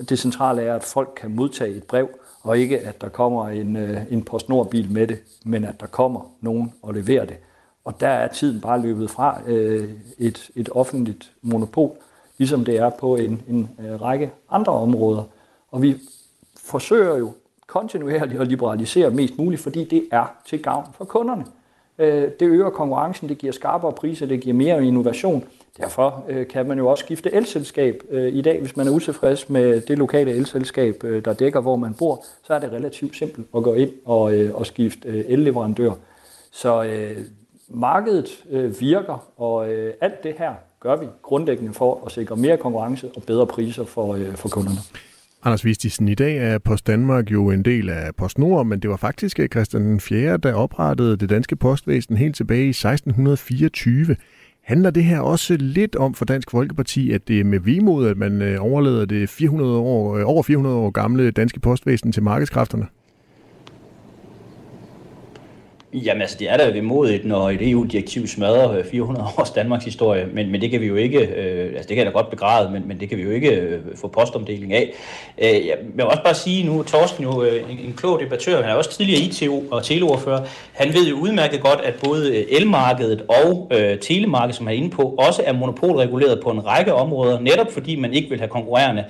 Det 0.10 0.20
centrale 0.20 0.62
er, 0.62 0.76
at 0.76 0.84
folk 0.84 1.10
kan 1.22 1.36
modtage 1.36 1.76
et 1.76 1.84
brev, 1.84 2.10
og 2.42 2.58
ikke 2.58 2.80
at 2.80 3.02
der 3.02 3.10
kommer 3.10 3.48
en, 3.48 3.76
øh, 3.76 4.02
en 4.10 4.24
PostNord-bil 4.24 4.92
med 4.92 5.08
det, 5.08 5.20
men 5.46 5.64
at 5.64 5.80
der 5.80 5.88
kommer 5.88 6.32
nogen 6.42 6.74
og 6.82 6.94
leverer 6.94 7.26
det. 7.26 7.38
Og 7.86 8.00
der 8.00 8.08
er 8.08 8.28
tiden 8.28 8.62
bare 8.62 8.82
løbet 8.82 9.10
fra 9.10 9.42
øh, 9.46 9.90
et, 10.18 10.50
et 10.56 10.70
offentligt 10.72 11.32
monopol, 11.42 11.92
ligesom 12.38 12.66
det 12.66 12.78
er 12.78 12.90
på 12.90 13.16
en, 13.16 13.42
en 13.48 13.70
række 14.02 14.32
andre 14.50 14.74
områder. 14.74 15.24
Og 15.72 15.82
vi 15.82 15.98
forsøger 16.58 17.18
jo 17.18 17.34
kontinuerligt 17.68 18.42
at 18.42 18.48
liberalisere 18.48 19.10
mest 19.10 19.38
muligt, 19.38 19.62
fordi 19.62 19.84
det 19.84 20.08
er 20.12 20.36
til 20.48 20.64
gavn 20.64 20.86
for 20.98 21.06
kunderne. 21.06 21.46
Øh, 22.00 22.24
det 22.40 22.42
øger 22.48 22.70
konkurrencen, 22.70 23.30
det 23.30 23.38
giver 23.38 23.54
skarpere 23.54 23.92
priser, 23.92 24.26
det 24.26 24.42
giver 24.42 24.56
mere 24.56 24.86
innovation. 24.86 25.44
Derfor 25.78 26.24
øh, 26.30 26.48
kan 26.48 26.68
man 26.68 26.78
jo 26.78 26.88
også 26.88 27.04
skifte 27.04 27.34
elselskab 27.34 28.04
øh, 28.10 28.34
i 28.34 28.42
dag, 28.42 28.60
hvis 28.62 28.78
man 28.78 28.88
er 28.88 28.92
utilfreds 28.92 29.50
med 29.50 29.82
det 29.82 29.98
lokale 29.98 30.32
elselskab, 30.32 31.02
der 31.26 31.34
dækker, 31.34 31.60
hvor 31.60 31.76
man 31.76 31.94
bor, 31.94 32.26
så 32.44 32.54
er 32.54 32.60
det 32.60 32.72
relativt 32.72 33.16
simpelt 33.16 33.48
at 33.56 33.64
gå 33.64 33.74
ind 33.74 33.92
og, 34.06 34.22
og 34.54 34.66
skifte 34.66 35.30
elleverandør. 35.30 35.92
Så 36.52 36.84
øh, 36.84 37.18
markedet 37.70 38.44
øh, 38.50 38.82
virker, 38.82 39.28
og 39.38 39.70
øh, 39.70 39.94
alt 40.02 40.24
det 40.24 40.36
her 40.38 40.54
gør 40.80 40.96
vi 40.96 41.06
grundlæggende 41.22 41.74
for 41.74 42.04
at 42.06 42.12
sikre 42.12 42.36
mere 42.36 42.58
konkurrence 42.58 43.12
og 43.16 43.24
bedre 43.24 43.48
priser 43.48 43.84
for, 43.84 44.14
øh, 44.14 44.36
for 44.36 44.50
kunderne. 44.50 44.78
Anders 45.46 45.66
Vistisen, 45.66 46.08
i 46.08 46.16
dag 46.16 46.38
er 46.38 46.58
Post 46.58 46.88
Danmark 46.88 47.32
jo 47.32 47.50
en 47.50 47.66
del 47.66 47.90
af 47.90 48.16
PostNord, 48.16 48.66
men 48.66 48.80
det 48.80 48.90
var 48.90 48.98
faktisk 48.98 49.40
øh, 49.40 49.48
Christian 49.48 50.00
4., 50.00 50.38
der 50.38 50.54
oprettede 50.54 51.18
det 51.18 51.30
danske 51.30 51.56
postvæsen 51.56 52.18
helt 52.18 52.36
tilbage 52.36 52.66
i 52.66 52.70
1624. 52.70 54.16
Handler 54.64 54.90
det 54.90 55.04
her 55.04 55.20
også 55.20 55.58
lidt 55.60 55.96
om 55.96 56.14
for 56.14 56.26
Dansk 56.26 56.52
Folkeparti, 56.52 57.12
at 57.12 57.28
det 57.28 57.40
er 57.40 57.44
med 57.44 57.60
vimod, 57.60 58.08
at 58.08 58.18
man 58.18 58.42
øh, 58.42 58.58
overlader 58.60 59.06
det 59.06 59.30
400 59.30 59.78
år, 59.78 60.18
øh, 60.18 60.24
over 60.26 60.44
400 60.44 60.76
år 60.76 60.90
gamle 60.90 61.32
danske 61.32 61.60
postvæsen 61.60 62.12
til 62.12 62.24
markedskræfterne? 62.24 62.86
Jamen 66.04 66.22
altså, 66.22 66.38
det 66.40 66.50
er 66.52 66.58
da 66.58 66.70
vemodigt, 66.70 67.26
når 67.26 67.50
et 67.50 67.70
EU-direktiv 67.70 68.28
smadrer 68.28 68.78
øh, 68.78 68.86
400 68.86 69.28
års 69.38 69.52
Danmarks 69.52 69.86
historie, 69.86 70.28
men, 70.34 70.52
men 70.52 70.62
det 70.62 70.72
kan 70.72 70.82
vi 70.82 70.86
jo 70.86 70.96
ikke, 70.96 71.20
øh, 71.20 71.66
altså 71.66 71.88
det 71.88 71.88
kan 71.88 71.98
jeg 71.98 72.06
da 72.06 72.12
godt 72.12 72.30
begræde, 72.30 72.72
men, 72.72 72.88
men 72.88 73.00
det 73.00 73.10
kan 73.10 73.18
vi 73.18 73.24
jo 73.24 73.30
ikke 73.30 73.52
øh, 73.52 73.82
få 73.96 74.08
postomdeling 74.08 74.74
af. 74.74 74.94
Øh, 75.38 75.68
jeg 75.68 75.78
vil 75.96 76.06
også 76.06 76.24
bare 76.24 76.36
sige, 76.36 76.66
nu 76.66 76.80
er 76.80 76.84
Torsten 76.84 77.24
jo 77.24 77.44
øh, 77.44 77.72
en, 77.72 77.80
en 77.80 77.94
klog 77.98 78.20
debattør, 78.20 78.62
han 78.62 78.72
er 78.72 78.76
også 78.76 78.98
tidligere 78.98 79.22
IT- 79.22 79.72
og 79.72 79.84
teleordfører, 79.84 80.46
han 80.74 80.94
ved 80.94 81.08
jo 81.08 81.16
udmærket 81.16 81.62
godt, 81.62 81.82
at 81.84 81.94
både 82.06 82.38
øh, 82.38 82.46
elmarkedet 82.50 83.24
og 83.30 83.72
øh, 83.72 84.00
telemarkedet, 84.00 84.56
som 84.56 84.68
han 84.68 84.76
er 84.76 84.78
inde 84.78 84.90
på, 84.90 85.02
også 85.02 85.42
er 85.46 85.54
monopolreguleret 85.54 86.40
på 86.44 86.50
en 86.50 86.66
række 86.66 86.94
områder, 86.94 87.40
netop 87.40 87.72
fordi 87.72 87.96
man 87.96 88.14
ikke 88.14 88.30
vil 88.30 88.40
have 88.40 88.50
konkurrerende, 88.50 89.06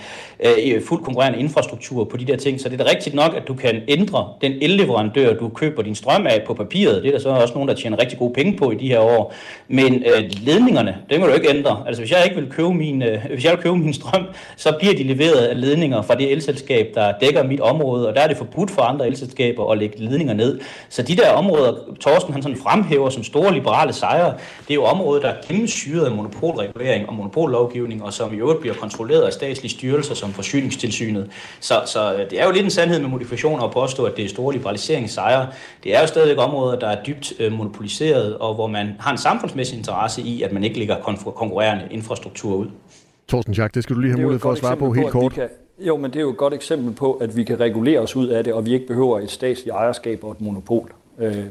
øh, 0.46 0.82
fuldt 0.88 1.04
konkurrerende 1.04 1.40
infrastruktur 1.40 2.04
på 2.04 2.18
de 2.18 2.26
der 2.26 2.38
ting. 2.38 2.62
Så 2.62 2.70
det 2.70 2.82
er 2.82 2.84
da 2.84 2.90
rigtigt 2.90 3.16
nok, 3.16 3.34
at 3.36 3.48
du 3.48 3.54
kan 3.54 3.82
ændre 3.88 4.30
den 4.42 4.52
elleverandør, 4.62 5.34
du 5.34 5.50
køber 5.50 5.82
din 5.82 5.96
strøm 5.96 6.28
af 6.28 6.44
på 6.48 6.54
papir, 6.54 6.75
papiret. 6.76 7.04
Det 7.04 7.08
er 7.08 7.12
der 7.12 7.20
så 7.20 7.30
også 7.30 7.54
nogen, 7.54 7.70
der 7.70 7.76
tjener 7.76 8.00
rigtig 8.00 8.20
gode 8.20 8.34
penge 8.34 8.58
på 8.58 8.72
i 8.72 8.76
de 8.76 8.88
her 8.88 9.00
år. 9.00 9.34
Men 9.68 9.94
øh, 9.94 10.24
ledningerne, 10.46 10.98
det 11.10 11.20
kan 11.20 11.28
du 11.28 11.34
ikke 11.34 11.50
ændre. 11.50 11.84
Altså 11.88 12.02
hvis 12.02 12.12
jeg 12.12 12.24
ikke 12.24 12.36
vil 12.36 12.52
købe 12.52 12.74
min, 12.74 13.04
øh, 13.04 13.26
hvis 13.34 13.44
jeg 13.44 13.52
vil 13.52 13.60
købe 13.60 13.78
min 13.78 13.94
strøm, 13.94 14.26
så 14.58 14.76
bliver 14.80 14.94
de 14.94 15.04
leveret 15.04 15.46
af 15.46 15.62
ledninger 15.62 16.02
fra 16.02 16.16
det 16.16 16.32
elselskab, 16.32 16.88
der 16.96 17.14
dækker 17.22 17.44
mit 17.44 17.62
område, 17.62 18.08
og 18.08 18.16
der 18.16 18.22
er 18.22 18.28
det 18.28 18.38
forbudt 18.38 18.72
for 18.72 18.82
andre 18.82 19.08
elselskaber 19.08 19.72
at 19.72 19.78
lægge 19.78 20.00
ledninger 20.00 20.34
ned. 20.34 20.60
Så 20.90 21.02
de 21.02 21.16
der 21.16 21.30
områder, 21.32 21.74
Torsten 22.00 22.34
han 22.34 22.42
sådan 22.42 22.58
fremhæver 22.58 23.10
som 23.10 23.24
store 23.24 23.54
liberale 23.54 23.94
sejre, 23.94 24.34
det 24.68 24.70
er 24.70 24.76
jo 24.76 24.84
områder, 24.84 25.22
der 25.22 25.30
er 25.30 25.36
gennemsyret 25.48 26.06
af 26.06 26.12
monopolregulering 26.12 27.10
og 27.10 27.14
monopollovgivning, 27.14 28.04
og 28.04 28.14
som 28.14 28.34
i 28.34 28.38
øvrigt 28.38 28.62
bliver 28.62 28.76
kontrolleret 28.76 29.22
af 29.22 29.34
statslige 29.34 29.72
styrelser 29.72 30.16
som 30.16 30.34
forsyningstilsynet. 30.34 31.30
Så, 31.60 31.74
så 31.86 32.14
øh, 32.14 32.30
det 32.30 32.42
er 32.42 32.46
jo 32.46 32.52
lidt 32.52 32.64
en 32.64 32.72
sandhed 32.72 33.00
med 33.00 33.10
modifikationer 33.10 33.64
at 33.64 33.72
påstå, 33.72 34.04
at 34.04 34.18
det 34.18 34.26
er 34.26 34.30
store 34.30 34.54
liberaliseringssejre. 34.54 35.48
Det 35.84 35.96
er 35.96 36.02
jo 36.02 36.08
stadigvæk 36.08 36.38
områder, 36.38 36.55
områder, 36.56 36.80
der 36.80 36.88
er 36.88 37.04
dybt 37.04 37.34
øh, 37.40 37.52
monopoliseret, 37.52 38.38
og 38.38 38.56
hvor 38.56 38.68
man 38.68 38.96
har 39.00 39.12
en 39.12 39.18
samfundsmæssig 39.18 39.78
interesse 39.78 40.22
i, 40.22 40.42
at 40.42 40.52
man 40.52 40.64
ikke 40.64 40.80
lægger 40.80 40.96
konkurrerende 41.36 41.88
infrastruktur 41.92 42.56
ud. 42.56 42.68
Torsten 43.28 43.54
Schack, 43.54 43.76
det 43.76 43.84
skal 43.84 43.96
du 43.96 44.02
lige 44.02 44.12
have 44.12 44.22
mulighed 44.22 44.40
for 44.40 44.52
at 44.52 44.58
svare 44.58 44.78
på 44.78 44.94
helt 44.94 45.12
på, 45.12 45.20
kort. 45.20 45.34
Kan, 45.34 45.50
jo, 45.80 45.98
men 45.98 46.12
det 46.12 46.18
er 46.18 46.22
jo 46.22 46.30
et 46.30 46.38
godt 46.38 46.54
eksempel 46.54 46.94
på, 46.94 47.14
at 47.14 47.36
vi 47.36 47.44
kan 47.44 47.60
regulere 47.60 48.00
os 48.00 48.16
ud 48.16 48.28
af 48.28 48.44
det, 48.44 48.54
og 48.54 48.66
vi 48.66 48.74
ikke 48.74 48.88
behøver 48.88 49.20
et 49.20 49.32
statsligt 49.32 49.76
ejerskab 49.76 50.24
og 50.24 50.32
et 50.32 50.42
monopol. 50.42 50.92
Øh, 51.20 51.46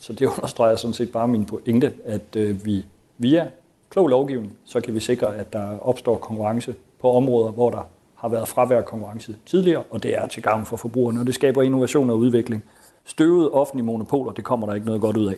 så 0.00 0.12
det 0.12 0.26
understreger 0.36 0.76
sådan 0.76 0.94
set 0.94 1.12
bare 1.12 1.28
min 1.28 1.44
pointe, 1.44 1.92
at 2.04 2.36
øh, 2.36 2.64
vi 2.64 2.84
via 3.18 3.46
klog 3.90 4.08
lovgivning, 4.08 4.52
så 4.64 4.80
kan 4.80 4.94
vi 4.94 5.00
sikre, 5.00 5.36
at 5.36 5.52
der 5.52 5.78
opstår 5.78 6.16
konkurrence 6.16 6.74
på 7.00 7.12
områder, 7.12 7.50
hvor 7.50 7.70
der 7.70 7.88
har 8.14 8.28
været 8.28 8.48
fravær 8.48 8.80
konkurrence 8.80 9.36
tidligere, 9.46 9.82
og 9.90 10.02
det 10.02 10.16
er 10.16 10.26
til 10.26 10.42
gavn 10.42 10.66
for 10.66 10.76
forbrugerne, 10.76 11.20
og 11.20 11.26
det 11.26 11.34
skaber 11.34 11.62
innovation 11.62 12.10
og 12.10 12.18
udvikling 12.18 12.64
støvede 13.06 13.50
offentlige 13.50 13.84
monopoler, 13.86 14.32
det 14.32 14.44
kommer 14.44 14.66
der 14.66 14.74
ikke 14.74 14.86
noget 14.86 15.00
godt 15.00 15.16
ud 15.16 15.26
af. 15.26 15.36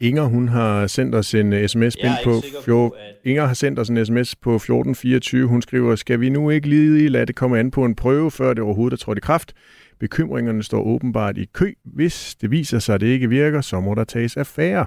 Inger, 0.00 0.24
hun 0.24 0.48
har 0.48 0.86
sendt 0.86 1.14
os 1.14 1.34
en 1.34 1.68
sms 1.68 1.94
ind 1.94 2.12
på, 2.24 2.32
fjor... 2.64 2.88
på 2.88 2.94
at... 2.94 3.14
Inger 3.24 3.46
har 3.46 3.54
sendt 3.54 3.78
os 3.78 3.88
en 3.88 4.06
sms 4.06 4.36
på 4.36 4.54
1424. 4.54 5.46
Hun 5.46 5.62
skriver, 5.62 5.96
skal 5.96 6.20
vi 6.20 6.28
nu 6.28 6.50
ikke 6.50 6.68
lige 6.68 7.08
lade 7.08 7.26
det 7.26 7.36
komme 7.36 7.58
an 7.58 7.70
på 7.70 7.84
en 7.84 7.94
prøve, 7.94 8.30
før 8.30 8.54
det 8.54 8.62
overhovedet 8.62 8.92
er 9.00 9.04
trådt 9.04 9.18
i 9.18 9.20
kraft? 9.20 9.52
Bekymringerne 9.98 10.62
står 10.62 10.82
åbenbart 10.82 11.38
i 11.38 11.44
kø. 11.44 11.72
Hvis 11.84 12.36
det 12.40 12.50
viser 12.50 12.78
sig, 12.78 12.94
at 12.94 13.00
det 13.00 13.06
ikke 13.06 13.28
virker, 13.28 13.60
så 13.60 13.80
må 13.80 13.94
der 13.94 14.04
tages 14.04 14.36
affære. 14.36 14.86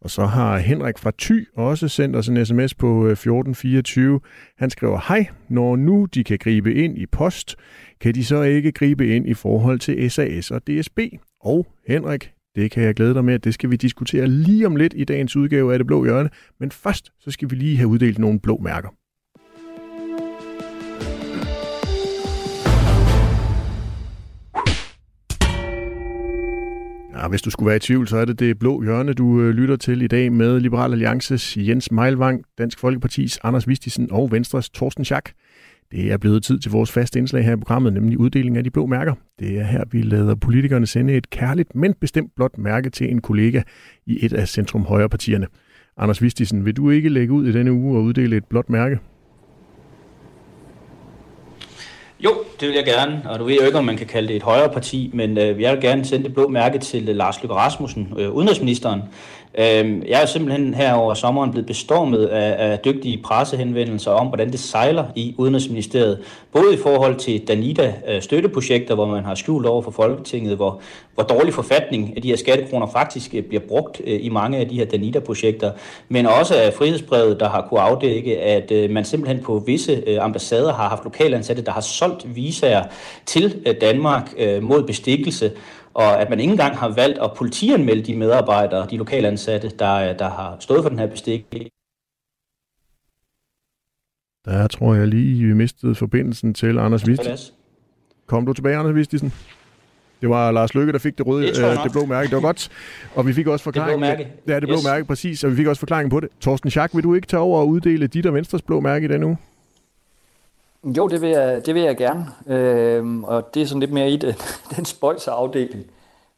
Og 0.00 0.10
så 0.10 0.26
har 0.26 0.58
Henrik 0.58 0.98
fra 0.98 1.10
Ty 1.18 1.40
også 1.56 1.88
sendt 1.88 2.16
os 2.16 2.28
en 2.28 2.46
sms 2.46 2.74
på 2.74 3.06
1424. 3.06 4.20
Han 4.58 4.70
skriver, 4.70 5.00
hej, 5.08 5.26
når 5.48 5.76
nu 5.76 6.04
de 6.14 6.24
kan 6.24 6.38
gribe 6.38 6.74
ind 6.74 6.98
i 6.98 7.06
post, 7.06 7.56
kan 8.00 8.14
de 8.14 8.24
så 8.24 8.42
ikke 8.42 8.72
gribe 8.72 9.16
ind 9.16 9.28
i 9.28 9.34
forhold 9.34 9.78
til 9.78 10.10
SAS 10.10 10.50
og 10.50 10.62
DSB? 10.66 10.98
Og 11.42 11.66
Henrik, 11.86 12.32
det 12.54 12.70
kan 12.70 12.82
jeg 12.82 12.94
glæde 12.94 13.14
dig 13.14 13.24
med, 13.24 13.34
at 13.34 13.44
det 13.44 13.54
skal 13.54 13.70
vi 13.70 13.76
diskutere 13.76 14.26
lige 14.26 14.66
om 14.66 14.76
lidt 14.76 14.94
i 14.96 15.04
dagens 15.04 15.36
udgave 15.36 15.72
af 15.72 15.78
Det 15.78 15.86
Blå 15.86 16.04
Hjørne. 16.04 16.30
Men 16.60 16.70
først, 16.70 17.12
så 17.20 17.30
skal 17.30 17.50
vi 17.50 17.54
lige 17.56 17.76
have 17.76 17.88
uddelt 17.88 18.18
nogle 18.18 18.40
blå 18.40 18.58
mærker. 18.58 18.88
Ja, 27.16 27.28
hvis 27.28 27.42
du 27.42 27.50
skulle 27.50 27.66
være 27.66 27.76
i 27.76 27.80
tvivl, 27.80 28.08
så 28.08 28.16
er 28.16 28.24
det 28.24 28.38
det 28.38 28.58
blå 28.58 28.82
hjørne, 28.82 29.12
du 29.12 29.40
øh, 29.40 29.50
lytter 29.50 29.76
til 29.76 30.02
i 30.02 30.06
dag 30.06 30.32
med 30.32 30.60
Liberal 30.60 30.92
Alliances 30.92 31.56
Jens 31.56 31.90
Meilvang, 31.90 32.44
Dansk 32.58 32.78
Folkepartis 32.78 33.38
Anders 33.42 33.68
Vistisen 33.68 34.12
og 34.12 34.32
Venstres 34.32 34.70
Torsten 34.70 35.04
Schack. 35.04 35.32
Det 35.92 36.12
er 36.12 36.16
blevet 36.16 36.44
tid 36.44 36.58
til 36.58 36.70
vores 36.70 36.92
faste 36.92 37.18
indslag 37.18 37.44
her 37.44 37.52
i 37.52 37.56
programmet, 37.56 37.92
nemlig 37.92 38.18
uddeling 38.18 38.56
af 38.56 38.64
de 38.64 38.70
blå 38.70 38.86
mærker. 38.86 39.14
Det 39.38 39.58
er 39.58 39.64
her, 39.64 39.84
vi 39.90 40.02
lader 40.02 40.34
politikerne 40.34 40.86
sende 40.86 41.14
et 41.14 41.30
kærligt, 41.30 41.74
men 41.74 41.94
bestemt 42.00 42.30
blåt 42.36 42.58
mærke 42.58 42.90
til 42.90 43.10
en 43.10 43.20
kollega 43.20 43.62
i 44.06 44.24
et 44.24 44.32
af 44.32 44.48
centrum 44.48 44.84
højre 44.84 45.08
partierne. 45.08 45.46
Anders 45.96 46.22
Vistisen, 46.22 46.64
vil 46.64 46.76
du 46.76 46.90
ikke 46.90 47.08
lægge 47.08 47.32
ud 47.32 47.46
i 47.46 47.52
denne 47.52 47.72
uge 47.72 47.98
og 47.98 48.02
uddele 48.02 48.36
et 48.36 48.44
blåt 48.44 48.70
mærke? 48.70 48.98
Jo, 52.24 52.30
det 52.60 52.68
vil 52.68 52.74
jeg 52.74 52.84
gerne, 52.84 53.22
og 53.30 53.38
du 53.38 53.44
ved 53.44 53.54
jo 53.54 53.66
ikke, 53.66 53.78
om 53.78 53.84
man 53.84 53.96
kan 53.96 54.06
kalde 54.06 54.28
det 54.28 54.36
et 54.36 54.42
højre 54.42 54.68
parti, 54.68 55.10
men 55.14 55.38
øh, 55.38 55.60
jeg 55.60 55.72
vil 55.72 55.80
gerne 55.80 56.04
sende 56.04 56.24
det 56.24 56.34
blå 56.34 56.48
mærke 56.48 56.78
til 56.78 57.08
øh, 57.08 57.16
Lars 57.16 57.42
Løkke 57.42 57.54
Rasmussen, 57.54 58.14
øh, 58.18 58.30
udenrigsministeren, 58.30 59.02
Øh, 59.58 60.08
jeg 60.08 60.22
er 60.22 60.26
simpelthen 60.26 60.74
her 60.74 60.92
over 60.94 61.14
sommeren 61.14 61.50
blevet 61.50 61.66
bestormet 61.66 62.26
af, 62.26 62.70
af 62.70 62.78
dygtige 62.78 63.22
pressehenvendelser 63.22 64.10
om, 64.10 64.26
hvordan 64.26 64.52
det 64.52 64.60
sejler 64.60 65.04
i 65.14 65.34
Udenrigsministeriet. 65.38 66.18
Både 66.52 66.74
i 66.74 66.76
forhold 66.76 67.16
til 67.16 67.48
Danida-støtteprojekter, 67.48 68.90
øh, 68.90 68.94
hvor 68.94 69.06
man 69.06 69.24
har 69.24 69.34
skjult 69.34 69.66
over 69.66 69.82
for 69.82 69.90
Folketinget, 69.90 70.56
hvor, 70.56 70.80
hvor 71.14 71.24
dårlig 71.24 71.54
forfatning 71.54 72.12
af 72.16 72.22
de 72.22 72.28
her 72.28 72.36
skattekroner 72.36 72.86
faktisk 72.86 73.34
øh, 73.34 73.42
bliver 73.42 73.62
brugt 73.68 74.00
øh, 74.04 74.24
i 74.24 74.28
mange 74.28 74.58
af 74.58 74.68
de 74.68 74.74
her 74.74 74.84
Danida-projekter, 74.84 75.70
men 76.08 76.26
også 76.26 76.54
af 76.54 76.74
frihedsbrevet, 76.74 77.40
der 77.40 77.48
har 77.48 77.66
kunne 77.68 77.80
afdække, 77.80 78.40
at 78.40 78.90
man 78.90 79.04
simpelthen 79.04 79.42
på 79.44 79.62
visse 79.66 80.20
ambassader 80.20 80.72
har 80.72 80.88
haft 80.88 81.04
lokalansatte, 81.04 81.62
der 81.62 81.72
har 81.72 81.80
solgt 81.80 82.36
visager 82.36 82.82
til 83.26 83.76
Danmark 83.80 84.32
mod 84.62 84.82
bestikkelse, 84.82 85.50
og 85.94 86.20
at 86.20 86.30
man 86.30 86.40
ikke 86.40 86.50
engang 86.50 86.76
har 86.76 86.88
valgt 86.88 87.18
at 87.18 87.30
politianmelde 87.36 88.02
de 88.02 88.16
medarbejdere, 88.16 88.86
de 88.90 88.96
lokale 88.96 89.28
ansatte, 89.28 89.68
der, 89.78 90.12
der 90.12 90.28
har 90.30 90.56
stået 90.60 90.82
for 90.82 90.88
den 90.88 90.98
her 90.98 91.06
bestik. 91.06 91.46
Der 94.44 94.66
tror 94.66 94.94
jeg 94.94 95.08
lige, 95.08 95.46
vi 95.46 95.54
mistede 95.54 95.94
forbindelsen 95.94 96.54
til 96.54 96.78
Anders 96.78 97.06
Vistisen. 97.06 97.54
Kom 98.26 98.46
du 98.46 98.52
tilbage, 98.52 98.76
Anders 98.76 98.94
Vistisen? 98.94 99.32
Det 100.20 100.30
var 100.30 100.50
Lars 100.50 100.74
Lykke, 100.74 100.92
der 100.92 100.98
fik 100.98 101.18
det 101.18 101.26
røde, 101.26 101.46
det, 101.46 101.58
øh, 101.58 101.84
det 101.84 101.92
blå 101.92 102.04
mærke. 102.04 102.28
Det 102.28 102.34
var 102.34 102.40
godt. 102.40 102.68
Og 103.14 103.26
vi 103.26 103.32
fik 103.32 103.46
også 103.46 103.62
forklaring. 103.64 103.90
Det 103.90 103.98
blå 103.98 104.06
mærke. 104.06 104.32
Ja, 104.48 104.60
det 104.60 104.68
blå 104.68 104.76
yes. 104.76 104.84
mærke, 104.84 105.04
præcis. 105.04 105.44
Og 105.44 105.50
vi 105.50 105.56
fik 105.56 105.66
også 105.66 105.80
forklaring 105.80 106.10
på 106.10 106.20
det. 106.20 106.28
Torsten 106.40 106.70
Schack, 106.70 106.94
vil 106.94 107.04
du 107.04 107.14
ikke 107.14 107.26
tage 107.26 107.40
over 107.40 107.60
og 107.60 107.68
uddele 107.68 108.06
dit 108.06 108.26
og 108.26 108.34
Venstres 108.34 108.62
blå 108.62 108.80
mærke 108.80 109.04
i 109.04 109.08
den 109.08 109.22
uge? 109.22 109.36
Jo, 110.84 111.08
det 111.08 111.20
vil 111.20 111.30
jeg, 111.30 111.66
det 111.66 111.74
vil 111.74 111.82
jeg 111.82 111.96
gerne. 111.96 112.26
Øh, 112.46 113.22
og 113.22 113.54
det 113.54 113.62
er 113.62 113.66
sådan 113.66 113.80
lidt 113.80 113.92
mere 113.92 114.10
i 114.10 114.16
den, 114.26 114.34
den 114.76 114.84
spøjseafdeling. 114.84 115.86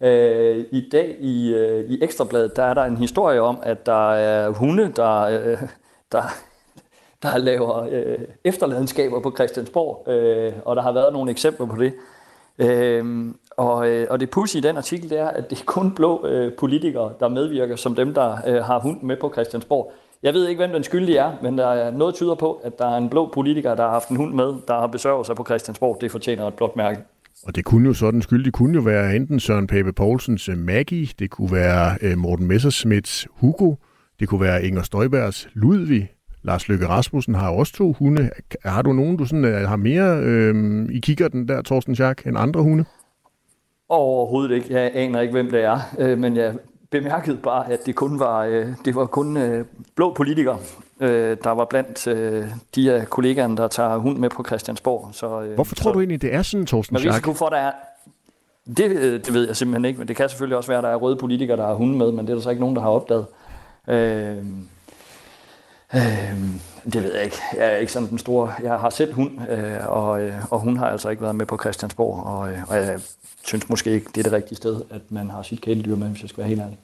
Øh, 0.00 0.64
I 0.70 0.88
dag 0.92 1.16
i, 1.20 1.54
øh, 1.54 1.90
i 1.90 2.02
Ekstrabladet, 2.02 2.57
der 2.57 2.62
er 2.62 2.74
der 2.74 2.85
en 2.85 2.96
historie 2.96 3.40
om, 3.40 3.59
at 3.62 3.87
der 3.87 4.12
er 4.12 4.50
hunde, 4.50 4.92
der, 4.96 5.20
øh, 5.20 5.59
der, 6.12 6.22
der 7.22 7.38
laver 7.38 7.88
øh, 7.90 8.18
efterladenskaber 8.44 9.20
på 9.20 9.33
Christiansborg. 9.35 10.09
Øh, 10.09 10.52
og 10.64 10.76
der 10.76 10.83
har 10.83 10.92
været 10.92 11.12
nogle 11.12 11.30
eksempler 11.30 11.66
på 11.66 11.76
det. 11.76 11.92
Øh, 12.59 13.35
og, 13.57 13.88
øh, 13.88 14.07
og 14.11 14.20
det 14.20 14.30
pussy 14.30 14.57
i 14.57 14.61
den 14.61 14.76
artikel, 14.76 15.11
det 15.11 15.18
er, 15.18 15.28
at 15.28 15.50
det 15.50 15.61
er 15.61 15.64
kun 15.64 15.94
blå 15.94 16.26
øh, 16.26 16.52
politikere, 16.52 17.12
der 17.20 17.28
medvirker, 17.28 17.76
som 17.76 17.94
dem, 17.94 18.14
der 18.14 18.37
øh, 18.46 18.64
har 18.64 18.78
hunden 18.78 19.07
med 19.07 19.16
på 19.16 19.33
Christiansborg. 19.33 19.92
Jeg 20.25 20.35
ved 20.35 20.49
ikke, 20.49 20.59
hvem 20.59 20.73
den 20.73 20.83
skyldige 20.83 21.19
er, 21.19 21.33
men 21.43 21.59
der 21.59 21.67
er 21.67 21.91
noget 21.91 22.15
tyder 22.15 22.35
på, 22.35 22.61
at 22.65 22.79
der 22.79 22.87
er 22.87 22.97
en 22.97 23.09
blå 23.09 23.31
politiker, 23.35 23.75
der 23.75 23.83
har 23.83 23.91
haft 23.91 24.09
en 24.09 24.17
hund 24.17 24.35
med, 24.35 24.55
der 24.69 24.81
har 24.81 24.87
besøgt 24.87 25.27
sig 25.27 25.37
på 25.37 25.45
Christiansborg. 25.45 25.99
Det 26.01 26.11
fortjener 26.11 26.47
et 26.47 26.55
blåt 26.55 26.77
mærke. 26.77 27.01
Og 27.47 27.57
det 27.57 27.65
kunne 27.65 27.89
jo 27.89 27.95
sådan 27.95 28.23
skyldig 28.23 28.53
kunne 28.53 28.75
jo 28.75 28.81
være 28.81 29.17
enten 29.17 29.41
Søren 29.41 29.67
Pape 29.67 29.93
Poulsens 29.93 30.49
øh, 30.49 30.59
Maggie, 30.59 31.09
det 31.19 31.31
kunne 31.31 31.53
være 31.53 31.99
øh, 32.03 32.19
Morten 32.19 32.47
Messersmiths 32.47 33.27
Hugo, 33.31 33.75
det 34.21 34.29
kunne 34.29 34.41
være 34.41 34.65
Inger 34.65 34.83
Støjbergs 34.83 35.49
Ludvig, 35.53 36.11
Lars 36.43 36.69
Løkke 36.69 36.89
Rasmussen 36.89 37.35
har 37.35 37.51
også 37.51 37.73
to 37.73 37.93
hunde. 37.93 38.31
Har 38.65 38.83
du 38.83 38.93
nogen, 38.93 39.17
du 39.17 39.25
sådan, 39.25 39.67
har 39.67 39.77
mere 39.77 40.21
øh, 40.23 40.87
i 40.91 40.99
kigger 40.99 41.29
den 41.29 41.49
der, 41.49 41.63
Torsten 41.63 41.95
Schack, 41.95 42.27
end 42.27 42.39
andre 42.39 42.63
hunde? 42.63 42.85
Overhovedet 43.89 44.55
ikke. 44.55 44.67
Jeg 44.71 44.91
aner 44.95 45.21
ikke, 45.21 45.33
hvem 45.33 45.51
det 45.51 45.65
er, 45.65 45.79
øh, 45.99 46.19
men 46.19 46.37
jeg 46.37 46.55
bemærkede 47.00 47.37
bare, 47.37 47.72
at 47.72 47.87
det 47.87 47.94
kun 47.94 48.18
var, 48.18 48.44
øh, 48.44 48.68
det 48.85 48.94
var 48.94 49.07
kun 49.07 49.37
øh, 49.37 49.64
blå 49.94 50.14
politikere, 50.14 50.59
øh, 51.00 51.37
der 51.44 51.50
var 51.50 51.64
blandt 51.64 52.07
øh, 52.07 52.48
de 52.74 52.92
af 52.92 53.11
kollegaerne, 53.11 53.57
der 53.57 53.68
tager 53.68 53.96
hund 53.96 54.18
med 54.18 54.30
på 54.30 54.44
Christiansborg. 54.44 55.09
Så, 55.12 55.42
øh, 55.42 55.54
Hvorfor 55.54 55.74
tror 55.74 55.90
så, 55.90 55.92
du 55.92 56.00
egentlig, 56.00 56.22
det 56.22 56.35
er 56.35 56.42
sådan, 56.42 56.66
Torsten 56.66 56.96
Schack? 56.96 57.07
Med 57.07 57.14
risiko 57.14 57.33
for, 57.33 57.48
der 57.48 57.57
er, 57.57 57.72
det, 58.76 58.90
øh, 58.90 59.12
det 59.12 59.35
ved 59.35 59.46
jeg 59.46 59.57
simpelthen 59.57 59.85
ikke, 59.85 59.98
men 59.98 60.09
det 60.09 60.16
kan 60.16 60.28
selvfølgelig 60.28 60.57
også 60.57 60.68
være, 60.68 60.78
at 60.78 60.85
der 60.85 60.90
er 60.90 60.96
røde 60.96 61.16
politikere, 61.16 61.57
der 61.57 61.66
har 61.66 61.74
hunde 61.74 61.98
med, 61.98 62.12
men 62.12 62.26
det 62.26 62.33
er 62.33 62.35
der 62.35 62.42
så 62.42 62.50
ikke 62.50 62.61
nogen, 62.61 62.76
der 62.76 62.83
har 62.83 62.90
opdaget. 62.90 63.26
Øh, 63.88 64.37
øh, 65.94 66.02
det 66.85 67.02
ved 67.02 67.14
jeg 67.14 67.24
ikke. 67.24 67.37
Jeg 67.57 67.66
er 67.66 67.76
ikke 67.76 67.92
sådan 67.92 68.09
den 68.09 68.18
store... 68.18 68.52
Jeg 68.62 68.78
har 68.78 68.90
selv 68.90 69.14
hund, 69.14 69.50
øh, 69.50 69.88
og, 69.88 70.22
øh, 70.22 70.35
og 70.50 70.61
hun 70.61 70.76
har 70.76 70.87
altså 70.87 71.09
ikke 71.09 71.22
været 71.22 71.37
med 71.37 71.46
på 71.46 71.59
Christiansborg, 71.59 72.24
og, 72.26 72.48
øh, 72.52 72.59
og 72.68 72.76
jeg 72.76 73.00
synes 73.44 73.68
måske 73.68 73.90
ikke, 73.90 74.07
det 74.14 74.18
er 74.18 74.22
det 74.22 74.33
rigtige 74.33 74.57
sted, 74.57 74.80
at 74.90 75.02
man 75.11 75.30
har 75.30 75.42
sit 75.42 75.61
kæledyr 75.61 75.96
med, 75.96 76.09
hvis 76.09 76.22
jeg 76.22 76.28
skal 76.28 76.38
være 76.38 76.48
helt 76.48 76.61
ærlig. 76.61 76.78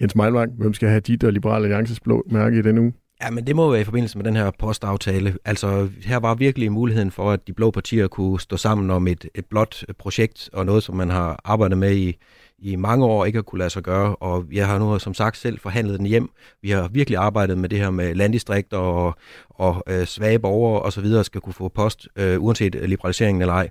Jens 0.00 0.14
Meilvang, 0.14 0.52
hvem 0.52 0.74
skal 0.74 0.88
have 0.88 1.00
dit 1.00 1.24
og 1.24 1.32
Liberale 1.32 1.64
Alliances 1.64 2.00
blå 2.00 2.24
mærke 2.30 2.58
i 2.58 2.62
denne 2.62 2.80
uge? 2.80 2.92
Ja, 3.22 3.30
men 3.30 3.46
det 3.46 3.56
må 3.56 3.70
være 3.70 3.80
i 3.80 3.84
forbindelse 3.84 4.18
med 4.18 4.24
den 4.24 4.36
her 4.36 4.50
postaftale. 4.58 5.36
Altså, 5.44 5.88
her 6.04 6.16
var 6.16 6.34
virkelig 6.34 6.72
muligheden 6.72 7.10
for, 7.10 7.30
at 7.30 7.46
de 7.46 7.52
blå 7.52 7.70
partier 7.70 8.08
kunne 8.08 8.40
stå 8.40 8.56
sammen 8.56 8.90
om 8.90 9.06
et, 9.06 9.28
et 9.34 9.46
blåt 9.46 9.84
projekt, 9.98 10.50
og 10.52 10.66
noget, 10.66 10.82
som 10.82 10.96
man 10.96 11.10
har 11.10 11.40
arbejdet 11.44 11.78
med 11.78 11.96
i, 11.96 12.16
i 12.58 12.76
mange 12.76 13.04
år 13.04 13.24
ikke 13.24 13.36
har 13.36 13.42
kunne 13.42 13.58
lade 13.58 13.70
sig 13.70 13.82
gøre, 13.82 14.16
og 14.16 14.44
jeg 14.52 14.66
har 14.66 14.78
nu 14.78 14.98
som 14.98 15.14
sagt 15.14 15.36
selv 15.36 15.58
forhandlet 15.58 15.98
den 15.98 16.06
hjem. 16.06 16.30
Vi 16.62 16.70
har 16.70 16.88
virkelig 16.88 17.18
arbejdet 17.18 17.58
med 17.58 17.68
det 17.68 17.78
her 17.78 17.90
med 17.90 18.14
landdistrikter 18.14 18.78
og, 18.78 19.14
og 19.50 19.82
øh, 19.86 20.06
svage 20.06 20.38
borgere 20.38 20.82
og 20.82 20.92
så 20.92 21.00
videre 21.00 21.24
skal 21.24 21.40
kunne 21.40 21.52
få 21.52 21.68
post, 21.68 22.08
øh, 22.16 22.42
uanset 22.42 22.74
liberaliseringen 22.88 23.42
eller 23.42 23.54
ej. 23.54 23.68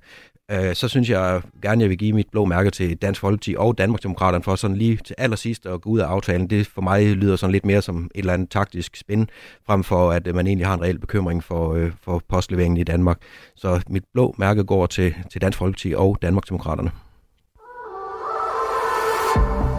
Øh, 0.52 0.76
så 0.76 0.88
synes 0.88 1.10
jeg 1.10 1.42
gerne, 1.62 1.82
jeg 1.82 1.90
vil 1.90 1.98
give 1.98 2.14
mit 2.14 2.28
blå 2.32 2.46
mærke 2.46 2.70
til 2.70 2.98
Dansk 2.98 3.22
Folkeparti 3.22 3.56
og 3.58 3.78
Danmarksdemokraterne 3.78 4.44
for 4.44 4.56
sådan 4.56 4.78
lige 4.78 4.98
til 4.98 5.16
allersidst 5.18 5.66
at 5.66 5.82
gå 5.82 5.90
ud 5.90 6.00
af 6.00 6.06
aftalen. 6.06 6.50
Det 6.50 6.68
for 6.68 6.82
mig 6.82 7.16
lyder 7.16 7.36
sådan 7.36 7.52
lidt 7.52 7.66
mere 7.66 7.82
som 7.82 8.04
et 8.16 8.20
eller 8.20 8.34
andet 8.34 8.50
taktisk 8.50 8.96
spin, 8.96 9.30
frem 9.66 9.84
for 9.84 10.12
at 10.12 10.36
man 10.36 10.48
egentlig 10.48 10.68
har 10.68 10.74
en 10.74 10.82
reel 10.82 11.00
bekymring 11.00 11.44
for, 11.44 11.74
øh, 11.74 11.92
for 12.02 12.22
postleveringen 12.30 12.78
i 12.78 12.84
Danmark. 12.84 13.18
Så 13.56 13.82
mit 13.90 14.04
blå 14.14 14.36
mærke 14.38 14.64
går 14.64 14.86
til, 14.86 15.16
til 15.32 15.42
Dansk 15.42 15.58
Folkeparti 15.58 15.94
og 15.98 16.18
Danmarksdemokraterne. 16.22 16.92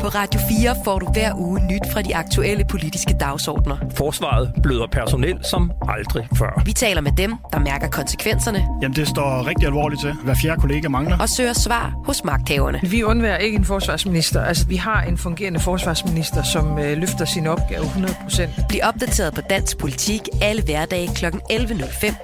På 0.00 0.08
Radio 0.08 0.40
4 0.48 0.76
får 0.84 0.98
du 0.98 1.06
hver 1.12 1.32
uge 1.36 1.60
nyt 1.60 1.92
fra 1.92 2.02
de 2.02 2.16
aktuelle 2.16 2.64
politiske 2.70 3.14
dagsordner. 3.20 3.76
Forsvaret 3.94 4.52
bløder 4.62 4.86
personel 4.86 5.44
som 5.44 5.72
aldrig 5.88 6.28
før. 6.36 6.62
Vi 6.64 6.72
taler 6.72 7.00
med 7.00 7.12
dem, 7.12 7.34
der 7.52 7.58
mærker 7.58 7.88
konsekvenserne. 7.88 8.58
Jamen, 8.82 8.96
det 8.96 9.08
står 9.08 9.46
rigtig 9.46 9.66
alvorligt 9.66 10.00
til. 10.00 10.12
Hver 10.24 10.34
fjerde 10.42 10.60
kollega 10.60 10.88
mangler. 10.88 11.18
Og 11.18 11.28
søger 11.28 11.52
svar 11.52 11.94
hos 12.04 12.24
magthaverne. 12.24 12.80
Vi 12.82 13.02
undværer 13.02 13.36
ikke 13.36 13.56
en 13.56 13.64
forsvarsminister. 13.64 14.42
Altså, 14.42 14.66
vi 14.66 14.76
har 14.76 15.02
en 15.02 15.18
fungerende 15.18 15.60
forsvarsminister, 15.60 16.42
som 16.42 16.78
øh, 16.78 16.98
løfter 16.98 17.24
sin 17.24 17.46
opgave 17.46 17.84
100%. 17.84 18.66
Bliv 18.68 18.80
opdateret 18.82 19.34
på 19.34 19.40
dansk 19.40 19.78
politik 19.78 20.20
alle 20.42 20.62
hverdage 20.62 21.08
kl. 21.14 21.26
11.05. 21.26 22.14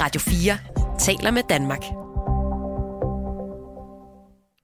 Radio 0.00 0.20
4 0.20 0.58
taler 0.98 1.30
med 1.30 1.42
Danmark. 1.48 2.07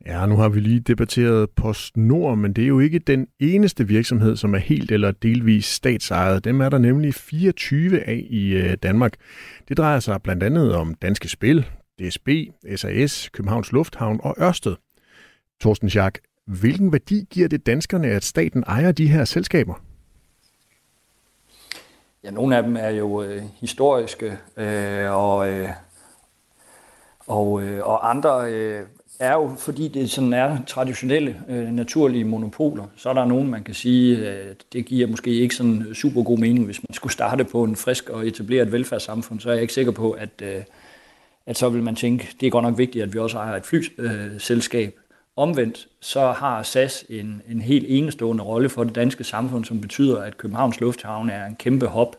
Ja, 0.07 0.27
nu 0.27 0.37
har 0.37 0.49
vi 0.49 0.61
lige 0.61 0.81
debatteret 0.81 1.51
PostNord, 1.51 2.39
men 2.39 2.53
det 2.53 2.65
er 2.65 2.69
jo 2.69 2.79
ikke 2.79 2.99
den 2.99 3.29
eneste 3.41 3.89
virksomhed, 3.89 4.37
som 4.37 4.55
er 4.55 4.59
helt 4.59 4.91
eller 4.91 5.11
delvis 5.11 5.65
statsejet. 5.65 6.45
Dem 6.45 6.61
er 6.61 6.69
der 6.69 6.79
nemlig 6.79 7.15
24 7.15 8.01
af 8.01 8.27
i 8.31 8.53
øh, 8.53 8.77
Danmark. 8.83 9.13
Det 9.69 9.77
drejer 9.77 10.01
sig 10.01 10.23
blandt 10.23 10.43
andet 10.43 10.75
om 10.75 10.95
Danske 10.95 11.29
Spil, 11.29 11.67
DSB, 11.99 12.29
SAS, 12.77 13.29
Københavns 13.33 13.73
Lufthavn 13.73 14.21
og 14.23 14.35
Ørsted. 14.41 14.77
Thorsten 15.61 15.91
Schack, 15.91 16.19
hvilken 16.47 16.93
værdi 16.93 17.27
giver 17.31 17.49
det 17.49 17.67
danskerne, 17.67 18.09
at 18.09 18.25
staten 18.25 18.65
ejer 18.67 18.93
de 18.93 19.09
her 19.09 19.25
selskaber? 19.25 19.75
Ja, 22.25 22.31
nogle 22.31 22.57
af 22.57 22.63
dem 22.63 22.77
er 22.77 22.91
jo 22.91 23.23
øh, 23.23 23.43
historiske, 23.61 24.39
øh, 24.57 25.11
og, 25.11 25.53
øh, 25.53 25.69
og, 27.27 27.63
øh, 27.63 27.87
og 27.87 28.11
andre 28.11 28.53
øh, 28.53 28.83
er 29.19 29.33
jo, 29.33 29.55
fordi 29.59 29.89
det 29.89 30.11
sådan 30.11 30.33
er 30.33 30.59
traditionelle, 30.67 31.37
øh, 31.49 31.69
naturlige 31.69 32.25
monopoler, 32.25 32.85
så 32.97 33.09
er 33.09 33.13
der 33.13 33.25
nogen, 33.25 33.51
man 33.51 33.65
kan 33.65 33.75
sige, 33.75 34.29
at 34.29 34.57
det 34.73 34.87
giver 34.87 35.07
måske 35.07 35.31
ikke 35.31 35.55
sådan 35.55 35.87
øh, 35.89 35.95
super 35.95 36.23
god 36.23 36.39
mening, 36.39 36.65
hvis 36.65 36.81
man 36.89 36.95
skulle 36.95 37.13
starte 37.13 37.45
på 37.45 37.65
en 37.65 37.77
frisk 37.77 38.11
og 38.11 38.27
etablere 38.27 38.63
et 38.63 38.73
velfærdssamfund, 38.73 39.41
så 39.41 39.49
er 39.49 39.53
jeg 39.53 39.63
ikke 39.63 39.75
sikker 39.75 39.93
på, 39.93 40.11
at, 40.11 40.43
øh, 40.43 40.63
at 41.47 41.59
så 41.59 41.69
vil 41.69 41.83
man 41.83 41.97
tænke, 41.97 42.29
det 42.41 42.47
er 42.47 42.51
godt 42.51 42.65
nok 42.65 42.79
vigtigt, 42.79 43.03
at 43.03 43.15
vi 43.15 43.19
også 43.19 43.39
ejer 43.39 43.57
et 43.57 43.67
flyselskab. 43.67 44.95
Øh, 44.97 45.01
Omvendt 45.37 45.89
så 46.01 46.33
har 46.33 46.63
SAS 46.63 47.05
en, 47.09 47.43
en 47.49 47.61
helt 47.61 47.87
enestående 47.89 48.45
rolle 48.45 48.69
for 48.69 48.85
det 48.85 48.95
danske 48.95 49.25
samfund, 49.25 49.65
som 49.65 49.81
betyder, 49.81 50.23
at 50.23 50.37
Københavns 50.37 50.81
Lufthavn 50.81 51.31
er 51.31 51.47
en 51.47 51.57
kæmpe 51.57 51.87
hop. 51.87 52.17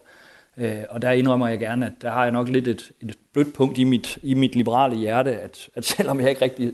Øh, 0.57 0.83
og 0.89 1.01
der 1.01 1.11
indrømmer 1.11 1.47
jeg 1.47 1.59
gerne, 1.59 1.85
at 1.85 1.91
der 2.01 2.09
har 2.09 2.23
jeg 2.23 2.31
nok 2.31 2.49
lidt 2.49 2.67
et, 2.67 2.91
et 3.01 3.17
blødt 3.33 3.53
punkt 3.53 3.77
i 3.77 3.83
mit, 3.83 4.17
i 4.23 4.33
mit 4.33 4.55
liberale 4.55 4.95
hjerte, 4.95 5.39
at, 5.39 5.69
at 5.75 5.85
selvom 5.85 6.19
jeg 6.19 6.29
ikke 6.29 6.41
rigtig 6.41 6.73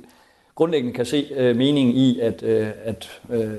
grundlæggende 0.56 0.96
kan 0.96 1.06
se 1.06 1.28
øh, 1.36 1.56
meningen 1.56 1.96
i, 1.96 2.20
at, 2.20 2.44
øh, 2.44 2.68
at 2.84 3.22
øh, 3.30 3.54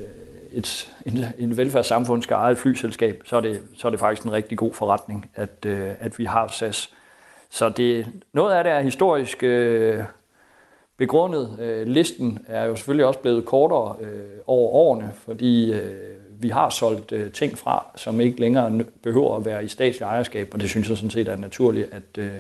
et, 0.53 0.93
en, 1.07 1.25
en 1.39 1.57
velfærdssamfund 1.57 2.23
skal 2.23 2.35
eje 2.35 2.53
et 2.53 2.59
flyselskab, 2.59 3.23
så 3.25 3.37
er, 3.37 3.41
det, 3.41 3.61
så 3.77 3.89
er 3.89 3.91
det 3.91 4.01
faktisk 4.01 4.27
en 4.27 4.33
rigtig 4.33 4.59
god 4.59 4.73
forretning, 4.73 5.31
at, 5.35 5.67
øh, 5.67 5.91
at 6.01 6.19
vi 6.19 6.25
har 6.25 6.49
SAS. 6.49 6.91
Så 7.51 7.69
det, 7.69 8.07
noget 8.33 8.53
af 8.53 8.65
det 8.65 8.73
er 8.73 8.81
historisk 8.81 9.43
øh, 9.43 10.05
begrundet. 10.97 11.59
Øh, 11.61 11.87
listen 11.87 12.39
er 12.47 12.65
jo 12.65 12.77
selvfølgelig 12.77 13.07
også 13.07 13.21
blevet 13.21 13.45
kortere 13.45 13.97
øh, 14.01 14.39
over 14.47 14.71
årene, 14.71 15.13
fordi 15.25 15.73
øh, 15.73 16.13
vi 16.43 16.49
har 16.49 16.71
solgt 16.71 17.13
øh, 17.13 17.33
ting 17.33 17.59
fra, 17.59 17.87
som 17.97 18.21
ikke 18.21 18.41
længere 18.41 18.85
behøver 19.03 19.37
at 19.37 19.45
være 19.45 19.65
i 19.65 19.69
statslig 19.69 20.05
ejerskab, 20.05 20.49
og 20.53 20.61
det 20.61 20.71
synes 20.71 20.89
jeg 20.89 20.97
sådan 20.97 21.11
set 21.11 21.29
er 21.29 21.37
naturligt, 21.37 21.89
at, 21.93 22.19
øh, 22.19 22.33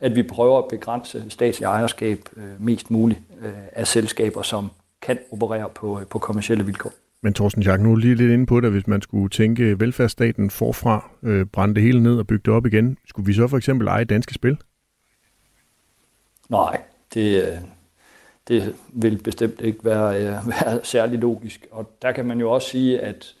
at 0.00 0.16
vi 0.16 0.22
prøver 0.22 0.58
at 0.58 0.68
begrænse 0.70 1.24
statslig 1.28 1.66
ejerskab 1.66 2.18
øh, 2.36 2.44
mest 2.58 2.90
muligt 2.90 3.20
øh, 3.40 3.52
af 3.72 3.86
selskaber, 3.86 4.42
som 4.42 4.70
kan 5.02 5.18
operere 5.32 5.68
på, 5.74 6.00
øh, 6.00 6.06
på 6.06 6.18
kommersielle 6.18 6.66
vilkår. 6.66 6.92
Men 7.22 7.34
Thorsten 7.34 7.62
Jack, 7.62 7.82
nu 7.82 7.96
lige 7.96 8.14
lidt 8.14 8.32
inde 8.32 8.46
på 8.46 8.60
det, 8.60 8.70
hvis 8.70 8.86
man 8.86 9.02
skulle 9.02 9.28
tænke 9.28 9.80
velfærdsstaten 9.80 10.50
forfra, 10.50 11.10
øh, 11.22 11.46
brænde 11.46 11.74
det 11.74 11.82
hele 11.82 12.02
ned 12.02 12.18
og 12.18 12.26
bygge 12.26 12.42
det 12.44 12.54
op 12.54 12.66
igen. 12.66 12.96
Skulle 13.06 13.26
vi 13.26 13.32
så 13.32 13.48
for 13.48 13.56
eksempel 13.56 13.88
eje 13.88 14.04
danske 14.04 14.34
spil? 14.34 14.58
Nej, 16.48 16.80
det, 17.14 17.42
øh, 17.42 17.58
det 18.48 18.74
vil 18.88 19.22
bestemt 19.22 19.60
ikke 19.60 19.84
være, 19.84 20.16
øh, 20.16 20.48
være 20.52 20.80
særlig 20.82 21.18
logisk. 21.18 21.66
Og 21.70 21.90
der 22.02 22.12
kan 22.12 22.26
man 22.26 22.40
jo 22.40 22.50
også 22.50 22.68
sige, 22.68 23.00
at 23.00 23.34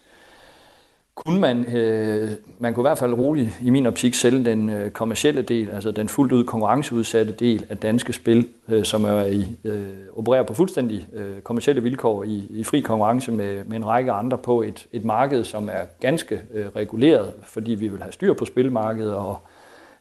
kunne 1.26 1.40
man, 1.40 1.76
øh, 1.76 2.30
man 2.58 2.74
kunne 2.74 2.82
i 2.82 2.88
hvert 2.88 2.98
fald 2.98 3.14
roligt 3.14 3.50
i 3.62 3.70
min 3.70 3.86
optik 3.86 4.14
sælge 4.14 4.44
den 4.44 4.70
øh, 4.70 4.90
kommercielle 4.90 5.42
del, 5.42 5.70
altså 5.70 5.90
den 5.90 6.08
fuldt 6.08 6.32
ud 6.32 6.44
konkurrenceudsatte 6.44 7.32
del 7.32 7.66
af 7.68 7.76
danske 7.78 8.12
spil, 8.12 8.48
øh, 8.68 8.84
som 8.84 9.04
er 9.04 9.24
i, 9.24 9.56
øh, 9.64 9.88
opererer 10.16 10.42
på 10.42 10.54
fuldstændig 10.54 11.06
øh, 11.12 11.40
kommercielle 11.40 11.82
vilkår 11.82 12.24
i, 12.24 12.46
i 12.50 12.64
fri 12.64 12.80
konkurrence 12.80 13.32
med, 13.32 13.64
med 13.64 13.76
en 13.76 13.86
række 13.86 14.12
andre 14.12 14.38
på 14.38 14.62
et, 14.62 14.86
et 14.92 15.04
marked, 15.04 15.44
som 15.44 15.68
er 15.68 15.84
ganske 16.00 16.40
øh, 16.54 16.66
reguleret, 16.76 17.32
fordi 17.42 17.74
vi 17.74 17.88
vil 17.88 18.02
have 18.02 18.12
styr 18.12 18.32
på 18.32 18.44
spilmarkedet 18.44 19.14
og 19.14 19.38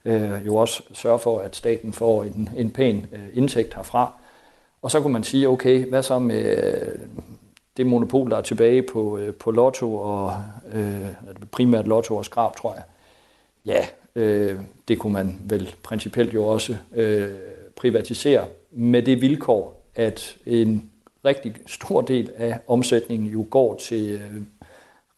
øh, 0.06 0.46
jo 0.46 0.56
også 0.56 0.84
sørge 0.94 1.20
for, 1.20 1.40
at 1.40 1.56
staten 1.56 1.94
får 1.94 2.24
en, 2.24 2.50
en 2.58 2.72
pæn 2.72 3.06
øh, 3.14 3.20
indtægt 3.34 3.74
herfra. 3.74 4.14
Og 4.82 4.92
så 4.92 5.02
kunne 5.02 5.14
man 5.14 5.24
sige, 5.24 5.50
okay, 5.50 5.90
hvad 5.90 6.04
så 6.04 6.20
med 6.20 6.58
øh, 6.58 7.00
det 7.78 7.86
monopol, 7.86 8.30
der 8.30 8.38
er 8.38 8.42
tilbage 8.42 8.82
på, 8.82 9.18
øh, 9.18 9.34
på 9.34 9.52
lotto, 9.52 9.96
og 9.96 10.34
øh, 10.74 11.08
primært 11.52 11.88
lotto 11.88 12.16
og 12.16 12.26
skrab, 12.26 12.56
tror 12.56 12.74
jeg. 12.74 12.84
Ja, 13.66 13.86
øh, 14.22 14.60
det 14.88 15.00
kunne 15.00 15.14
man 15.14 15.40
vel 15.44 15.76
principielt 15.84 16.34
jo 16.34 16.46
også 16.48 16.76
øh, 16.96 17.30
privatisere 17.76 18.46
med 18.72 19.04
det 19.04 19.22
vilkår, 19.22 19.82
at 19.96 20.38
en 20.46 20.90
rigtig 21.26 21.56
stor 21.68 22.02
del 22.02 22.32
af 22.38 22.60
omsætningen 22.68 23.30
jo 23.30 23.46
går 23.50 23.76
til 23.76 24.10
øh, 24.10 24.42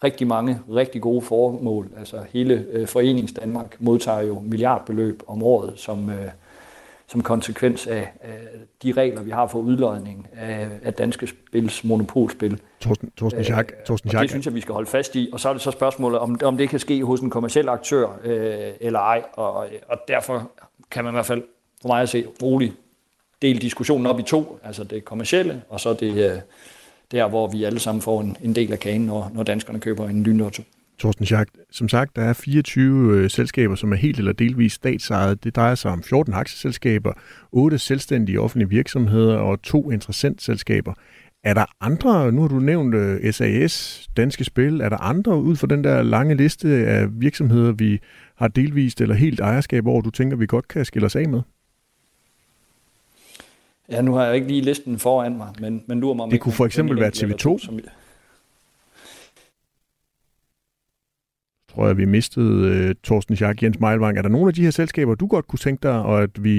rigtig 0.03 0.27
mange 0.27 0.59
rigtig 0.69 1.01
gode 1.01 1.21
formål. 1.21 1.91
Altså 1.97 2.23
hele 2.29 2.65
øh, 2.71 2.87
Forenings 2.87 3.33
Danmark 3.33 3.75
modtager 3.79 4.21
jo 4.21 4.39
milliardbeløb 4.39 5.23
om 5.27 5.43
året, 5.43 5.73
som, 5.75 6.09
øh, 6.09 6.29
som 7.11 7.23
konsekvens 7.23 7.87
af, 7.87 8.11
af 8.21 8.37
de 8.83 8.91
regler, 8.91 9.21
vi 9.21 9.31
har 9.31 9.47
for 9.47 9.59
udlodning 9.59 10.27
af, 10.33 10.67
af 10.83 10.93
danske 10.93 11.27
spils 11.27 11.83
monopolspil. 11.83 12.59
Torsten, 12.79 13.11
Torsten 13.17 13.43
Schack. 13.43 13.71
Øh, 13.71 13.85
Torsten 13.85 14.09
Schack. 14.09 14.21
Det 14.21 14.29
synes 14.29 14.45
jeg, 14.45 14.53
vi 14.53 14.61
skal 14.61 14.73
holde 14.73 14.89
fast 14.89 15.15
i. 15.15 15.29
Og 15.33 15.39
så 15.39 15.49
er 15.49 15.53
det 15.53 15.61
så 15.61 15.71
spørgsmålet, 15.71 16.19
om, 16.19 16.39
om 16.43 16.57
det 16.57 16.69
kan 16.69 16.79
ske 16.79 17.03
hos 17.03 17.19
en 17.19 17.29
kommersiel 17.29 17.69
aktør 17.69 18.07
øh, 18.23 18.71
eller 18.79 18.99
ej. 18.99 19.23
Og, 19.33 19.67
og 19.87 19.97
derfor 20.07 20.51
kan 20.91 21.03
man 21.03 21.13
i 21.13 21.15
hvert 21.15 21.25
fald, 21.25 21.43
for 21.81 21.87
mig 21.87 22.01
at 22.01 22.09
se, 22.09 22.25
roligt 22.43 22.73
dele 23.41 23.59
diskussionen 23.59 24.05
op 24.05 24.19
i 24.19 24.23
to. 24.23 24.59
Altså 24.63 24.83
det 24.83 25.05
kommercielle, 25.05 25.61
og 25.69 25.79
så 25.79 25.93
det... 25.93 26.31
Øh, 26.31 26.37
der, 27.11 27.27
hvor 27.27 27.47
vi 27.47 27.63
alle 27.63 27.79
sammen 27.79 28.01
får 28.01 28.21
en, 28.21 28.37
en 28.43 28.55
del 28.55 28.71
af 28.71 28.79
kagen, 28.79 29.01
når, 29.01 29.31
når 29.33 29.43
danskerne 29.43 29.79
køber 29.79 30.09
en 30.09 30.23
lynlotto. 30.23 30.63
Torsten 31.01 31.25
Schack, 31.25 31.49
som 31.71 31.89
sagt, 31.89 32.15
der 32.15 32.21
er 32.21 32.33
24 32.33 33.17
øh, 33.17 33.29
selskaber, 33.29 33.75
som 33.75 33.91
er 33.91 33.95
helt 33.95 34.19
eller 34.19 34.33
delvis 34.33 34.73
statsejet. 34.73 35.43
Det 35.43 35.55
drejer 35.55 35.75
sig 35.75 35.91
om 35.91 36.03
14 36.03 36.33
aktieselskaber, 36.33 37.13
8 37.51 37.77
selvstændige 37.77 38.41
offentlige 38.41 38.69
virksomheder 38.69 39.37
og 39.37 39.61
to 39.61 39.91
interessentselskaber. 39.91 40.93
Er 41.43 41.53
der 41.53 41.65
andre, 41.79 42.31
nu 42.31 42.41
har 42.41 42.47
du 42.47 42.59
nævnt 42.59 42.95
øh, 42.95 43.33
SAS, 43.33 44.07
Danske 44.17 44.43
Spil, 44.43 44.81
er 44.81 44.89
der 44.89 44.97
andre 44.97 45.41
ud 45.41 45.55
fra 45.55 45.67
den 45.67 45.83
der 45.83 46.03
lange 46.03 46.35
liste 46.35 46.69
af 46.69 47.21
virksomheder, 47.21 47.71
vi 47.71 47.99
har 48.35 48.47
delvist 48.47 49.01
eller 49.01 49.15
helt 49.15 49.39
ejerskab 49.39 49.87
over, 49.87 50.01
du 50.01 50.09
tænker, 50.09 50.37
vi 50.37 50.45
godt 50.45 50.67
kan 50.67 50.85
skille 50.85 51.05
os 51.05 51.15
af 51.15 51.29
med? 51.29 51.41
Ja, 53.89 54.01
nu 54.01 54.13
har 54.13 54.25
jeg 54.25 54.35
ikke 54.35 54.47
lige 54.47 54.61
listen 54.61 54.99
foran 54.99 55.37
mig, 55.37 55.47
men, 55.59 55.83
men 55.87 55.99
lurer 55.99 56.15
mig 56.15 56.31
Det 56.31 56.39
kunne 56.39 56.53
for 56.53 56.65
eksempel 56.65 56.99
være 56.99 57.11
TV2. 57.15 57.65
Som... 57.65 57.79
tror 61.73 61.87
jeg, 61.87 61.97
vi 61.97 62.05
mistede 62.05 62.85
uh, 62.89 62.91
Torsten 63.03 63.35
Schack 63.35 63.63
Jens 63.63 63.79
Meilvang. 63.79 64.17
Er 64.17 64.21
der 64.21 64.29
nogle 64.29 64.47
af 64.47 64.53
de 64.53 64.63
her 64.63 64.71
selskaber, 64.71 65.15
du 65.15 65.27
godt 65.27 65.47
kunne 65.47 65.59
tænke 65.59 65.83
dig, 65.83 66.01
og 66.01 66.23
at 66.23 66.43
vi 66.43 66.55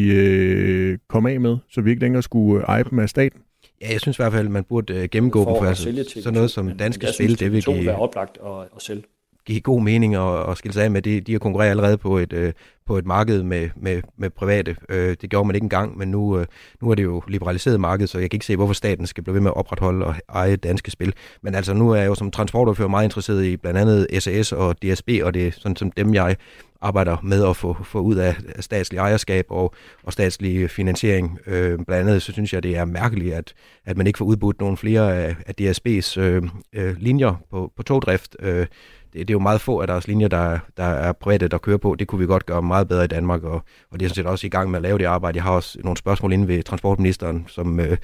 uh, 0.90 0.98
kom 1.08 1.26
af 1.26 1.40
med, 1.40 1.56
så 1.70 1.80
vi 1.80 1.90
ikke 1.90 2.02
længere 2.02 2.22
skulle 2.22 2.64
eje 2.64 2.84
dem 2.90 2.98
af 2.98 3.08
staten? 3.08 3.40
Ja, 3.82 3.92
jeg 3.92 4.00
synes 4.00 4.18
i 4.18 4.22
hvert 4.22 4.32
fald, 4.32 4.46
at 4.46 4.52
man 4.52 4.64
burde 4.64 4.94
uh, 4.94 5.04
gennemgå 5.04 5.38
dem 5.38 5.46
for 5.46 5.64
altså, 5.64 6.04
sådan 6.14 6.34
noget 6.34 6.50
som 6.50 6.70
danske 6.78 7.06
spil. 7.14 7.40
det 7.40 7.52
vil 7.52 7.64
give... 7.64 7.86
være 7.86 7.96
oplagt 7.96 8.38
at, 8.46 8.68
at 8.76 8.82
sælge 8.82 9.02
give 9.46 9.60
god 9.60 9.82
mening 9.82 10.14
at, 10.14 10.50
at 10.50 10.58
skille 10.58 10.74
sig 10.74 10.84
af 10.84 10.90
med. 10.90 11.02
De, 11.02 11.20
de 11.20 11.32
har 11.32 11.38
konkurreret 11.38 11.70
allerede 11.70 11.98
på 11.98 12.18
et, 12.18 12.32
øh, 12.32 12.52
på 12.86 12.98
et 12.98 13.06
marked 13.06 13.42
med, 13.42 13.68
med, 13.76 14.02
med 14.16 14.30
private. 14.30 14.76
Øh, 14.88 15.16
det 15.20 15.30
gjorde 15.30 15.46
man 15.46 15.54
ikke 15.54 15.64
engang, 15.64 15.98
men 15.98 16.08
nu, 16.08 16.38
øh, 16.38 16.46
nu 16.82 16.90
er 16.90 16.94
det 16.94 17.02
jo 17.02 17.22
liberaliseret 17.28 17.80
marked, 17.80 18.06
så 18.06 18.18
jeg 18.18 18.30
kan 18.30 18.36
ikke 18.36 18.46
se, 18.46 18.56
hvorfor 18.56 18.74
staten 18.74 19.06
skal 19.06 19.24
blive 19.24 19.34
ved 19.34 19.40
med 19.40 19.50
at 19.50 19.56
opretholde 19.56 20.06
og 20.06 20.14
eje 20.28 20.56
danske 20.56 20.90
spil. 20.90 21.14
Men 21.42 21.54
altså 21.54 21.74
nu 21.74 21.90
er 21.90 21.96
jeg 21.96 22.06
jo 22.06 22.14
som 22.14 22.30
transportordfører 22.30 22.88
meget 22.88 23.04
interesseret 23.04 23.44
i 23.44 23.56
blandt 23.56 23.80
andet 23.80 24.06
SAS 24.22 24.52
og 24.52 24.82
DSB, 24.82 25.10
og 25.22 25.34
det 25.34 25.46
er 25.46 25.50
sådan 25.52 25.76
som 25.76 25.90
dem, 25.90 26.14
jeg 26.14 26.36
arbejder 26.82 27.16
med 27.22 27.48
at 27.48 27.56
få, 27.56 27.76
få 27.84 28.00
ud 28.00 28.16
af 28.16 28.36
statslig 28.60 28.98
ejerskab 28.98 29.46
og, 29.48 29.74
og 30.02 30.12
statslig 30.12 30.70
finansiering. 30.70 31.38
Øh, 31.46 31.78
blandt 31.86 32.08
andet 32.08 32.22
så 32.22 32.32
synes 32.32 32.52
jeg, 32.52 32.62
det 32.62 32.76
er 32.76 32.84
mærkeligt, 32.84 33.34
at, 33.34 33.54
at 33.84 33.96
man 33.96 34.06
ikke 34.06 34.16
får 34.16 34.24
udbudt 34.24 34.60
nogle 34.60 34.76
flere 34.76 35.16
af, 35.16 35.36
af 35.46 35.54
DSB's 35.60 36.20
øh, 36.20 36.42
øh, 36.72 36.96
linjer 36.98 37.34
på, 37.50 37.72
på 37.76 37.82
togdrift. 37.82 38.36
Øh, 38.40 38.66
det, 39.12 39.28
det 39.28 39.30
er 39.30 39.34
jo 39.34 39.38
meget 39.38 39.60
få 39.60 39.80
af 39.80 39.86
deres 39.86 40.08
linjer, 40.08 40.28
der, 40.28 40.58
der 40.76 40.84
er 40.84 41.12
private, 41.12 41.48
der 41.48 41.58
kører 41.58 41.78
på. 41.78 41.94
Det 41.94 42.08
kunne 42.08 42.18
vi 42.18 42.26
godt 42.26 42.46
gøre 42.46 42.62
meget 42.62 42.88
bedre 42.88 43.04
i 43.04 43.08
Danmark, 43.08 43.42
og, 43.42 43.62
og 43.90 44.00
det 44.00 44.02
er 44.02 44.08
sådan 44.08 44.14
set 44.14 44.26
også 44.26 44.46
i 44.46 44.50
gang 44.50 44.70
med 44.70 44.78
at 44.78 44.82
lave 44.82 44.98
det 44.98 45.04
arbejde. 45.04 45.36
Jeg 45.36 45.42
har 45.42 45.52
også 45.52 45.78
nogle 45.84 45.96
spørgsmål 45.96 46.32
inde 46.32 46.48
ved 46.48 46.62
transportministeren, 46.62 47.44
som 47.48 47.80
øh, 47.80 47.96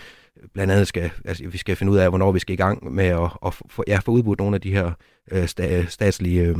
blandt 0.54 0.72
andet 0.72 0.88
skal, 0.88 1.10
altså, 1.24 1.48
vi 1.48 1.58
skal 1.58 1.76
finde 1.76 1.92
ud 1.92 1.98
af, 1.98 2.08
hvornår 2.08 2.32
vi 2.32 2.38
skal 2.38 2.52
i 2.52 2.56
gang 2.56 2.94
med 2.94 3.04
at, 3.04 3.30
at 3.46 3.54
få, 3.70 3.84
ja, 3.86 3.98
få 3.98 4.10
udbudt 4.10 4.38
nogle 4.38 4.54
af 4.54 4.60
de 4.60 4.72
her 4.72 4.92
øh, 5.32 5.48
statslige 5.88 6.42
øh, 6.42 6.56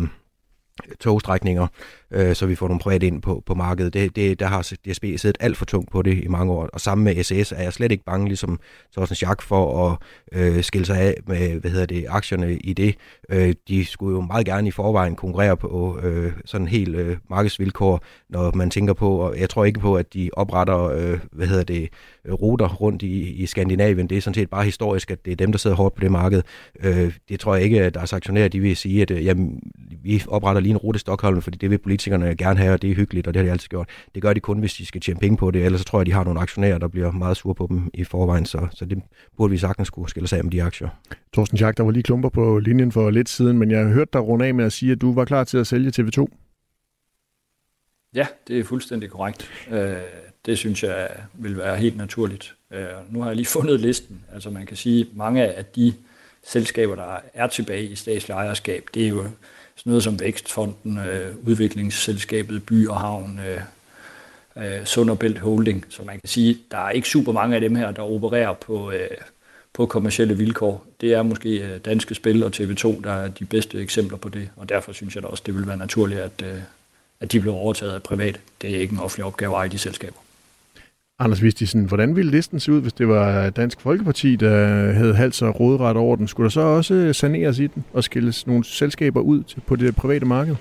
togstrækninger, 1.01 1.67
øh, 2.11 2.35
så 2.35 2.47
vi 2.47 2.55
får 2.55 2.69
nogle 2.69 2.81
private 2.81 3.07
ind 3.07 3.23
på, 3.23 3.43
på 3.47 3.55
markedet. 3.55 3.95
Det, 3.95 4.17
det, 4.17 4.41
der 4.41 4.47
har 4.47 4.63
DSB 4.63 5.05
siddet 5.05 5.37
alt 5.41 5.57
for 5.57 5.65
tungt 5.65 5.91
på 5.91 6.03
det 6.03 6.25
i 6.25 6.29
mange 6.29 6.53
år, 6.53 6.69
og 6.73 6.81
sammen 6.81 7.05
med 7.05 7.25
SAS 7.25 7.53
er 7.53 7.63
jeg 7.63 7.73
slet 7.73 7.93
ikke 7.93 8.05
bange, 8.05 8.29
ligesom 8.29 8.61
Thorsten 8.93 9.17
Schack, 9.17 9.43
for 9.43 9.87
at 9.87 9.99
øh, 10.33 10.65
skille 10.65 10.87
sig 10.87 11.01
af 11.01 11.15
med 11.27 11.61
hvad 11.61 11.71
hedder 11.71 11.87
det, 11.87 12.07
aktierne 12.09 12.57
i 12.57 12.73
det. 12.73 12.95
Øh, 13.31 13.55
de 13.69 13.85
skulle 13.85 14.17
jo 14.17 14.21
meget 14.21 14.47
gerne 14.47 14.69
i 14.69 14.71
forvejen 14.71 15.17
konkurrere 15.17 15.57
på 15.57 15.99
øh, 16.03 16.33
sådan 16.45 16.69
helt 16.69 16.97
øh, 16.97 17.17
markedsvilkår, 17.31 18.01
når 18.29 18.53
man 18.55 18.71
tænker 18.71 18.93
på, 18.93 19.17
og 19.17 19.39
jeg 19.39 19.51
tror 19.51 19.65
ikke 19.65 19.81
på, 19.81 19.97
at 19.97 20.15
de 20.15 20.31
opretter 20.33 20.85
øh, 20.85 21.19
hvad 21.33 21.47
hedder 21.47 21.65
det, 21.65 21.89
ruter 22.33 22.69
rundt 22.69 23.03
i, 23.03 23.33
i 23.33 23.47
Skandinavien. 23.47 24.11
Det 24.11 24.19
er 24.19 24.23
sådan 24.23 24.35
set 24.35 24.51
bare 24.51 24.65
historisk, 24.65 25.11
at 25.11 25.25
det 25.25 25.33
er 25.33 25.37
dem, 25.37 25.53
der 25.53 25.59
sidder 25.59 25.77
hårdt 25.77 25.95
på 25.95 26.01
det 26.01 26.13
marked. 26.13 26.43
Øh, 26.83 27.13
det 27.29 27.41
tror 27.41 27.55
jeg 27.55 27.65
ikke, 27.65 27.83
at 27.83 27.95
deres 27.95 28.13
aktionærer, 28.13 28.49
de 28.49 28.61
vil 28.61 28.77
sige, 28.77 29.03
at 29.03 29.11
øh, 29.11 29.25
jamen, 29.25 29.63
vi 30.03 30.23
opretter 30.29 30.61
lige 30.61 30.71
en 30.71 30.77
rute 30.77 30.97
i 30.97 30.99
Stockholm, 30.99 31.43
fordi 31.43 31.59
det 31.59 31.71
vil 31.71 31.79
politikerne 31.99 32.37
gerne 32.37 32.59
have, 32.59 32.73
og 32.73 32.83
det 32.83 32.91
er 32.91 32.95
hyggeligt, 32.95 33.27
og 33.27 33.35
det 33.35 33.41
har 33.41 33.45
de 33.45 33.53
altid 33.53 33.69
gjort. 33.69 33.89
Det 34.15 34.23
gør 34.23 34.33
de 34.33 34.41
kun, 34.41 34.59
hvis 34.59 34.75
de 34.75 34.87
skal 34.87 35.01
tjene 35.01 35.21
penge 35.21 35.37
på 35.37 35.51
det, 35.51 35.65
ellers 35.65 35.81
så 35.81 35.85
tror 35.85 35.99
jeg, 35.99 36.07
de 36.07 36.13
har 36.13 36.25
nogle 36.25 36.41
aktionærer, 36.41 36.79
der 36.79 36.89
bliver 36.89 37.11
meget 37.11 37.37
sure 37.37 37.55
på 37.55 37.67
dem 37.71 37.91
i 37.95 38.05
forvejen, 38.05 38.47
så, 38.47 38.67
så 38.75 38.85
det 38.85 39.03
burde 39.37 39.51
vi 39.51 39.59
sagtens 39.59 39.89
skulle 39.89 40.11
skille 40.11 40.29
sig 40.29 40.39
af 40.39 40.45
med 40.45 40.53
de 40.53 40.63
aktier. 40.63 40.89
Torsten 41.35 41.59
Schack, 41.59 41.77
der 41.77 41.83
var 41.83 41.91
lige 41.91 42.03
klumper 42.03 42.29
på 42.29 42.59
linjen 42.59 42.93
for 42.93 43.11
lidt 43.11 43.29
siden, 43.29 43.59
men 43.59 43.71
jeg 43.71 43.85
har 43.85 43.93
hørt 43.93 44.13
dig 44.13 44.23
runde 44.23 44.47
af 44.47 44.55
med 44.55 44.65
at 44.65 44.73
sige, 44.73 44.93
at 44.93 45.01
du 45.01 45.13
var 45.15 45.25
klar 45.25 45.45
til 45.45 45.59
at 45.59 45.67
sælge 45.67 45.93
TV2. 45.99 46.27
Ja, 48.15 48.27
det 48.49 48.59
er 48.59 48.65
fuldstændig 48.65 49.11
korrekt. 49.11 49.51
Øh, 49.71 49.93
det 50.47 50.59
synes 50.59 50.83
jeg 50.83 51.09
vil 51.35 51.57
være 51.57 51.77
helt 51.77 51.97
naturligt. 51.97 52.55
Øh, 52.73 52.87
nu 53.11 53.21
har 53.21 53.29
jeg 53.29 53.37
lige 53.37 53.47
fundet 53.59 53.81
listen. 53.81 54.25
Altså 54.35 54.51
man 54.51 54.67
kan 54.67 54.77
sige, 54.77 55.01
at 55.01 55.17
mange 55.17 55.47
af 55.47 55.65
de 55.65 55.95
selskaber, 56.45 56.95
der 56.95 57.17
er 57.35 57.47
tilbage 57.47 57.85
i 57.85 57.95
statslig 57.95 58.35
ejerskab, 58.35 58.89
det 58.95 59.05
er 59.05 59.09
jo 59.09 59.25
sådan 59.79 59.91
noget 59.91 60.05
som 60.05 60.21
Vækstfonden, 60.21 60.99
øh, 60.99 61.35
Udviklingsselskabet 61.47 62.67
By 62.67 62.89
og 62.89 63.01
Havn, 63.01 63.41
øh, 63.49 63.61
øh, 64.65 64.85
Sunderbælt 64.85 65.39
Holding. 65.39 65.85
Så 65.89 66.03
man 66.03 66.21
kan 66.21 66.29
sige, 66.29 66.59
der 66.71 66.79
er 66.79 66.91
ikke 66.91 67.09
super 67.09 67.33
mange 67.33 67.55
af 67.55 67.61
dem 67.61 67.75
her, 67.75 67.91
der 67.91 68.03
opererer 68.03 68.53
på, 68.53 68.91
øh, 68.91 69.11
på 69.73 69.87
kommersielle 69.87 70.37
vilkår. 70.37 70.87
Det 71.01 71.13
er 71.13 71.23
måske 71.23 71.51
øh, 71.51 71.81
Danske 71.85 72.15
Spil 72.15 72.43
og 72.43 72.53
TV2, 72.57 73.03
der 73.05 73.13
er 73.13 73.29
de 73.29 73.45
bedste 73.45 73.81
eksempler 73.81 74.19
på 74.19 74.29
det, 74.29 74.51
og 74.57 74.69
derfor 74.69 74.93
synes 74.93 75.15
jeg 75.15 75.23
da 75.23 75.29
også, 75.29 75.43
det 75.47 75.55
vil 75.55 75.67
være 75.67 75.77
naturligt, 75.77 76.21
at, 76.21 76.43
øh, 76.45 76.61
at 77.21 77.33
de 77.33 77.41
bliver 77.41 77.57
overtaget 77.57 77.93
af 77.93 78.03
privat. 78.03 78.41
Det 78.63 78.77
er 78.77 78.81
ikke 78.81 78.93
en 78.93 79.01
offentlig 79.01 79.25
opgave 79.25 79.53
at 79.53 79.59
eje 79.59 79.69
de 79.69 79.79
selskaber. 79.79 80.19
Anders 81.21 81.43
Vistisen, 81.43 81.85
hvordan 81.85 82.17
ville 82.17 82.31
listen 82.31 82.61
se 82.61 82.73
ud, 82.73 82.81
hvis 82.81 82.93
det 82.93 83.09
var 83.09 83.51
Dansk 83.51 83.81
Folkeparti, 83.81 84.37
der 84.37 84.67
havde 84.93 85.15
hals 85.15 85.43
og 85.43 85.61
rådret 85.61 85.97
over 85.97 86.17
den? 86.17 86.29
Skulle 86.29 86.45
der 86.45 86.51
så 86.51 86.61
også 86.61 87.13
saneres 87.13 87.59
i 87.59 87.67
den 87.67 87.85
og 87.93 88.05
skilles 88.05 88.47
nogle 88.47 88.65
selskaber 88.65 89.21
ud 89.21 89.43
på 89.67 89.77
det 89.77 89.97
private 89.97 90.27
marked? 90.27 90.57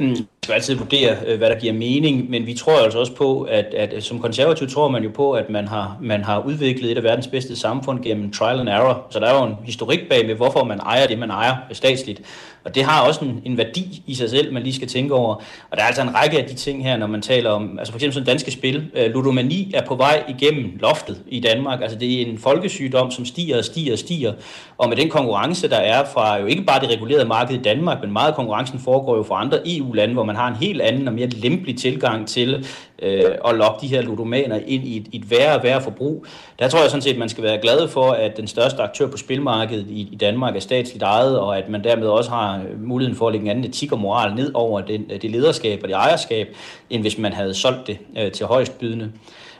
Mm, 0.00 0.16
skal 0.48 0.54
altid 0.54 0.74
vurdere, 0.74 1.16
øh, 1.26 1.38
hvad 1.38 1.50
der 1.50 1.58
giver 1.58 1.72
mening, 1.72 2.30
men 2.30 2.46
vi 2.46 2.54
tror 2.54 2.78
altså 2.84 2.98
også 2.98 3.14
på, 3.14 3.42
at, 3.42 3.64
at 3.64 4.04
som 4.04 4.20
konservativ 4.20 4.68
tror 4.68 4.88
man 4.88 5.02
jo 5.02 5.10
på, 5.14 5.32
at 5.32 5.50
man 5.50 5.68
har, 5.68 5.96
man 6.02 6.24
har 6.24 6.42
udviklet 6.46 6.90
et 6.90 6.96
af 6.96 7.02
verdens 7.02 7.26
bedste 7.26 7.56
samfund 7.56 8.02
gennem 8.02 8.32
trial 8.32 8.60
and 8.60 8.68
error. 8.68 9.06
Så 9.10 9.18
der 9.18 9.26
er 9.26 9.38
jo 9.40 9.46
en 9.46 9.56
historik 9.64 10.08
bag 10.08 10.26
med, 10.26 10.34
hvorfor 10.34 10.64
man 10.64 10.78
ejer 10.78 11.06
det, 11.06 11.18
man 11.18 11.30
ejer 11.30 11.56
statsligt. 11.72 12.22
Og 12.64 12.74
det 12.74 12.84
har 12.84 13.06
også 13.06 13.24
en, 13.24 13.42
en 13.44 13.58
værdi 13.58 14.02
i 14.06 14.14
sig 14.14 14.30
selv, 14.30 14.52
man 14.52 14.62
lige 14.62 14.74
skal 14.74 14.88
tænke 14.88 15.14
over. 15.14 15.34
Og 15.70 15.76
der 15.76 15.82
er 15.82 15.86
altså 15.86 16.02
en 16.02 16.14
række 16.14 16.38
af 16.38 16.48
de 16.48 16.54
ting 16.54 16.84
her, 16.84 16.96
når 16.96 17.06
man 17.06 17.22
taler 17.22 17.50
om, 17.50 17.78
altså 17.78 17.92
for 17.92 17.98
eksempel 17.98 18.14
sådan 18.14 18.26
danske 18.26 18.50
spil. 18.50 18.90
Øh, 18.94 19.10
ludomani 19.10 19.72
er 19.74 19.86
på 19.86 19.94
vej 19.94 20.22
igennem 20.28 20.78
loftet 20.80 21.22
i 21.28 21.40
Danmark. 21.40 21.82
Altså 21.82 21.98
det 21.98 22.22
er 22.22 22.26
en 22.26 22.38
folkesygdom, 22.38 23.10
som 23.10 23.24
stiger 23.24 23.58
og 23.58 23.64
stiger 23.64 23.92
og 23.92 23.98
stiger. 23.98 24.32
Og 24.78 24.88
med 24.88 24.96
den 24.96 25.10
konkurrence, 25.10 25.68
der 25.68 25.76
er 25.76 26.04
fra 26.14 26.38
jo 26.38 26.46
ikke 26.46 26.62
bare 26.62 26.80
det 26.80 26.90
regulerede 26.90 27.24
marked 27.24 27.54
i 27.54 27.62
Danmark, 27.62 28.00
men 28.02 28.12
meget 28.12 28.34
konkurrencen 28.34 28.78
foregår 28.78 29.16
jo 29.16 29.22
fra 29.22 29.40
andre 29.40 29.58
EU-lande, 29.66 30.14
hvor 30.14 30.24
man 30.24 30.36
har 30.38 30.48
en 30.48 30.56
helt 30.56 30.80
anden 30.80 31.08
og 31.08 31.14
mere 31.14 31.26
lempelig 31.26 31.78
tilgang 31.78 32.28
til 32.28 32.66
øh, 33.02 33.22
at 33.48 33.54
lokke 33.54 33.80
de 33.80 33.86
her 33.86 34.02
ludomaner 34.02 34.60
ind 34.66 34.84
i 34.84 34.96
et, 34.96 35.08
et 35.12 35.30
værre 35.30 35.56
og 35.56 35.62
værre 35.62 35.82
forbrug. 35.82 36.26
Der 36.58 36.68
tror 36.68 36.80
jeg 36.80 36.90
sådan 36.90 37.02
set, 37.02 37.12
at 37.12 37.18
man 37.18 37.28
skal 37.28 37.44
være 37.44 37.58
glad 37.58 37.88
for, 37.88 38.10
at 38.10 38.36
den 38.36 38.46
største 38.46 38.82
aktør 38.82 39.06
på 39.06 39.16
spilmarkedet 39.16 39.86
i, 39.88 40.08
i 40.12 40.16
Danmark 40.16 40.56
er 40.56 40.60
statsligt 40.60 41.02
ejet, 41.02 41.38
og 41.38 41.58
at 41.58 41.68
man 41.68 41.84
dermed 41.84 42.06
også 42.06 42.30
har 42.30 42.62
muligheden 42.78 43.18
for 43.18 43.26
at 43.26 43.32
lægge 43.32 43.44
en 43.44 43.50
anden 43.50 43.64
etik 43.64 43.92
og 43.92 43.98
moral 43.98 44.34
ned 44.34 44.50
over 44.54 44.80
den, 44.80 45.04
det 45.22 45.30
lederskab 45.30 45.80
og 45.82 45.88
det 45.88 45.94
ejerskab, 45.94 46.56
end 46.90 47.02
hvis 47.02 47.18
man 47.18 47.32
havde 47.32 47.54
solgt 47.54 47.86
det 47.86 47.98
øh, 48.18 48.32
til 48.32 48.46
højstbydende. 48.46 49.12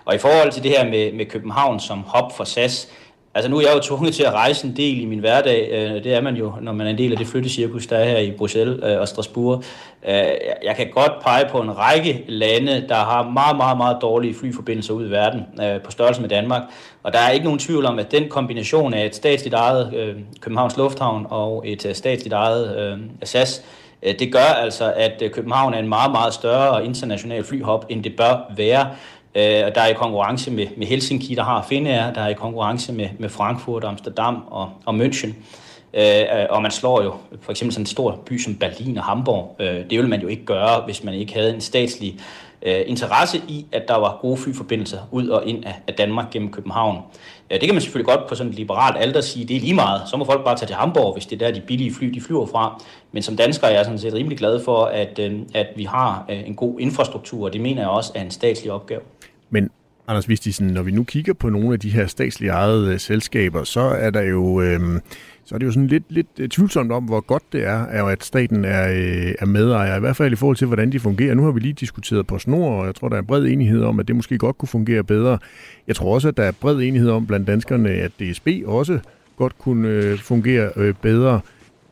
Og 0.04 0.14
i 0.14 0.18
forhold 0.18 0.52
til 0.52 0.62
det 0.62 0.70
her 0.70 0.84
med, 0.84 1.12
med 1.12 1.26
København 1.26 1.80
som 1.80 2.04
hop 2.06 2.36
for 2.36 2.44
SAS, 2.44 2.88
Altså 3.38 3.50
nu 3.50 3.56
er 3.56 3.60
jeg 3.60 3.74
jo 3.74 3.80
tvunget 3.80 4.14
til 4.14 4.22
at 4.22 4.32
rejse 4.32 4.66
en 4.66 4.76
del 4.76 5.00
i 5.00 5.04
min 5.04 5.18
hverdag. 5.18 5.68
Øh, 5.72 6.04
det 6.04 6.14
er 6.14 6.20
man 6.20 6.36
jo, 6.36 6.52
når 6.60 6.72
man 6.72 6.86
er 6.86 6.90
en 6.90 6.98
del 6.98 7.12
af 7.12 7.18
det 7.18 7.26
flyttecirkus, 7.26 7.86
der 7.86 7.96
er 7.96 8.04
her 8.04 8.18
i 8.18 8.30
Bruxelles 8.30 8.80
øh, 8.82 9.00
og 9.00 9.08
Strasbourg. 9.08 9.64
Øh, 10.08 10.14
jeg 10.64 10.76
kan 10.76 10.86
godt 10.90 11.12
pege 11.22 11.44
på 11.50 11.60
en 11.60 11.78
række 11.78 12.24
lande, 12.28 12.84
der 12.88 12.94
har 12.94 13.30
meget, 13.30 13.56
meget, 13.56 13.76
meget 13.76 13.96
dårlige 14.02 14.34
flyforbindelser 14.34 14.94
ud 14.94 15.06
i 15.06 15.10
verden 15.10 15.46
på 15.84 15.90
størrelse 15.90 16.20
med 16.20 16.28
Danmark. 16.28 16.62
Og 17.02 17.12
der 17.12 17.18
er 17.18 17.30
ikke 17.30 17.44
nogen 17.44 17.58
tvivl 17.58 17.86
om, 17.86 17.98
at 17.98 18.10
den 18.12 18.28
kombination 18.28 18.94
af 18.94 19.06
et 19.06 19.14
statsligt 19.14 19.54
ejet 19.54 20.14
Københavns 20.40 20.76
Lufthavn 20.76 21.26
og 21.30 21.64
et 21.66 21.90
statsligt 21.92 22.32
ejet 22.32 22.98
SAS, 23.24 23.64
det 24.02 24.32
gør 24.32 24.38
altså, 24.38 24.92
at 24.96 25.22
København 25.32 25.74
er 25.74 25.78
en 25.78 25.88
meget, 25.88 26.10
meget 26.10 26.34
større 26.34 26.84
international 26.84 27.44
flyhop, 27.44 27.86
end 27.88 28.04
det 28.04 28.16
bør 28.16 28.52
være. 28.56 28.86
Øh, 29.38 29.66
og 29.66 29.74
der 29.74 29.80
er 29.80 29.86
i 29.86 29.92
konkurrence 29.92 30.50
med, 30.50 30.66
med 30.76 30.86
Helsinki, 30.86 31.34
der 31.34 31.42
har 31.42 31.66
Finnair, 31.68 32.12
der 32.12 32.20
er 32.20 32.28
i 32.28 32.34
konkurrence 32.34 32.92
med, 32.92 33.08
med 33.18 33.28
Frankfurt, 33.28 33.84
Amsterdam 33.84 34.42
og, 34.50 34.70
og 34.84 34.94
München. 34.94 35.32
Øh, 35.94 36.46
og 36.50 36.62
man 36.62 36.70
slår 36.70 37.02
jo 37.02 37.14
for 37.40 37.50
eksempel 37.50 37.72
sådan 37.72 37.82
en 37.82 37.86
stor 37.86 38.20
by 38.26 38.38
som 38.38 38.54
Berlin 38.54 38.98
og 38.98 39.04
Hamburg. 39.04 39.56
Øh, 39.60 39.66
det 39.66 39.90
ville 39.90 40.08
man 40.08 40.20
jo 40.20 40.28
ikke 40.28 40.44
gøre, 40.44 40.82
hvis 40.84 41.04
man 41.04 41.14
ikke 41.14 41.34
havde 41.34 41.54
en 41.54 41.60
statslig 41.60 42.20
øh, 42.62 42.80
interesse 42.86 43.42
i, 43.48 43.66
at 43.72 43.88
der 43.88 43.96
var 43.96 44.18
gode 44.20 44.36
flyforbindelser 44.36 44.98
ud 45.10 45.28
og 45.28 45.46
ind 45.46 45.64
af, 45.64 45.74
af 45.88 45.94
Danmark 45.94 46.30
gennem 46.30 46.52
København. 46.52 46.96
Øh, 47.50 47.60
det 47.60 47.68
kan 47.68 47.74
man 47.74 47.82
selvfølgelig 47.82 48.14
godt 48.14 48.26
på 48.26 48.34
sådan 48.34 48.52
et 48.52 48.58
liberalt 48.58 48.96
alder 48.98 49.20
sige, 49.20 49.46
det 49.46 49.56
er 49.56 49.60
lige 49.60 49.74
meget. 49.74 50.02
Så 50.10 50.16
må 50.16 50.24
folk 50.24 50.44
bare 50.44 50.56
tage 50.56 50.66
til 50.66 50.76
Hamburg, 50.76 51.12
hvis 51.12 51.26
det 51.26 51.42
er 51.42 51.46
der 51.46 51.54
de 51.54 51.60
billige 51.60 51.94
fly, 51.94 52.06
de 52.06 52.20
flyver 52.20 52.46
fra. 52.46 52.82
Men 53.12 53.22
som 53.22 53.36
dansker 53.36 53.66
er 53.66 53.70
jeg 53.70 53.84
sådan 53.84 53.98
set 53.98 54.14
rimelig 54.14 54.38
glad 54.38 54.64
for, 54.64 54.84
at, 54.84 55.18
øh, 55.18 55.40
at 55.54 55.66
vi 55.76 55.84
har 55.84 56.24
øh, 56.30 56.48
en 56.48 56.54
god 56.54 56.80
infrastruktur, 56.80 57.44
og 57.44 57.52
det 57.52 57.60
mener 57.60 57.82
jeg 57.82 57.90
også 57.90 58.12
er 58.14 58.20
en 58.20 58.30
statslig 58.30 58.72
opgave. 58.72 59.00
Men 59.50 59.70
Anders 60.08 60.28
Vistisen, 60.28 60.66
når 60.66 60.82
vi 60.82 60.90
nu 60.90 61.04
kigger 61.04 61.32
på 61.32 61.48
nogle 61.48 61.72
af 61.72 61.80
de 61.80 61.90
her 61.90 62.06
statslige 62.06 62.50
ejede 62.50 62.92
øh, 62.92 63.00
selskaber, 63.00 63.64
så 63.64 63.80
er 63.80 64.10
der 64.10 64.22
jo 64.22 64.60
øh, 64.60 65.00
så 65.48 65.54
er 65.54 65.58
det 65.58 65.66
jo 65.66 65.72
sådan 65.72 65.86
lidt, 65.86 66.04
lidt 66.08 66.26
øh, 66.38 66.48
tvivlsomt 66.48 66.92
om, 66.92 67.04
hvor 67.04 67.20
godt 67.20 67.42
det 67.52 67.64
er, 67.64 67.84
er 67.84 68.04
at 68.04 68.24
staten 68.24 68.64
er, 68.64 68.88
øh, 68.88 69.34
er 69.38 69.46
medejer, 69.46 69.96
i 69.96 70.00
hvert 70.00 70.16
fald 70.16 70.32
i 70.32 70.36
forhold 70.36 70.56
til, 70.56 70.66
hvordan 70.66 70.92
de 70.92 71.00
fungerer. 71.00 71.34
Nu 71.34 71.44
har 71.44 71.50
vi 71.50 71.60
lige 71.60 71.72
diskuteret 71.72 72.26
på 72.26 72.38
snor, 72.38 72.80
og 72.80 72.86
jeg 72.86 72.94
tror, 72.94 73.08
der 73.08 73.16
er 73.16 73.22
bred 73.22 73.44
enighed 73.44 73.82
om, 73.82 74.00
at 74.00 74.08
det 74.08 74.16
måske 74.16 74.38
godt 74.38 74.58
kunne 74.58 74.68
fungere 74.68 75.04
bedre. 75.04 75.38
Jeg 75.86 75.96
tror 75.96 76.14
også, 76.14 76.28
at 76.28 76.36
der 76.36 76.42
er 76.42 76.52
bred 76.60 76.76
enighed 76.80 77.10
om 77.10 77.26
blandt 77.26 77.46
danskerne, 77.46 77.90
at 77.90 78.12
DSB 78.20 78.48
også 78.66 78.98
godt 79.36 79.58
kunne 79.58 79.88
øh, 79.88 80.18
fungere 80.18 80.70
øh, 80.76 80.94
bedre. 81.02 81.40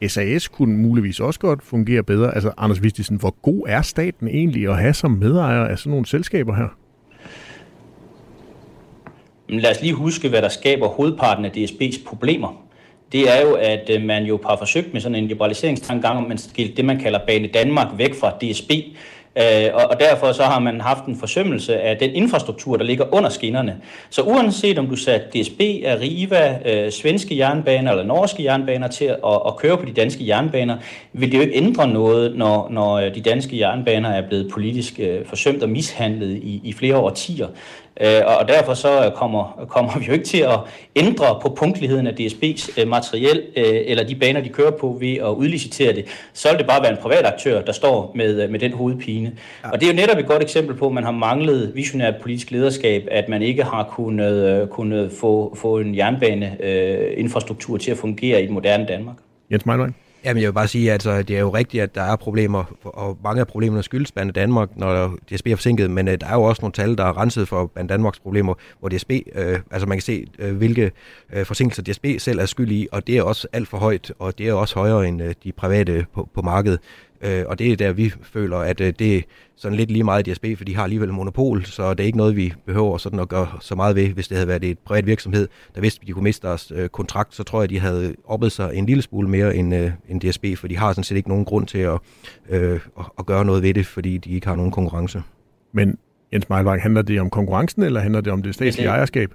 SAS 0.07 0.49
kunne 0.49 0.77
muligvis 0.79 1.21
også 1.21 1.41
godt 1.41 1.63
fungere 1.63 2.03
bedre. 2.03 2.35
Altså, 2.35 2.53
Anders 2.59 2.83
Vistisen, 2.83 3.17
hvor 3.17 3.37
god 3.43 3.65
er 3.69 3.83
staten 3.83 4.29
egentlig 4.29 4.69
at 4.69 4.79
have 4.79 4.95
som 4.95 5.11
medejer 5.11 5.65
af 5.65 5.79
sådan 5.79 5.91
nogle 5.91 6.07
selskaber 6.07 6.55
her? 6.55 6.69
Men 9.49 9.61
lad 9.61 9.71
os 9.71 9.81
lige 9.81 9.95
huske, 9.95 10.29
hvad 10.29 10.43
der 10.43 10.49
skaber 10.49 10.89
hovedparten 10.89 11.45
af 11.45 11.51
DSB's 11.51 12.09
problemer. 12.09 12.67
Det 13.13 13.37
er 13.37 13.43
jo, 13.43 13.55
at 13.55 13.91
øh, 13.91 14.03
man 14.03 14.25
jo 14.25 14.41
har 14.47 14.57
forsøgt 14.57 14.93
med 14.93 15.01
sådan 15.01 15.15
en 15.15 15.29
liberaliseringstankegang, 15.29 16.19
om 16.19 16.25
man 16.29 16.39
skilte 16.39 16.77
det, 16.77 16.85
man 16.85 16.99
kalder 16.99 17.19
Bane 17.27 17.49
Danmark 17.49 17.89
væk 17.99 18.15
fra 18.15 18.31
DSB, 18.31 18.71
øh, 19.39 19.75
og 19.75 20.01
derfor 20.01 20.33
så 20.33 20.43
har 20.43 20.61
man 20.61 20.81
haft 20.81 21.05
en 21.07 21.17
forsømmelse 21.17 21.81
af 21.81 21.97
den 21.97 22.11
infrastruktur, 22.11 22.77
der 22.77 22.85
ligger 22.85 23.15
under 23.15 23.29
skinnerne. 23.29 23.77
Så 24.11 24.23
uanset 24.23 24.79
om 24.79 24.87
du 24.87 24.97
satte 24.97 25.43
DSB, 25.43 25.61
Arriva, 25.87 26.59
øh, 26.65 26.93
svenske 26.93 27.39
jernbaner 27.39 27.91
eller 27.91 28.05
norske 28.05 28.45
jernbaner 28.45 28.89
til 28.89 29.05
at, 29.05 29.41
at 29.47 29.57
køre 29.57 29.77
på 29.79 29.85
de 29.85 29.93
danske 29.93 30.27
jernbaner, 30.27 30.77
vil 31.13 31.33
det 31.33 31.39
jo 31.39 31.43
ikke 31.43 31.57
ændre 31.57 31.89
noget, 31.89 32.37
når, 32.37 32.69
når 32.71 33.01
de 33.01 33.21
danske 33.21 33.59
jernbaner 33.59 34.11
er 34.11 34.29
blevet 34.29 34.51
politisk 34.53 35.01
forsømt 35.27 35.63
og 35.63 35.69
mishandlet 35.69 36.37
i, 36.37 36.61
i 36.65 36.73
flere 36.73 36.97
årtier. 36.97 37.47
Øh, 38.01 38.23
og 38.41 38.49
derfor 38.49 38.75
så 38.75 39.13
kommer, 39.15 39.67
kommer 39.69 39.99
vi 39.99 40.05
jo 40.05 40.13
ikke 40.13 40.25
til 40.25 40.39
at 40.39 40.59
ændre 40.97 41.39
på 41.43 41.49
punktligheden 41.49 42.07
af 42.07 42.13
DSB's 42.13 42.81
øh, 42.81 42.89
materiel 42.89 43.43
øh, 43.57 43.65
eller 43.67 44.05
de 44.05 44.15
baner, 44.15 44.41
de 44.41 44.49
kører 44.49 44.71
på 44.71 44.97
ved 45.01 45.15
at 45.15 45.29
udlicitere 45.29 45.93
det. 45.93 46.05
Så 46.33 46.49
vil 46.51 46.59
det 46.59 46.67
bare 46.67 46.83
være 46.83 46.91
en 46.91 46.99
privat 47.03 47.27
aktør, 47.27 47.63
der 47.63 47.73
står 47.73 48.13
med, 48.15 48.49
med 48.49 48.59
den 48.59 48.73
hovedpine. 48.73 49.33
Ja. 49.65 49.71
Og 49.71 49.81
det 49.81 49.89
er 49.89 49.93
jo 49.93 49.97
netop 49.97 50.19
et 50.19 50.27
godt 50.27 50.43
eksempel 50.43 50.77
på, 50.77 50.87
at 50.87 50.93
man 50.93 51.05
har 51.05 51.11
manglet 51.11 51.73
visionært 51.75 52.15
politisk 52.23 52.51
lederskab, 52.51 53.09
at 53.11 53.29
man 53.29 53.43
ikke 53.43 53.63
har 53.63 53.85
kunnet, 53.85 54.71
kunnet 54.71 55.13
få, 55.21 55.57
få 55.57 55.79
en 55.79 55.97
jernbaneinfrastruktur 55.97 57.77
til 57.77 57.91
at 57.91 57.97
fungere 57.97 58.41
i 58.41 58.45
et 58.45 58.51
moderne 58.51 58.87
Danmark. 58.87 59.17
Jens 59.51 59.67
Meinlein. 59.67 59.95
Jamen, 60.27 60.43
jeg 60.43 60.49
vil 60.49 60.55
bare 60.55 60.69
sige, 60.69 60.89
at 60.89 60.93
altså, 60.93 61.23
det 61.23 61.37
er 61.37 61.41
jo 61.41 61.51
rigtigt, 61.51 61.83
at 61.83 61.95
der 61.95 62.03
er 62.03 62.17
problemer, 62.17 62.65
og 62.85 63.19
mange 63.25 63.41
af 63.41 63.47
problemerne 63.47 63.83
skyldes 63.83 64.13
Bande 64.13 64.33
Danmark, 64.33 64.69
når 64.77 65.17
DSB 65.33 65.47
er 65.47 65.57
forsinket, 65.57 65.91
men 65.91 66.09
uh, 66.09 66.15
der 66.15 66.27
er 66.27 66.35
jo 66.35 66.43
også 66.43 66.63
nogle 66.63 66.73
tal, 66.73 66.99
der 66.99 67.05
er 67.05 67.21
renset 67.21 67.49
for 67.49 67.67
Bande 67.67 67.89
Danmarks 67.89 68.19
problemer, 68.19 68.55
hvor 68.81 68.89
DSB, 68.89 69.11
uh, 69.11 69.43
øh, 69.43 69.59
altså 69.71 69.89
man 69.89 69.99
kan 69.99 70.03
se, 70.03 70.27
uh, 70.43 70.57
hvilke 70.57 70.91
uh, 71.37 71.45
forsinkelser 71.45 71.83
DSB 71.83 72.07
selv 72.19 72.39
er 72.39 72.47
skyld 72.47 72.71
i, 72.71 72.89
og 72.93 73.07
det 73.07 73.17
er 73.17 73.23
også 73.23 73.49
alt 73.53 73.69
for 73.69 73.79
højt, 73.79 74.13
og 74.19 74.39
det 74.39 74.49
er 74.49 74.53
også 74.53 74.75
højere 74.75 75.09
end 75.09 75.23
uh, 75.23 75.31
de 75.45 75.53
private 75.53 76.07
på, 76.15 76.29
på 76.35 76.43
markedet. 76.43 76.81
Øh, 77.21 77.45
og 77.47 77.59
det 77.59 77.73
er 77.73 77.77
der, 77.77 77.93
vi 77.93 78.13
føler, 78.23 78.57
at 78.57 78.81
øh, 78.81 78.93
det 78.99 79.17
er 79.17 79.21
sådan 79.57 79.77
lidt 79.77 79.91
lige 79.91 80.05
meget 80.05 80.29
i 80.29 80.33
DSB, 80.33 80.47
for 80.57 80.65
de 80.65 80.77
har 80.77 80.83
alligevel 80.83 81.13
monopol, 81.13 81.65
så 81.65 81.95
det 81.95 82.01
er 82.01 82.07
ikke 82.07 82.19
noget, 82.19 82.37
vi 82.37 82.53
behøver 82.67 82.99
sådan 82.99 83.21
at 83.21 83.29
gøre 83.29 83.49
så 83.61 83.75
meget 83.75 83.97
ved. 83.97 84.09
Hvis 84.09 84.29
det 84.29 84.37
havde 84.37 84.49
været 84.49 84.65
et 84.65 84.79
privat 84.79 85.07
virksomhed, 85.07 85.49
der 85.75 85.81
vidste, 85.81 86.01
at 86.03 86.07
de 86.07 86.13
kunne 86.13 86.25
miste 86.25 86.47
deres 86.47 86.73
øh, 86.77 86.89
kontrakt, 86.89 87.35
så 87.35 87.43
tror 87.43 87.59
jeg, 87.59 87.65
at 87.65 87.71
de 87.71 87.79
havde 87.79 88.15
oppet 88.25 88.53
sig 88.53 88.71
en 88.75 88.87
lille 88.87 89.03
smule 89.03 89.29
mere 89.29 89.57
end, 89.57 89.75
øh, 89.75 89.91
end 90.09 90.21
DSB, 90.21 90.45
for 90.57 90.69
de 90.69 90.77
har 90.77 90.93
sådan 90.93 91.05
set 91.05 91.17
ikke 91.17 91.29
nogen 91.29 91.45
grund 91.45 91.67
til 91.67 91.79
at, 91.79 91.99
øh, 92.49 92.81
at 93.19 93.27
gøre 93.27 93.45
noget 93.45 93.63
ved 93.63 93.75
det, 93.75 93.87
fordi 93.87 94.19
de 94.19 94.31
ikke 94.31 94.47
har 94.47 94.57
nogen 94.57 94.71
konkurrence. 94.71 95.23
Men 95.73 95.99
Jens 96.33 96.49
Meilvang, 96.49 96.83
handler 96.83 97.03
det 97.03 97.21
om 97.21 97.31
konkurrencen, 97.31 97.83
eller 97.83 98.01
handler 98.01 98.21
det 98.21 98.33
om 98.33 98.43
det 98.43 98.55
statslige 98.55 98.89
ejerskab? 98.89 99.33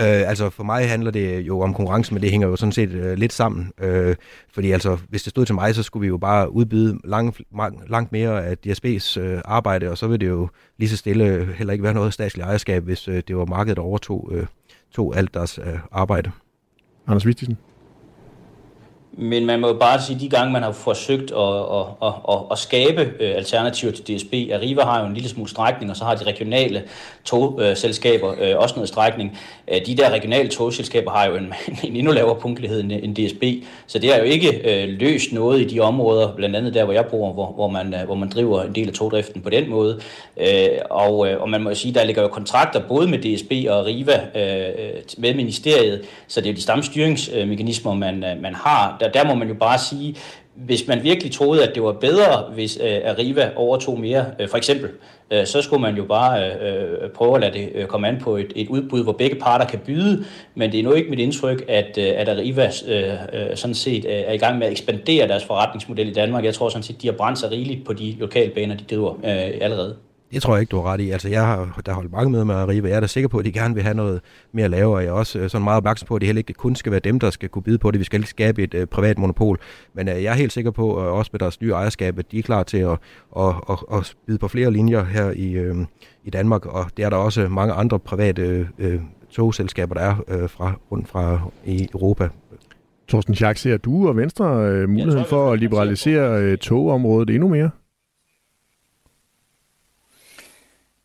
Øh, 0.00 0.28
altså 0.28 0.50
for 0.50 0.64
mig 0.64 0.88
handler 0.88 1.10
det 1.10 1.40
jo 1.40 1.60
om 1.60 1.74
konkurrence, 1.74 2.14
men 2.14 2.22
det 2.22 2.30
hænger 2.30 2.48
jo 2.48 2.56
sådan 2.56 2.72
set 2.72 2.90
øh, 2.90 3.18
lidt 3.18 3.32
sammen. 3.32 3.72
Øh, 3.80 4.16
fordi 4.54 4.70
altså, 4.70 4.98
hvis 5.08 5.22
det 5.22 5.30
stod 5.30 5.46
til 5.46 5.54
mig, 5.54 5.74
så 5.74 5.82
skulle 5.82 6.00
vi 6.00 6.06
jo 6.06 6.16
bare 6.16 6.52
udbyde 6.52 6.98
langt, 7.04 7.40
langt 7.88 8.12
mere 8.12 8.46
af 8.46 8.56
DSB's 8.66 9.20
øh, 9.20 9.40
arbejde, 9.44 9.90
og 9.90 9.98
så 9.98 10.06
ville 10.06 10.26
det 10.26 10.32
jo 10.32 10.48
lige 10.78 10.88
så 10.88 10.96
stille 10.96 11.48
heller 11.54 11.72
ikke 11.72 11.84
være 11.84 11.94
noget 11.94 12.12
statsligt 12.12 12.46
ejerskab, 12.46 12.84
hvis 12.84 13.08
øh, 13.08 13.22
det 13.28 13.36
var 13.36 13.44
markedet, 13.44 13.76
der 13.76 13.82
overtog 13.82 14.30
øh, 14.32 14.46
tog 14.94 15.16
alt 15.16 15.34
deres 15.34 15.58
øh, 15.58 15.78
arbejde. 15.92 16.30
Anders 17.06 17.26
Vistisen? 17.26 17.58
Men 19.18 19.46
man 19.46 19.60
må 19.60 19.66
jo 19.66 19.74
bare 19.74 20.02
sige, 20.02 20.14
at 20.14 20.20
de 20.20 20.28
gange, 20.28 20.52
man 20.52 20.62
har 20.62 20.72
forsøgt 20.72 21.30
at, 21.30 21.38
at, 21.38 21.86
at, 22.02 22.12
at, 22.28 22.38
at 22.50 22.58
skabe 22.58 23.00
øh, 23.20 23.36
alternativer 23.36 23.92
til 23.92 24.04
DSB, 24.04 24.34
Arriva 24.52 24.82
har 24.82 25.00
jo 25.00 25.06
en 25.06 25.14
lille 25.14 25.28
smule 25.28 25.50
strækning, 25.50 25.90
og 25.90 25.96
så 25.96 26.04
har 26.04 26.14
de 26.14 26.24
regionale 26.24 26.82
togselskaber 27.24 28.34
øh, 28.40 28.58
også 28.58 28.74
noget 28.74 28.88
strækning. 28.88 29.38
Øh, 29.68 29.86
de 29.86 29.96
der 29.96 30.10
regionale 30.10 30.48
togselskaber 30.48 31.10
har 31.10 31.26
jo 31.26 31.36
en, 31.36 31.54
en 31.84 31.96
endnu 31.96 32.12
lavere 32.12 32.40
punktlighed 32.40 32.80
end 32.80 33.16
DSB, 33.16 33.66
så 33.86 33.98
det 33.98 34.12
har 34.12 34.18
jo 34.18 34.24
ikke 34.24 34.86
løst 35.00 35.32
noget 35.32 35.60
i 35.60 35.64
de 35.64 35.80
områder, 35.80 36.32
blandt 36.36 36.56
andet 36.56 36.74
der, 36.74 36.84
hvor 36.84 36.92
jeg 36.92 37.06
bor, 37.06 37.32
hvor, 37.32 37.52
hvor, 37.52 37.68
man, 37.68 37.94
hvor 38.06 38.14
man 38.14 38.28
driver 38.28 38.62
en 38.62 38.74
del 38.74 38.88
af 38.88 38.94
togdriften 38.94 39.42
på 39.42 39.50
den 39.50 39.70
måde. 39.70 40.00
Og, 40.90 41.18
og 41.18 41.50
man 41.50 41.62
må 41.62 41.68
jo 41.68 41.74
sige, 41.74 41.94
der 41.94 42.04
ligger 42.04 42.22
jo 42.22 42.28
kontrakter 42.28 42.80
både 42.88 43.08
med 43.08 43.18
DSB 43.18 43.52
og 43.68 43.78
Arriva 43.78 44.20
med 45.18 45.34
ministeriet, 45.34 46.02
så 46.26 46.40
det 46.40 46.46
er 46.46 46.52
jo 46.52 46.56
de 46.56 46.62
samme 46.62 46.84
styringsmekanismer, 46.84 47.94
man, 47.94 48.24
man 48.40 48.54
har 48.54 48.96
der, 49.06 49.22
der 49.22 49.28
må 49.28 49.34
man 49.34 49.48
jo 49.48 49.54
bare 49.54 49.78
sige, 49.78 50.16
hvis 50.56 50.88
man 50.88 51.02
virkelig 51.02 51.32
troede, 51.32 51.68
at 51.68 51.74
det 51.74 51.82
var 51.82 51.92
bedre, 51.92 52.44
hvis 52.54 52.78
øh, 52.82 53.00
Arriva 53.04 53.50
overtog 53.56 54.00
mere, 54.00 54.24
øh, 54.40 54.48
for 54.48 54.56
eksempel, 54.56 54.90
øh, 55.30 55.46
så 55.46 55.62
skulle 55.62 55.82
man 55.82 55.96
jo 55.96 56.04
bare 56.04 56.50
øh, 56.50 57.10
prøve 57.10 57.34
at 57.34 57.40
lade 57.40 57.52
det 57.52 57.70
øh, 57.74 57.86
komme 57.86 58.08
an 58.08 58.18
på 58.20 58.36
et, 58.36 58.52
et 58.56 58.68
udbud, 58.68 59.02
hvor 59.02 59.12
begge 59.12 59.36
parter 59.36 59.66
kan 59.66 59.78
byde, 59.78 60.24
men 60.54 60.72
det 60.72 60.80
er 60.80 60.84
nu 60.84 60.92
ikke 60.92 61.10
mit 61.10 61.18
indtryk, 61.18 61.64
at, 61.68 61.98
øh, 61.98 62.12
at 62.16 62.28
Arriva 62.28 62.70
øh, 62.88 63.12
øh, 63.32 63.56
sådan 63.56 63.74
set 63.74 64.04
øh, 64.04 64.12
er 64.12 64.32
i 64.32 64.38
gang 64.38 64.58
med 64.58 64.66
at 64.66 64.72
ekspandere 64.72 65.28
deres 65.28 65.44
forretningsmodel 65.44 66.08
i 66.08 66.12
Danmark. 66.12 66.44
Jeg 66.44 66.54
tror 66.54 66.68
sådan 66.68 66.82
set, 66.82 67.02
de 67.02 67.06
har 67.06 67.14
brændt 67.14 67.38
sig 67.38 67.50
rigeligt 67.50 67.84
på 67.84 67.92
de 67.92 68.16
lokalbaner, 68.18 68.76
de 68.76 68.84
driver 68.84 69.14
øh, 69.14 69.58
allerede. 69.60 69.96
Det 70.32 70.42
tror 70.42 70.54
jeg 70.54 70.60
ikke, 70.60 70.70
du 70.70 70.76
har 70.76 70.92
ret 70.92 71.00
i. 71.00 71.10
Altså, 71.10 71.28
jeg 71.28 71.46
har 71.46 71.80
der 71.86 71.92
holdt 71.92 72.12
mange 72.12 72.30
med 72.30 72.44
med 72.44 72.54
Arriva. 72.54 72.88
Jeg 72.88 72.96
er 72.96 73.00
da 73.00 73.06
sikker 73.06 73.28
på, 73.28 73.38
at 73.38 73.44
de 73.44 73.52
gerne 73.52 73.74
vil 73.74 73.82
have 73.82 73.94
noget 73.94 74.20
mere 74.52 74.64
at 74.64 74.70
lave, 74.70 74.94
og 74.94 75.02
jeg 75.02 75.08
er 75.08 75.12
også 75.12 75.38
øh, 75.38 75.50
sådan 75.50 75.64
meget 75.64 75.76
opmærksom 75.76 76.06
på, 76.06 76.14
at 76.14 76.20
det 76.20 76.26
heller 76.26 76.40
ikke 76.40 76.52
kun 76.52 76.76
skal 76.76 76.92
være 76.92 77.00
dem, 77.00 77.20
der 77.20 77.30
skal 77.30 77.48
kunne 77.48 77.62
byde 77.62 77.78
på 77.78 77.90
det. 77.90 77.98
Vi 77.98 78.04
skal 78.04 78.20
ikke 78.20 78.30
skabe 78.30 78.62
et 78.62 78.74
uh, 78.74 78.84
privat 78.84 79.18
monopol. 79.18 79.58
Men 79.94 80.08
uh, 80.08 80.14
jeg 80.22 80.30
er 80.30 80.34
helt 80.34 80.52
sikker 80.52 80.70
på, 80.70 80.96
uh, 80.96 81.18
også 81.18 81.30
med 81.32 81.38
deres 81.38 81.60
nye 81.60 81.70
ejerskab, 81.70 82.18
at 82.18 82.32
de 82.32 82.38
er 82.38 82.42
klar 82.42 82.62
til 82.62 82.78
at, 82.78 82.98
at, 83.38 83.54
at, 83.70 83.78
at 83.92 84.14
byde 84.26 84.38
på 84.38 84.48
flere 84.48 84.70
linjer 84.70 85.04
her 85.04 85.30
i, 85.30 85.70
uh, 85.70 85.76
i 86.24 86.30
Danmark, 86.30 86.66
og 86.66 86.84
det 86.96 87.04
er 87.04 87.10
der 87.10 87.16
også 87.16 87.48
mange 87.48 87.74
andre 87.74 87.98
private 87.98 88.68
uh, 88.78 88.94
togselskaber, 89.30 89.94
der 89.94 90.00
er 90.00 90.42
uh, 90.42 90.50
fra, 90.50 90.72
rundt 90.92 91.08
fra 91.08 91.40
i 91.64 91.88
Europa. 91.94 92.28
Torsten 93.08 93.34
Schack, 93.34 93.58
ser 93.58 93.76
du 93.76 94.08
og 94.08 94.16
Venstre 94.16 94.46
uh, 94.82 94.88
muligheden 94.88 95.26
for 95.26 95.52
at 95.52 95.58
liberalisere 95.58 96.52
uh, 96.52 96.58
togområdet 96.58 97.30
endnu 97.30 97.48
mere? 97.48 97.70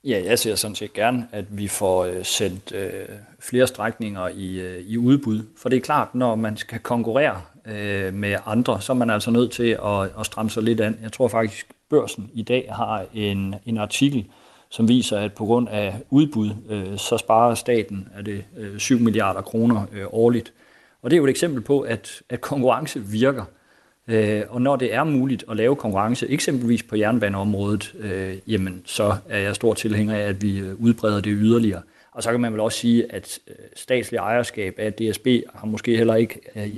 Ja, 0.03 0.21
jeg 0.25 0.39
ser 0.39 0.55
sådan 0.55 0.75
set 0.75 0.93
gerne, 0.93 1.27
at 1.31 1.57
vi 1.57 1.67
får 1.67 2.05
øh, 2.05 2.25
sendt 2.25 2.71
øh, 2.75 2.91
flere 3.39 3.67
strækninger 3.67 4.27
i, 4.27 4.59
øh, 4.59 4.79
i 4.87 4.97
udbud. 4.97 5.41
For 5.57 5.69
det 5.69 5.77
er 5.77 5.81
klart, 5.81 6.15
når 6.15 6.35
man 6.35 6.57
skal 6.57 6.79
konkurrere 6.79 7.41
øh, 7.65 8.13
med 8.13 8.37
andre, 8.45 8.81
så 8.81 8.91
er 8.91 8.95
man 8.95 9.09
altså 9.09 9.31
nødt 9.31 9.51
til 9.51 9.77
at, 9.85 10.19
at 10.19 10.25
stramme 10.25 10.49
sig 10.49 10.63
lidt 10.63 10.81
an. 10.81 10.99
Jeg 11.03 11.11
tror 11.11 11.27
faktisk, 11.27 11.67
børsen 11.89 12.31
i 12.33 12.41
dag 12.41 12.69
har 12.71 13.05
en, 13.13 13.55
en 13.65 13.77
artikel, 13.77 14.25
som 14.69 14.87
viser, 14.87 15.19
at 15.19 15.33
på 15.33 15.45
grund 15.45 15.69
af 15.69 15.95
udbud, 16.09 16.49
øh, 16.69 16.97
så 16.97 17.17
sparer 17.17 17.55
staten 17.55 18.07
er 18.17 18.21
det, 18.21 18.43
øh, 18.57 18.79
7 18.79 18.99
milliarder 18.99 19.41
kroner 19.41 19.85
øh, 19.91 20.05
årligt. 20.11 20.53
Og 21.01 21.09
det 21.09 21.15
er 21.15 21.17
jo 21.17 21.25
et 21.25 21.29
eksempel 21.29 21.61
på, 21.61 21.79
at, 21.79 22.21
at 22.29 22.41
konkurrence 22.41 22.99
virker. 22.99 23.45
Øh, 24.07 24.41
og 24.49 24.61
når 24.61 24.75
det 24.75 24.93
er 24.93 25.03
muligt 25.03 25.43
at 25.49 25.57
lave 25.57 25.75
konkurrence, 25.75 26.29
eksempelvis 26.29 26.83
på 26.83 26.95
jernbaneområdet, 26.95 27.93
øh, 27.99 28.37
jamen 28.47 28.81
så 28.85 29.15
er 29.29 29.39
jeg 29.39 29.55
stor 29.55 29.73
tilhænger 29.73 30.15
af, 30.15 30.21
at 30.21 30.41
vi 30.41 30.59
øh, 30.59 30.75
udbreder 30.75 31.21
det 31.21 31.33
yderligere. 31.41 31.81
Og 32.11 32.23
så 32.23 32.31
kan 32.31 32.39
man 32.39 32.51
vel 32.51 32.59
også 32.59 32.77
sige, 32.77 33.13
at 33.13 33.39
øh, 33.47 33.55
statslig 33.75 34.17
ejerskab 34.17 34.75
af 34.77 34.93
DSB 34.93 35.27
har 35.53 35.67
måske 35.67 35.97
heller 35.97 36.15
ikke 36.15 36.39
øh, 36.55 36.69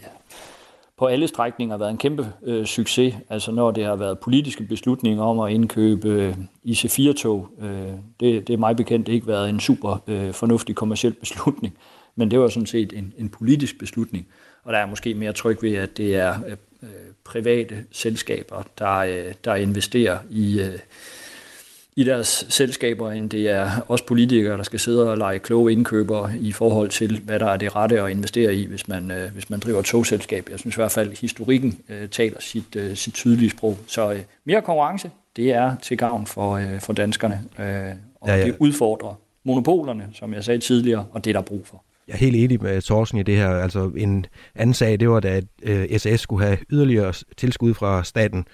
på 0.97 1.05
alle 1.05 1.28
strækninger 1.28 1.78
været 1.78 1.91
en 1.91 1.97
kæmpe 1.97 2.28
øh, 2.43 2.65
succes. 2.65 3.15
Altså 3.30 3.51
når 3.51 3.71
det 3.71 3.86
har 3.86 3.95
været 3.95 4.19
politiske 4.19 4.63
beslutninger 4.63 5.24
om 5.24 5.39
at 5.39 5.51
indkøbe 5.51 6.07
øh, 6.07 6.36
IC4-tog, 6.65 7.47
øh, 7.61 7.88
det, 8.19 8.47
det 8.47 8.53
er 8.53 8.57
mig 8.57 8.76
bekendt 8.76 9.07
ikke 9.07 9.28
været 9.28 9.49
en 9.49 9.59
super 9.59 10.03
øh, 10.07 10.34
fornuftig 10.34 10.76
kommersiel 10.76 11.13
beslutning, 11.13 11.78
men 12.15 12.32
det 12.32 12.39
var 12.39 12.47
sådan 12.47 12.65
set 12.65 12.93
en, 12.93 13.13
en 13.17 13.30
politisk 13.30 13.80
beslutning. 13.80 14.28
Og 14.63 14.74
der 14.74 14.80
er 14.80 14.86
måske 14.86 15.13
mere 15.13 15.34
tryg 15.34 15.57
ved, 15.61 15.76
at 15.76 15.97
det 15.97 16.15
er 16.15 16.36
øh, 16.47 16.57
øh, 16.84 17.14
private 17.24 17.86
selskaber, 17.92 18.64
der, 18.80 18.98
øh, 18.98 19.34
der 19.46 19.56
investerer 19.56 20.18
i, 20.30 20.62
øh, 20.62 20.80
i 21.96 22.04
deres 22.04 22.46
selskaber, 22.50 23.12
end 23.12 23.30
det 23.30 23.50
er 23.50 23.70
os 23.88 24.02
politikere, 24.02 24.58
der 24.58 24.64
skal 24.64 24.80
sidde 24.80 25.12
og 25.12 25.18
lege 25.18 25.40
kloge 25.40 25.72
indkøber 25.72 26.30
i 26.40 26.52
forhold 26.52 26.90
til, 26.90 27.20
hvad 27.20 27.40
der 27.40 27.46
er 27.46 27.58
det 27.58 27.76
rette 27.76 28.02
at 28.02 28.12
investere 28.12 28.56
i, 28.56 28.66
hvis 28.66 28.88
man, 28.88 29.12
øh, 29.12 29.32
hvis 29.34 29.50
man 29.50 29.60
driver 29.60 29.80
et 29.80 29.86
togselskab. 29.86 30.50
Jeg 30.52 30.60
synes 30.60 30.76
i 30.76 30.80
hvert 30.80 30.92
fald, 30.92 31.12
at 31.12 31.20
historikken 31.20 31.82
taler 32.12 32.38
sit, 32.40 32.78
sit 32.96 33.14
tydelige 33.14 33.50
sprog. 33.50 33.78
Så 33.88 34.20
mere 34.46 34.62
konkurrence, 34.62 35.12
det 35.36 35.52
er 35.52 35.76
til 35.82 35.98
gavn 35.98 36.28
for, 36.28 36.62
for 36.80 36.94
danskerne, 36.94 37.42
og 38.22 38.30
ja, 38.30 38.36
ja. 38.36 38.46
det 38.46 38.56
udfordrer 38.60 39.16
monopolerne, 39.44 40.10
som 40.14 40.34
jeg 40.34 40.44
sagde 40.44 40.60
tidligere, 40.60 41.06
og 41.12 41.26
det 41.26 41.30
er 41.30 41.34
der 41.34 41.42
brug 41.42 41.68
for. 41.68 41.84
Jeg 42.08 42.14
er 42.14 42.18
helt 42.18 42.36
enig 42.36 42.64
med 42.64 42.82
Thorsen 42.82 43.18
i 43.18 43.24
det 43.24 43.36
her. 43.36 43.49
Altså 43.49 43.91
en 43.97 44.26
anden 44.56 44.74
sag, 44.74 44.99
det 44.99 45.10
var 45.10 45.20
da 45.20 45.41
øh, 45.64 45.99
SAS 45.99 46.20
skulle 46.20 46.45
have 46.45 46.58
yderligere 46.72 47.14
tilskud 47.38 47.74
fra 47.74 48.04
staten. 48.04 48.45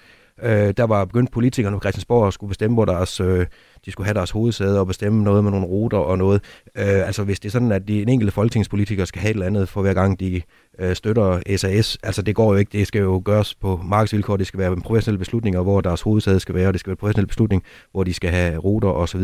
Øh, 0.42 0.74
der 0.76 0.84
var 0.84 1.04
begyndt 1.04 1.32
politikerne 1.32 1.76
på 1.76 1.80
Christiansborg 1.80 2.26
at 2.26 2.34
skulle 2.34 2.48
bestemme, 2.48 2.74
hvor 2.74 2.84
deres, 2.84 3.20
øh, 3.20 3.46
de 3.84 3.90
skulle 3.90 4.06
have 4.06 4.14
deres 4.14 4.30
hovedsæde 4.30 4.80
og 4.80 4.86
bestemme 4.86 5.24
noget 5.24 5.44
med 5.44 5.50
nogle 5.50 5.66
ruter 5.66 5.98
og 5.98 6.18
noget. 6.18 6.42
Øh, 6.76 7.06
altså 7.06 7.24
hvis 7.24 7.40
det 7.40 7.48
er 7.48 7.52
sådan, 7.52 7.72
at 7.72 7.88
de 7.88 8.02
en 8.02 8.08
enkelte 8.08 8.32
folketingspolitiker 8.32 9.04
skal 9.04 9.20
have 9.20 9.30
et 9.30 9.34
eller 9.34 9.46
andet 9.46 9.68
for 9.68 9.82
hver 9.82 9.94
gang, 9.94 10.20
de 10.20 10.42
øh, 10.78 10.96
støtter 10.96 11.56
SAS, 11.56 11.98
altså 12.02 12.22
det 12.22 12.34
går 12.34 12.52
jo 12.52 12.58
ikke. 12.58 12.78
Det 12.78 12.86
skal 12.86 13.00
jo 13.00 13.22
gøres 13.24 13.54
på 13.54 13.80
markedsvilkår. 13.84 14.36
Det 14.36 14.46
skal 14.46 14.60
være 14.60 14.76
professionelle 14.76 15.18
beslutninger, 15.18 15.62
hvor 15.62 15.80
deres 15.80 16.02
hovedsæde 16.02 16.40
skal 16.40 16.54
være, 16.54 16.66
og 16.66 16.72
det 16.72 16.80
skal 16.80 16.90
være 16.90 16.94
en 16.94 17.00
professionel 17.00 17.26
beslutning, 17.26 17.62
hvor 17.92 18.04
de 18.04 18.14
skal 18.14 18.30
have 18.30 18.58
ruter 18.58 18.88
osv. 18.88 19.22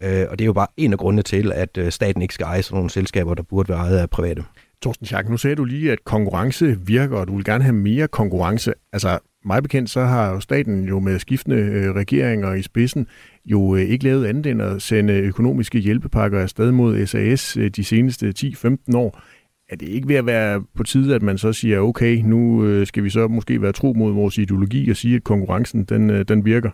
Øh, 0.00 0.26
og 0.30 0.38
det 0.38 0.44
er 0.44 0.46
jo 0.46 0.52
bare 0.52 0.66
en 0.76 0.92
af 0.92 0.98
grundene 0.98 1.22
til, 1.22 1.52
at 1.52 1.78
øh, 1.78 1.92
staten 1.92 2.22
ikke 2.22 2.34
skal 2.34 2.44
eje 2.44 2.62
sådan 2.62 2.76
nogle 2.76 2.90
selskaber, 2.90 3.34
der 3.34 3.42
burde 3.42 3.68
være 3.68 3.78
ejet 3.78 3.98
af 3.98 4.10
private. 4.10 4.44
Torsten 4.82 5.06
Schack, 5.06 5.28
nu 5.28 5.36
sagde 5.36 5.56
du 5.56 5.64
lige, 5.64 5.92
at 5.92 6.04
konkurrence 6.04 6.78
virker, 6.86 7.16
og 7.16 7.28
du 7.28 7.36
vil 7.36 7.44
gerne 7.44 7.64
have 7.64 7.74
mere 7.74 8.08
konkurrence. 8.08 8.72
Altså, 8.92 9.18
mig 9.44 9.62
bekendt, 9.62 9.90
så 9.90 10.04
har 10.04 10.30
jo 10.30 10.40
staten 10.40 10.84
jo 10.84 11.00
med 11.00 11.18
skiftende 11.18 11.56
øh, 11.56 11.94
regeringer 11.94 12.54
i 12.54 12.62
spidsen 12.62 13.06
jo 13.44 13.76
øh, 13.76 13.82
ikke 13.82 14.04
lavet 14.04 14.26
andet 14.26 14.46
end 14.46 14.62
at 14.62 14.82
sende 14.82 15.12
økonomiske 15.12 15.78
hjælpepakker 15.78 16.40
afsted 16.40 16.72
mod 16.72 17.06
SAS 17.06 17.56
øh, 17.56 17.70
de 17.70 17.84
seneste 17.84 18.34
10-15 18.38 18.96
år. 18.96 19.20
Er 19.68 19.76
det 19.76 19.88
ikke 19.88 20.08
ved 20.08 20.16
at 20.16 20.26
være 20.26 20.62
på 20.74 20.82
tide, 20.82 21.14
at 21.14 21.22
man 21.22 21.38
så 21.38 21.52
siger, 21.52 21.80
okay, 21.80 22.16
nu 22.16 22.64
øh, 22.64 22.86
skal 22.86 23.04
vi 23.04 23.10
så 23.10 23.28
måske 23.28 23.62
være 23.62 23.72
tro 23.72 23.92
mod 23.92 24.12
vores 24.12 24.38
ideologi 24.38 24.90
og 24.90 24.96
sige, 24.96 25.16
at 25.16 25.24
konkurrencen 25.24 25.84
den, 25.84 26.10
øh, 26.10 26.24
den 26.28 26.44
virker, 26.44 26.70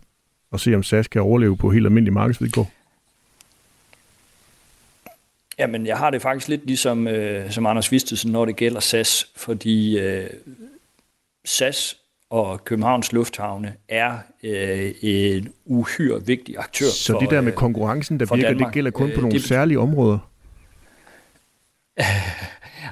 og 0.52 0.60
se 0.60 0.74
om 0.74 0.82
SAS 0.82 1.08
kan 1.08 1.22
overleve 1.22 1.56
på 1.56 1.70
helt 1.70 1.86
almindelige 1.86 2.14
markedsvilkår? 2.14 2.70
Jamen, 5.58 5.86
jeg 5.86 5.98
har 5.98 6.10
det 6.10 6.22
faktisk 6.22 6.48
lidt 6.48 6.66
ligesom 6.66 7.08
øh, 7.08 7.50
som 7.50 7.66
Anders 7.66 7.92
Vistesen, 7.92 8.32
når 8.32 8.44
det 8.44 8.56
gælder 8.56 8.80
SAS, 8.80 9.26
fordi 9.36 9.98
øh, 9.98 10.30
SAS 11.44 11.96
og 12.30 12.64
Københavns 12.64 13.12
Lufthavne 13.12 13.74
er 13.88 14.18
øh, 14.42 14.92
en 15.02 15.52
uhyre 15.64 16.26
vigtig 16.26 16.58
aktør 16.58 16.86
Så 16.86 17.12
for, 17.12 17.20
det 17.20 17.30
der 17.30 17.40
med 17.40 17.52
øh, 17.52 17.56
konkurrencen, 17.56 18.20
der 18.20 18.26
virker, 18.34 18.48
Danmark, 18.48 18.68
det 18.68 18.74
gælder 18.74 18.90
kun 18.90 19.08
på 19.08 19.12
øh, 19.12 19.20
nogle 19.20 19.32
det, 19.32 19.44
særlige 19.44 19.78
områder? 19.78 20.18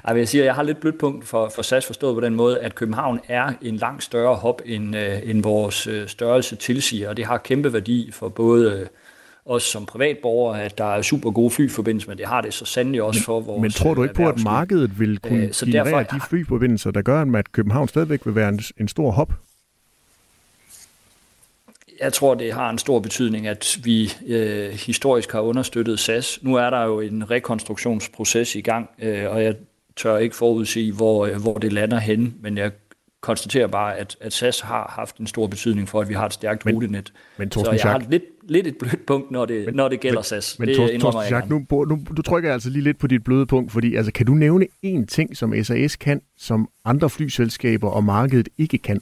Jeg 0.07 0.15
vil 0.15 0.27
sige, 0.27 0.45
jeg 0.45 0.55
har 0.55 0.63
lidt 0.63 0.79
blødt 0.79 0.99
punkt 0.99 1.27
for, 1.27 1.51
for 1.55 1.61
SAS 1.61 1.85
forstået 1.85 2.15
på 2.15 2.21
den 2.21 2.35
måde, 2.35 2.59
at 2.59 2.75
København 2.75 3.19
er 3.27 3.53
en 3.61 3.75
langt 3.75 4.03
større 4.03 4.35
hop, 4.35 4.61
end, 4.65 4.95
øh, 4.95 5.29
end 5.29 5.43
vores 5.43 5.87
øh, 5.87 6.07
størrelse 6.07 6.55
tilsiger, 6.55 7.09
og 7.09 7.17
det 7.17 7.25
har 7.25 7.37
kæmpe 7.37 7.73
værdi 7.73 8.11
for 8.11 8.29
både 8.29 8.89
øh, 9.47 9.55
os 9.55 9.63
som 9.63 9.85
privatborgere, 9.85 10.63
at 10.63 10.77
der 10.77 10.95
er 10.95 11.01
super 11.01 11.31
gode 11.31 11.49
flyforbindelser, 11.49 12.09
men 12.09 12.17
det 12.17 12.27
har 12.27 12.41
det 12.41 12.53
så 12.53 12.65
sandelig 12.65 13.01
også 13.01 13.19
men, 13.19 13.23
for 13.23 13.39
vores 13.39 13.61
Men 13.61 13.71
tror 13.71 13.93
du 13.93 14.03
ikke 14.03 14.15
på, 14.15 14.29
at 14.29 14.43
markedet 14.43 14.99
vil 14.99 15.19
kunne 15.19 15.43
øh, 15.43 15.51
generere 15.65 15.99
derfor, 15.99 16.15
de 16.15 16.21
flyforbindelser, 16.29 16.91
der 16.91 17.01
gør, 17.01 17.25
at 17.35 17.51
København 17.51 17.87
stadigvæk 17.87 18.25
vil 18.25 18.35
være 18.35 18.49
en, 18.49 18.59
en 18.79 18.87
stor 18.87 19.11
hop? 19.11 19.33
Jeg 21.99 22.13
tror, 22.13 22.33
det 22.33 22.53
har 22.53 22.69
en 22.69 22.77
stor 22.77 22.99
betydning, 22.99 23.47
at 23.47 23.79
vi 23.83 24.11
øh, 24.27 24.69
historisk 24.69 25.31
har 25.31 25.39
understøttet 25.39 25.99
SAS. 25.99 26.39
Nu 26.41 26.55
er 26.55 26.69
der 26.69 26.83
jo 26.83 26.99
en 26.99 27.31
rekonstruktionsproces 27.31 28.55
i 28.55 28.61
gang, 28.61 28.89
øh, 28.99 29.31
og 29.31 29.43
jeg 29.43 29.55
tør 29.95 30.17
ikke 30.17 30.35
forudsige, 30.35 30.93
hvor, 30.93 31.25
øh, 31.25 31.41
hvor 31.41 31.57
det 31.57 31.73
lander 31.73 31.99
hen, 31.99 32.35
men 32.41 32.57
jeg 32.57 32.71
konstaterer 33.21 33.67
bare, 33.67 33.97
at, 33.97 34.17
at 34.21 34.33
SAS 34.33 34.59
har 34.59 34.93
haft 34.95 35.17
en 35.17 35.27
stor 35.27 35.47
betydning 35.47 35.89
for, 35.89 36.01
at 36.01 36.09
vi 36.09 36.13
har 36.13 36.25
et 36.25 36.33
stærkt 36.33 36.65
men, 36.65 36.75
rutenet. 36.75 37.13
Men, 37.37 37.51
så 37.51 37.71
jeg 37.71 37.91
har 37.91 38.03
lidt, 38.09 38.23
lidt 38.47 38.67
et 38.67 38.77
blødt 38.77 39.05
punkt, 39.05 39.31
når 39.31 39.45
det, 39.45 39.65
men, 39.65 39.75
når 39.75 39.87
det 39.87 39.99
gælder 39.99 40.19
men, 40.19 40.23
SAS. 40.23 40.59
Men 40.59 40.67
det 40.67 40.77
Torsten, 40.77 40.99
Torsten 40.99 41.23
Schack, 41.23 41.49
nu, 41.49 41.65
nu, 41.71 42.05
du 42.17 42.21
trykker 42.21 42.53
altså 42.53 42.69
lige 42.69 42.83
lidt 42.83 42.99
på 42.99 43.07
dit 43.07 43.23
bløde 43.23 43.45
punkt, 43.45 43.71
fordi 43.71 43.95
altså, 43.95 44.11
kan 44.11 44.25
du 44.25 44.33
nævne 44.33 44.67
én 44.85 45.05
ting, 45.05 45.37
som 45.37 45.63
SAS 45.63 45.95
kan, 45.95 46.21
som 46.37 46.69
andre 46.85 47.09
flyselskaber 47.09 47.89
og 47.89 48.03
markedet 48.03 48.49
ikke 48.57 48.77
kan? 48.77 49.01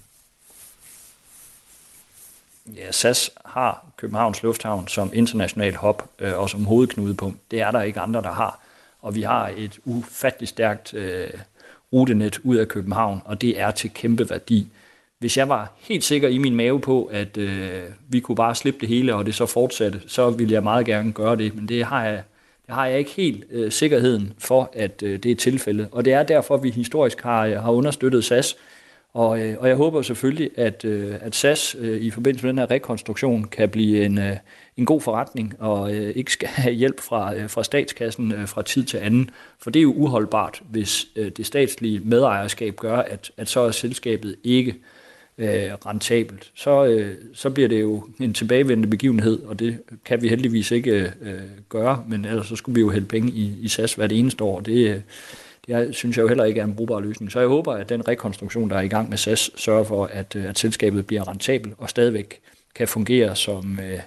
Ja, 2.75 2.91
SAS 2.91 3.31
har 3.45 3.85
Københavns 3.97 4.43
Lufthavn 4.43 4.87
som 4.87 5.11
international 5.13 5.75
hop 5.75 6.09
øh, 6.19 6.39
og 6.39 6.49
som 6.49 6.65
hovedknudepunkt. 6.65 7.51
Det 7.51 7.61
er 7.61 7.71
der 7.71 7.81
ikke 7.81 7.99
andre, 7.99 8.21
der 8.21 8.31
har. 8.31 8.59
Og 9.01 9.15
vi 9.15 9.21
har 9.21 9.51
et 9.57 9.79
ufattelig 9.85 10.47
stærkt 10.47 10.93
øh, 10.93 11.29
rutenet 11.93 12.39
ud 12.43 12.55
af 12.55 12.67
København, 12.67 13.21
og 13.25 13.41
det 13.41 13.59
er 13.59 13.71
til 13.71 13.93
kæmpe 13.93 14.29
værdi. 14.29 14.67
Hvis 15.21 15.37
jeg 15.37 15.49
var 15.49 15.73
helt 15.79 16.03
sikker 16.03 16.27
i 16.27 16.37
min 16.37 16.55
mave 16.55 16.81
på, 16.81 17.05
at 17.05 17.37
øh, 17.37 17.81
vi 18.09 18.19
kunne 18.19 18.35
bare 18.35 18.55
slippe 18.55 18.79
det 18.79 18.89
hele, 18.89 19.15
og 19.15 19.25
det 19.25 19.35
så 19.35 19.45
fortsatte, 19.45 20.01
så 20.07 20.29
ville 20.29 20.53
jeg 20.53 20.63
meget 20.63 20.85
gerne 20.85 21.11
gøre 21.11 21.35
det, 21.35 21.55
men 21.55 21.67
det 21.67 21.85
har 21.85 22.05
jeg, 22.05 22.23
det 22.65 22.75
har 22.75 22.85
jeg 22.85 22.99
ikke 22.99 23.11
helt 23.11 23.43
øh, 23.51 23.71
sikkerheden 23.71 24.33
for, 24.39 24.69
at 24.73 25.03
øh, 25.03 25.19
det 25.19 25.31
er 25.31 25.35
tilfældet. 25.35 25.87
Og 25.91 26.05
det 26.05 26.13
er 26.13 26.23
derfor, 26.23 26.57
vi 26.57 26.69
historisk 26.69 27.21
har, 27.21 27.45
øh, 27.45 27.53
har 27.53 27.71
understøttet 27.71 28.23
SAS, 28.23 28.57
og, 29.13 29.41
øh, 29.41 29.55
og 29.59 29.67
jeg 29.67 29.75
håber 29.75 30.01
selvfølgelig, 30.01 30.49
at, 30.57 30.85
øh, 30.85 31.15
at 31.21 31.35
SAS 31.35 31.75
øh, 31.79 32.01
i 32.01 32.09
forbindelse 32.11 32.45
med 32.45 32.53
den 32.53 32.59
her 32.59 32.71
rekonstruktion 32.71 33.43
kan 33.43 33.69
blive 33.69 34.05
en, 34.05 34.17
øh, 34.17 34.37
en 34.77 34.85
god 34.85 35.01
forretning, 35.01 35.53
og 35.59 35.95
øh, 35.95 36.13
ikke 36.15 36.31
skal 36.31 36.47
have 36.47 36.73
hjælp 36.73 36.99
fra, 36.99 37.35
øh, 37.35 37.49
fra 37.49 37.63
statskassen 37.63 38.31
øh, 38.31 38.47
fra 38.47 38.61
tid 38.61 38.83
til 38.83 38.97
anden. 38.97 39.29
For 39.59 39.69
det 39.69 39.79
er 39.79 39.83
jo 39.83 39.93
uholdbart, 39.93 40.61
hvis 40.69 41.05
øh, 41.15 41.31
det 41.37 41.45
statslige 41.45 41.99
medejerskab 41.99 42.75
gør, 42.75 42.97
at, 42.97 43.31
at 43.37 43.49
så 43.49 43.59
er 43.59 43.71
selskabet 43.71 44.35
ikke 44.43 44.71
øh, 44.71 44.77
Øh, 45.41 45.71
rentabelt. 45.85 46.51
Så, 46.55 46.85
øh, 46.85 47.15
så 47.33 47.49
bliver 47.49 47.69
det 47.69 47.81
jo 47.81 48.03
en 48.19 48.33
tilbagevendende 48.33 48.89
begivenhed, 48.89 49.43
og 49.43 49.59
det 49.59 49.79
kan 50.05 50.21
vi 50.21 50.27
heldigvis 50.27 50.71
ikke 50.71 51.13
øh, 51.21 51.41
gøre, 51.69 52.03
men 52.07 52.25
ellers 52.25 52.47
så 52.47 52.55
skulle 52.55 52.73
vi 52.75 52.81
jo 52.81 52.89
hælde 52.89 53.05
penge 53.05 53.31
i, 53.31 53.55
i 53.61 53.67
SAS 53.67 53.93
hvert 53.93 54.11
eneste 54.11 54.43
år. 54.43 54.59
Det, 54.59 54.89
øh, 54.89 55.01
det 55.67 55.95
synes 55.95 56.17
jeg 56.17 56.23
jo 56.23 56.27
heller 56.27 56.43
ikke 56.43 56.59
er 56.59 56.65
en 56.65 56.75
brugbar 56.75 56.99
løsning. 56.99 57.31
Så 57.31 57.39
jeg 57.39 57.47
håber, 57.47 57.73
at 57.73 57.89
den 57.89 58.07
rekonstruktion, 58.07 58.69
der 58.69 58.75
er 58.75 58.81
i 58.81 58.87
gang 58.87 59.09
med 59.09 59.17
SAS, 59.17 59.51
sørger 59.55 59.83
for, 59.83 60.05
at, 60.05 60.35
øh, 60.35 60.45
at 60.45 60.59
selskabet 60.59 61.07
bliver 61.07 61.29
rentabelt 61.29 61.75
og 61.77 61.89
stadigvæk 61.89 62.39
kan 62.75 62.87
fungere 62.87 63.35
som 63.35 63.79
øh, 63.79 63.99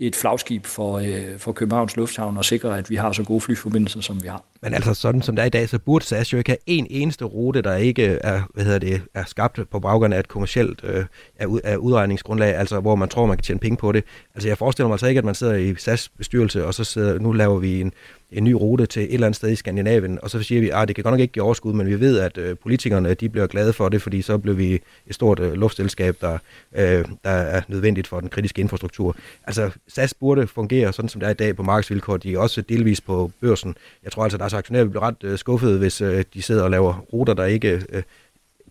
et 0.00 0.16
flagskib 0.16 0.66
for, 0.66 0.98
øh, 0.98 1.38
for 1.38 1.52
Københavns 1.52 1.96
Lufthavn 1.96 2.36
og 2.36 2.44
sikre, 2.44 2.78
at 2.78 2.90
vi 2.90 2.96
har 2.96 3.12
så 3.12 3.22
gode 3.22 3.40
flyforbindelser, 3.40 4.00
som 4.00 4.22
vi 4.22 4.28
har. 4.28 4.44
Men 4.62 4.74
altså 4.74 4.94
sådan 4.94 5.22
som 5.22 5.36
der 5.36 5.42
er 5.42 5.46
i 5.46 5.50
dag, 5.50 5.68
så 5.68 5.78
burde 5.78 6.04
SAS 6.04 6.32
jo 6.32 6.38
ikke 6.38 6.50
have 6.50 6.58
en 6.66 6.86
eneste 6.90 7.24
rute, 7.24 7.62
der 7.62 7.76
ikke 7.76 8.04
er, 8.04 8.42
hvad 8.54 8.64
hedder 8.64 8.78
det, 8.78 9.02
er 9.14 9.24
skabt 9.24 9.60
på 9.70 9.80
baggrund 9.80 10.14
af 10.14 10.18
et 10.18 10.28
kommersielt 10.28 10.80
øh, 10.84 11.04
af, 11.38 11.46
af 11.64 11.76
udregningsgrundlag, 11.76 12.54
altså 12.54 12.80
hvor 12.80 12.94
man 12.94 13.08
tror, 13.08 13.26
man 13.26 13.36
kan 13.36 13.44
tjene 13.44 13.60
penge 13.60 13.76
på 13.76 13.92
det. 13.92 14.04
Altså 14.34 14.48
jeg 14.48 14.58
forestiller 14.58 14.88
mig 14.88 14.94
altså 14.94 15.06
ikke, 15.06 15.18
at 15.18 15.24
man 15.24 15.34
sidder 15.34 15.54
i 15.54 15.74
SAS 15.78 16.08
bestyrelse, 16.08 16.66
og 16.66 16.74
så 16.74 16.84
sidder, 16.84 17.18
nu 17.18 17.32
laver 17.32 17.58
vi 17.58 17.80
en 17.80 17.92
en 18.32 18.44
ny 18.44 18.52
rute 18.52 18.86
til 18.86 19.02
et 19.02 19.14
eller 19.14 19.26
andet 19.26 19.36
sted 19.36 19.50
i 19.50 19.56
Skandinavien, 19.56 20.18
og 20.22 20.30
så 20.30 20.42
siger 20.42 20.60
vi, 20.60 20.68
at 20.68 20.76
ah, 20.76 20.88
det 20.88 20.96
kan 20.96 21.02
godt 21.02 21.12
nok 21.12 21.20
ikke 21.20 21.32
give 21.32 21.44
overskud, 21.44 21.72
men 21.72 21.86
vi 21.86 22.00
ved, 22.00 22.18
at 22.18 22.38
øh, 22.38 22.56
politikerne 22.56 23.14
de 23.14 23.28
bliver 23.28 23.46
glade 23.46 23.72
for 23.72 23.88
det, 23.88 24.02
fordi 24.02 24.22
så 24.22 24.38
bliver 24.38 24.56
vi 24.56 24.74
et 25.06 25.14
stort 25.14 25.40
øh, 25.40 25.52
luftselskab, 25.52 26.16
der, 26.20 26.38
øh, 26.76 27.04
der 27.24 27.30
er 27.30 27.62
nødvendigt 27.68 28.06
for 28.06 28.20
den 28.20 28.28
kritiske 28.28 28.60
infrastruktur. 28.60 29.16
Altså, 29.44 29.70
SAS 29.88 30.14
burde 30.14 30.46
fungere 30.46 30.92
sådan, 30.92 31.08
som 31.08 31.20
det 31.20 31.26
er 31.26 31.30
i 31.30 31.34
dag 31.34 31.56
på 31.56 31.62
markedsvilkår. 31.62 32.16
De 32.16 32.34
er 32.34 32.38
også 32.38 32.62
delvis 32.62 33.00
på 33.00 33.30
børsen. 33.40 33.76
Jeg 34.04 34.12
tror 34.12 34.22
altså, 34.22 34.36
at 34.36 34.40
deres 34.40 34.54
aktionærer 34.54 34.84
bliver 34.84 35.02
ret 35.02 35.24
øh, 35.24 35.38
skuffede, 35.38 35.78
hvis 35.78 36.00
øh, 36.00 36.24
de 36.34 36.42
sidder 36.42 36.62
og 36.62 36.70
laver 36.70 37.04
ruter, 37.12 37.34
der 37.34 37.44
ikke 37.44 37.82
øh, 37.88 38.02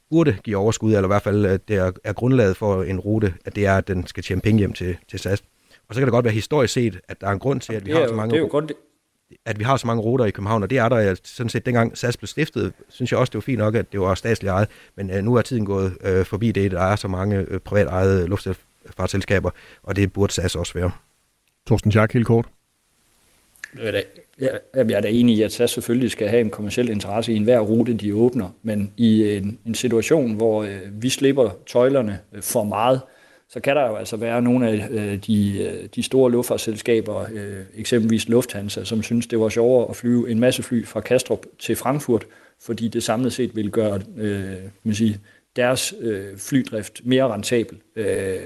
burde 0.09 0.37
give 0.43 0.57
overskud, 0.57 0.93
eller 0.93 1.03
i 1.03 1.07
hvert 1.07 1.21
fald 1.21 1.45
at 1.45 1.67
det 1.67 1.75
er, 1.75 1.91
er 2.03 2.13
grundlaget 2.13 2.57
for 2.57 2.83
en 2.83 2.99
rute, 2.99 3.33
at 3.45 3.55
det 3.55 3.65
er, 3.65 3.77
at 3.77 3.87
den 3.87 4.07
skal 4.07 4.23
tjene 4.23 4.41
penge 4.41 4.59
hjem 4.59 4.73
til, 4.73 4.97
til 5.09 5.19
SAS. 5.19 5.43
Og 5.89 5.95
så 5.95 6.01
kan 6.01 6.07
det 6.07 6.11
godt 6.11 6.25
være 6.25 6.33
historisk 6.33 6.73
set, 6.73 6.99
at 7.07 7.21
der 7.21 7.27
er 7.27 7.31
en 7.31 7.39
grund 7.39 7.61
til, 7.61 7.73
at 7.73 7.85
vi 7.85 7.91
har 7.91 8.07
så 8.07 8.13
mange... 8.13 8.31
Det 8.31 8.37
er 8.37 8.41
jo 8.41 8.47
godt, 8.51 8.71
at 9.45 9.59
vi 9.59 9.63
har 9.63 9.77
så 9.77 9.87
mange 9.87 10.01
ruter 10.01 10.25
i 10.25 10.31
København, 10.31 10.63
og 10.63 10.69
det 10.69 10.77
er 10.77 10.89
der 10.89 11.15
sådan 11.23 11.49
set 11.49 11.65
dengang 11.65 11.97
SAS 11.97 12.17
blev 12.17 12.27
stiftet, 12.27 12.73
synes 12.89 13.11
jeg 13.11 13.19
også, 13.19 13.31
det 13.31 13.35
var 13.35 13.41
fint 13.41 13.57
nok, 13.57 13.75
at 13.75 13.91
det 13.91 13.99
var 13.99 14.15
statsligt 14.15 14.51
ejet, 14.51 14.67
men 14.95 15.11
øh, 15.11 15.23
nu 15.23 15.35
er 15.35 15.41
tiden 15.41 15.65
gået 15.65 15.97
øh, 16.01 16.25
forbi 16.25 16.51
det, 16.51 16.71
der 16.71 16.81
er 16.81 16.95
så 16.95 17.07
mange 17.07 17.45
øh, 17.49 17.59
privat 17.59 17.87
ejede 17.87 18.27
luftfartsselskaber, 18.27 19.49
og 19.83 19.95
det 19.95 20.13
burde 20.13 20.33
SAS 20.33 20.55
også 20.55 20.73
være. 20.73 20.91
Torsten 21.67 21.91
Schack, 21.91 22.13
helt 22.13 22.27
kort. 22.27 22.45
Jeg 24.35 24.59
er 24.73 25.01
da 25.01 25.07
enig 25.07 25.37
i, 25.37 25.41
at 25.41 25.53
SAS 25.53 25.71
selvfølgelig 25.71 26.11
skal 26.11 26.27
have 26.27 26.41
en 26.41 26.49
kommersiel 26.49 26.89
interesse 26.89 27.33
i 27.33 27.35
enhver 27.35 27.59
rute, 27.59 27.93
de 27.93 28.15
åbner, 28.15 28.49
men 28.63 28.93
i 28.97 29.37
en, 29.37 29.59
en 29.65 29.75
situation, 29.75 30.33
hvor 30.33 30.63
øh, 30.63 30.79
vi 30.91 31.09
slipper 31.09 31.49
tøjlerne 31.67 32.19
øh, 32.33 32.41
for 32.41 32.63
meget, 32.63 33.01
så 33.49 33.59
kan 33.59 33.75
der 33.75 33.87
jo 33.87 33.95
altså 33.95 34.17
være 34.17 34.41
nogle 34.41 34.69
af 34.69 34.87
øh, 34.89 35.17
de, 35.27 35.59
øh, 35.63 35.89
de 35.95 36.03
store 36.03 36.31
luftfartsselskaber, 36.31 37.25
øh, 37.33 37.63
eksempelvis 37.75 38.29
Lufthansa, 38.29 38.83
som 38.83 39.03
synes, 39.03 39.27
det 39.27 39.39
var 39.39 39.49
sjovere 39.49 39.89
at 39.89 39.95
flyve 39.95 40.31
en 40.31 40.39
masse 40.39 40.63
fly 40.63 40.85
fra 40.85 41.01
Kastrup 41.01 41.45
til 41.59 41.75
Frankfurt, 41.75 42.25
fordi 42.61 42.87
det 42.87 43.03
samlet 43.03 43.33
set 43.33 43.55
vil 43.55 43.71
gøre 43.71 44.01
øh, 44.17 44.55
man 44.83 44.95
sige, 44.95 45.19
deres 45.55 45.93
øh, 45.99 46.37
flydrift 46.37 47.01
mere 47.05 47.33
rentabel. 47.33 47.77
Øh, 47.95 48.37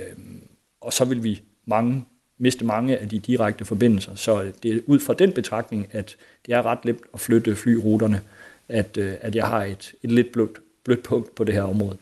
og 0.81 0.93
så 0.93 1.05
vil 1.05 1.23
vi 1.23 1.41
mange 1.65 2.05
miste 2.39 2.65
mange 2.65 2.97
af 2.97 3.09
de 3.09 3.19
direkte 3.19 3.65
forbindelser. 3.65 4.15
Så 4.15 4.51
det 4.63 4.75
er 4.75 4.79
ud 4.85 4.99
fra 4.99 5.13
den 5.13 5.31
betragtning, 5.33 5.87
at 5.91 6.15
det 6.45 6.53
er 6.53 6.65
ret 6.65 6.85
nemt 6.85 7.01
at 7.13 7.19
flytte 7.19 7.55
flyruterne, 7.55 8.21
at, 8.69 8.97
øh, 8.97 9.13
at 9.21 9.35
jeg 9.35 9.47
har 9.47 9.63
et, 9.63 9.93
et 10.03 10.11
lidt 10.11 10.31
blødt, 10.31 10.59
blødt 10.83 11.03
punkt 11.03 11.35
på 11.35 11.43
det 11.43 11.53
her 11.53 11.63
område. 11.63 11.97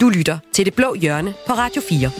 Du 0.00 0.08
lytter 0.08 0.38
til 0.52 0.66
Det 0.66 0.74
Blå 0.74 0.94
Hjørne 0.94 1.34
på 1.46 1.52
Radio 1.52 1.82
4. 1.88 2.10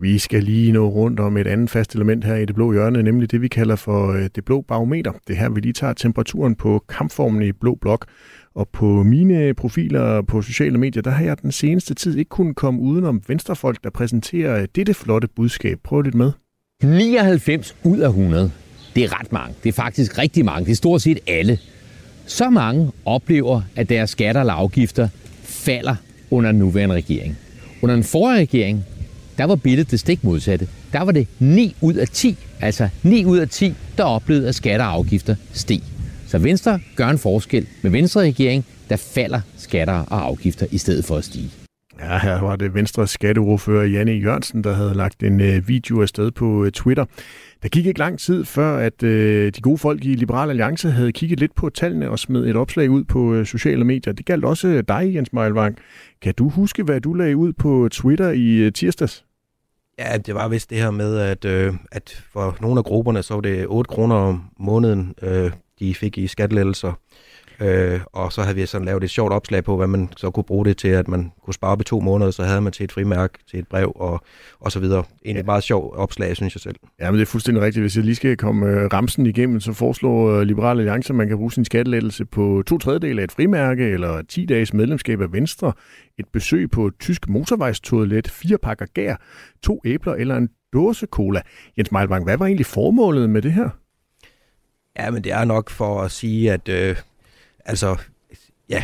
Vi 0.00 0.18
skal 0.18 0.42
lige 0.42 0.72
nå 0.72 0.88
rundt 0.88 1.20
om 1.20 1.36
et 1.36 1.46
andet 1.46 1.70
fast 1.70 1.94
element 1.94 2.24
her 2.24 2.34
i 2.34 2.44
det 2.44 2.54
blå 2.54 2.72
hjørne, 2.72 3.02
nemlig 3.02 3.30
det, 3.30 3.42
vi 3.42 3.48
kalder 3.48 3.76
for 3.76 4.12
øh, 4.12 4.28
det 4.34 4.44
blå 4.44 4.60
barometer. 4.60 5.12
Det 5.28 5.36
her, 5.36 5.48
vi 5.48 5.60
lige 5.60 5.72
tager 5.72 5.92
temperaturen 5.92 6.54
på 6.54 6.84
kampformen 6.88 7.42
i 7.42 7.52
blå 7.52 7.74
blok. 7.74 8.06
Og 8.54 8.68
på 8.72 9.02
mine 9.02 9.54
profiler 9.54 10.22
på 10.22 10.42
sociale 10.42 10.78
medier, 10.78 11.02
der 11.02 11.10
har 11.10 11.24
jeg 11.24 11.42
den 11.42 11.52
seneste 11.52 11.94
tid 11.94 12.16
ikke 12.16 12.28
kunnet 12.28 12.56
komme 12.56 12.80
udenom 12.80 13.22
venstrefolk, 13.28 13.84
der 13.84 13.90
præsenterer 13.90 14.66
dette 14.66 14.94
flotte 14.94 15.28
budskab. 15.36 15.78
Prøv 15.84 16.02
lidt 16.02 16.14
med. 16.14 16.32
99 16.82 17.76
ud 17.84 17.98
af 17.98 18.08
100. 18.08 18.52
Det 18.94 19.04
er 19.04 19.20
ret 19.20 19.32
mange. 19.32 19.54
Det 19.62 19.68
er 19.68 19.72
faktisk 19.72 20.18
rigtig 20.18 20.44
mange. 20.44 20.64
Det 20.64 20.72
er 20.72 20.76
stort 20.76 21.02
set 21.02 21.18
alle. 21.26 21.58
Så 22.28 22.50
mange 22.50 22.90
oplever, 23.04 23.62
at 23.76 23.88
deres 23.88 24.10
skatter 24.10 24.40
eller 24.40 24.52
afgifter 24.52 25.08
falder 25.42 25.94
under 26.30 26.50
den 26.50 26.58
nuværende 26.58 26.94
regering. 26.94 27.38
Under 27.82 27.94
den 27.94 28.04
forrige 28.04 28.40
regering, 28.40 28.84
der 29.38 29.44
var 29.44 29.56
billedet 29.56 29.90
det 29.90 30.00
stik 30.00 30.24
modsatte. 30.24 30.68
Der 30.92 31.00
var 31.00 31.12
det 31.12 31.26
9 31.38 31.76
ud 31.80 31.94
af 31.94 32.08
10, 32.08 32.36
altså 32.60 32.88
9 33.02 33.24
ud 33.24 33.38
af 33.38 33.48
10, 33.48 33.74
der 33.96 34.04
oplevede, 34.04 34.48
at 34.48 34.54
skatter 34.54 34.86
og 34.86 34.92
afgifter 34.92 35.34
steg. 35.52 35.80
Så 36.26 36.38
Venstre 36.38 36.80
gør 36.96 37.08
en 37.08 37.18
forskel. 37.18 37.66
Med 37.82 37.90
Venstre 37.90 38.20
regering, 38.20 38.64
der 38.88 38.96
falder 38.96 39.40
skatter 39.56 39.94
og 39.94 40.26
afgifter 40.26 40.66
i 40.70 40.78
stedet 40.78 41.04
for 41.04 41.16
at 41.16 41.24
stige. 41.24 41.67
Ja, 42.00 42.18
her 42.18 42.40
var 42.40 42.56
det 42.56 42.74
Venstres 42.74 43.10
skatteordfører 43.10 43.84
Janne 43.84 44.12
Jørgensen, 44.12 44.64
der 44.64 44.72
havde 44.72 44.94
lagt 44.94 45.22
en 45.22 45.40
øh, 45.40 45.68
video 45.68 46.02
afsted 46.02 46.30
på 46.30 46.64
øh, 46.64 46.72
Twitter. 46.72 47.04
Der 47.62 47.68
gik 47.68 47.86
ikke 47.86 47.98
lang 47.98 48.18
tid 48.18 48.44
før, 48.44 48.76
at 48.76 49.02
øh, 49.02 49.52
de 49.52 49.60
gode 49.60 49.78
folk 49.78 50.04
i 50.04 50.14
Liberal 50.14 50.50
Alliance 50.50 50.90
havde 50.90 51.12
kigget 51.12 51.40
lidt 51.40 51.54
på 51.54 51.70
tallene 51.70 52.10
og 52.10 52.18
smed 52.18 52.46
et 52.46 52.56
opslag 52.56 52.90
ud 52.90 53.04
på 53.04 53.34
øh, 53.34 53.46
sociale 53.46 53.84
medier. 53.84 54.12
Det 54.12 54.26
galt 54.26 54.44
også 54.44 54.68
øh, 54.68 54.84
dig, 54.88 55.14
Jens 55.14 55.32
Meilvang. 55.32 55.78
Kan 56.22 56.34
du 56.34 56.48
huske, 56.48 56.82
hvad 56.82 57.00
du 57.00 57.14
lagde 57.14 57.36
ud 57.36 57.52
på 57.52 57.84
øh, 57.84 57.90
Twitter 57.90 58.30
i 58.30 58.56
øh, 58.56 58.72
tirsdags? 58.72 59.24
Ja, 59.98 60.18
det 60.18 60.34
var 60.34 60.48
vist 60.48 60.70
det 60.70 60.78
her 60.78 60.90
med, 60.90 61.18
at, 61.18 61.44
øh, 61.44 61.74
at 61.92 62.24
for 62.32 62.56
nogle 62.60 62.78
af 62.78 62.84
grupperne, 62.84 63.22
så 63.22 63.34
var 63.34 63.40
det 63.40 63.66
8 63.66 63.88
kroner 63.88 64.16
om 64.16 64.44
måneden, 64.60 65.14
øh, 65.22 65.50
de 65.78 65.94
fik 65.94 66.18
i 66.18 66.26
skattelettelser. 66.26 66.92
Øh, 67.60 68.00
og 68.12 68.32
så 68.32 68.42
havde 68.42 68.56
vi 68.56 68.66
sådan 68.66 68.84
lavet 68.84 69.04
et 69.04 69.10
sjovt 69.10 69.32
opslag 69.32 69.64
på, 69.64 69.76
hvad 69.76 69.86
man 69.86 70.08
så 70.16 70.30
kunne 70.30 70.44
bruge 70.44 70.64
det 70.64 70.76
til, 70.76 70.88
at 70.88 71.08
man 71.08 71.32
kunne 71.44 71.54
spare 71.54 71.70
op 71.70 71.80
i 71.80 71.84
to 71.84 72.00
måneder, 72.00 72.30
så 72.30 72.42
havde 72.42 72.60
man 72.60 72.72
til 72.72 72.84
et 72.84 72.92
frimærk, 72.92 73.32
til 73.50 73.58
et 73.58 73.68
brev 73.68 73.92
og, 73.94 74.20
og 74.60 74.72
så 74.72 74.80
videre. 74.80 75.04
En 75.22 75.36
ja. 75.36 75.42
meget 75.42 75.62
sjov 75.62 75.94
opslag, 75.96 76.36
synes 76.36 76.54
jeg 76.54 76.60
selv. 76.60 76.76
Ja, 77.00 77.10
men 77.10 77.18
det 77.18 77.26
er 77.26 77.30
fuldstændig 77.30 77.62
rigtigt. 77.62 77.82
Hvis 77.82 77.96
jeg 77.96 78.04
lige 78.04 78.14
skal 78.14 78.36
komme 78.36 78.66
øh, 78.66 78.84
ramsen 78.92 79.26
igennem, 79.26 79.60
så 79.60 79.72
foreslår 79.72 80.30
øh, 80.30 80.42
Liberale 80.42 80.80
Alliance, 80.80 81.10
at 81.10 81.16
man 81.16 81.28
kan 81.28 81.36
bruge 81.36 81.52
sin 81.52 81.64
skattelettelse 81.64 82.24
på 82.24 82.62
to 82.66 82.78
tredjedel 82.78 83.18
af 83.18 83.24
et 83.24 83.32
frimærke, 83.32 83.84
eller 83.84 84.22
10 84.22 84.44
dages 84.44 84.74
medlemskab 84.74 85.20
af 85.20 85.32
Venstre, 85.32 85.72
et 86.18 86.26
besøg 86.32 86.70
på 86.70 86.86
et 86.86 86.94
tysk 87.00 87.28
motorvejstoilet, 87.28 88.30
fire 88.30 88.58
pakker 88.58 88.86
gær, 88.94 89.16
to 89.62 89.80
æbler 89.84 90.14
eller 90.14 90.36
en 90.36 90.48
dåse 90.72 91.06
cola. 91.06 91.40
Jens 91.78 91.92
Meilbank, 91.92 92.26
hvad 92.26 92.36
var 92.36 92.46
egentlig 92.46 92.66
formålet 92.66 93.30
med 93.30 93.42
det 93.42 93.52
her? 93.52 93.68
Ja, 94.98 95.10
men 95.10 95.24
det 95.24 95.32
er 95.32 95.44
nok 95.44 95.70
for 95.70 96.00
at 96.00 96.10
sige, 96.10 96.52
at 96.52 96.68
øh, 96.68 96.96
altså, 97.68 97.96
ja, 98.68 98.82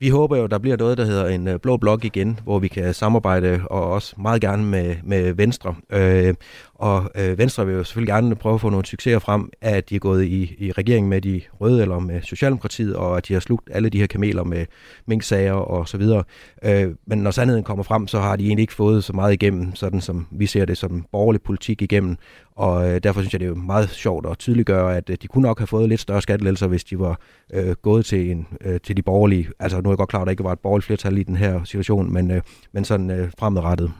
vi 0.00 0.08
håber 0.08 0.36
jo, 0.36 0.46
der 0.46 0.58
bliver 0.58 0.76
noget, 0.76 0.98
der 0.98 1.04
hedder 1.04 1.28
en 1.28 1.48
øh, 1.48 1.60
blå 1.60 1.76
blok 1.76 2.04
igen, 2.04 2.40
hvor 2.44 2.58
vi 2.58 2.68
kan 2.68 2.94
samarbejde, 2.94 3.60
og 3.70 3.90
også 3.90 4.14
meget 4.18 4.40
gerne 4.40 4.64
med, 4.64 4.96
med 5.04 5.32
Venstre. 5.32 5.74
Øh, 5.90 6.34
og 6.74 7.10
øh, 7.14 7.38
Venstre 7.38 7.66
vil 7.66 7.74
jo 7.74 7.84
selvfølgelig 7.84 8.12
gerne 8.12 8.34
prøve 8.34 8.54
at 8.54 8.60
få 8.60 8.70
nogle 8.70 8.86
succeser 8.86 9.18
frem, 9.18 9.50
at 9.60 9.90
de 9.90 9.94
er 9.94 9.98
gået 9.98 10.24
i, 10.24 10.56
i 10.58 10.72
regering 10.72 11.08
med 11.08 11.20
de 11.20 11.40
røde 11.60 11.82
eller 11.82 11.98
med 11.98 12.22
Socialdemokratiet, 12.22 12.96
og 12.96 13.16
at 13.16 13.28
de 13.28 13.32
har 13.32 13.40
slugt 13.40 13.68
alle 13.72 13.88
de 13.88 13.98
her 13.98 14.06
kameler 14.06 14.44
med 14.44 14.66
minksager 15.06 15.52
og 15.52 15.88
så 15.88 15.96
videre. 15.96 16.24
Øh, 16.64 16.94
men 17.06 17.18
når 17.18 17.30
sandheden 17.30 17.64
kommer 17.64 17.84
frem, 17.84 18.06
så 18.06 18.20
har 18.20 18.36
de 18.36 18.46
egentlig 18.46 18.62
ikke 18.62 18.74
fået 18.74 19.04
så 19.04 19.12
meget 19.12 19.32
igennem, 19.32 19.74
sådan 19.74 20.00
som 20.00 20.26
vi 20.30 20.46
ser 20.46 20.64
det 20.64 20.78
som 20.78 21.06
borgerlig 21.12 21.42
politik 21.42 21.82
igennem. 21.82 22.16
Og 22.56 22.88
øh, 22.88 23.00
derfor 23.02 23.20
synes 23.20 23.32
jeg, 23.32 23.40
det 23.40 23.48
er 23.48 23.54
meget 23.54 23.90
sjovt 23.90 24.26
at 24.26 24.38
tydeliggøre, 24.38 24.96
at 24.96 25.10
øh, 25.10 25.16
de 25.22 25.26
kunne 25.26 25.42
nok 25.42 25.58
have 25.58 25.66
fået 25.66 25.88
lidt 25.88 26.00
større 26.00 26.22
skattelettelser, 26.22 26.66
hvis 26.66 26.84
de 26.84 26.98
var 26.98 27.20
øh, 27.54 27.74
gået 27.82 28.06
til, 28.06 28.30
en, 28.30 28.46
øh, 28.60 28.80
til 28.80 28.96
de 28.96 29.02
borgerlige. 29.02 29.48
Altså 29.58 29.80
nu 29.80 29.88
er 29.88 29.92
jeg 29.92 29.98
godt 29.98 30.08
klar, 30.08 30.20
at 30.20 30.26
der 30.26 30.30
ikke 30.30 30.44
var 30.44 30.52
et 30.52 30.58
borgerligt 30.58 30.86
flertal 30.86 31.18
i 31.18 31.22
den 31.22 31.36
her 31.36 31.64
situation, 31.64 32.12
men, 32.12 32.30
øh, 32.30 32.42
men 32.72 32.84
sådan 32.84 33.10
øh, 33.10 33.30
fremadrettet. 33.38 33.92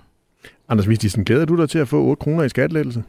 Anders 0.68 0.88
Vistisen, 0.88 1.24
glæder 1.24 1.44
du 1.44 1.56
dig 1.56 1.70
til 1.70 1.78
at 1.78 1.88
få 1.88 2.04
8 2.04 2.20
kroner 2.20 2.44
i 2.44 2.48
skattelettelse? 2.48 3.02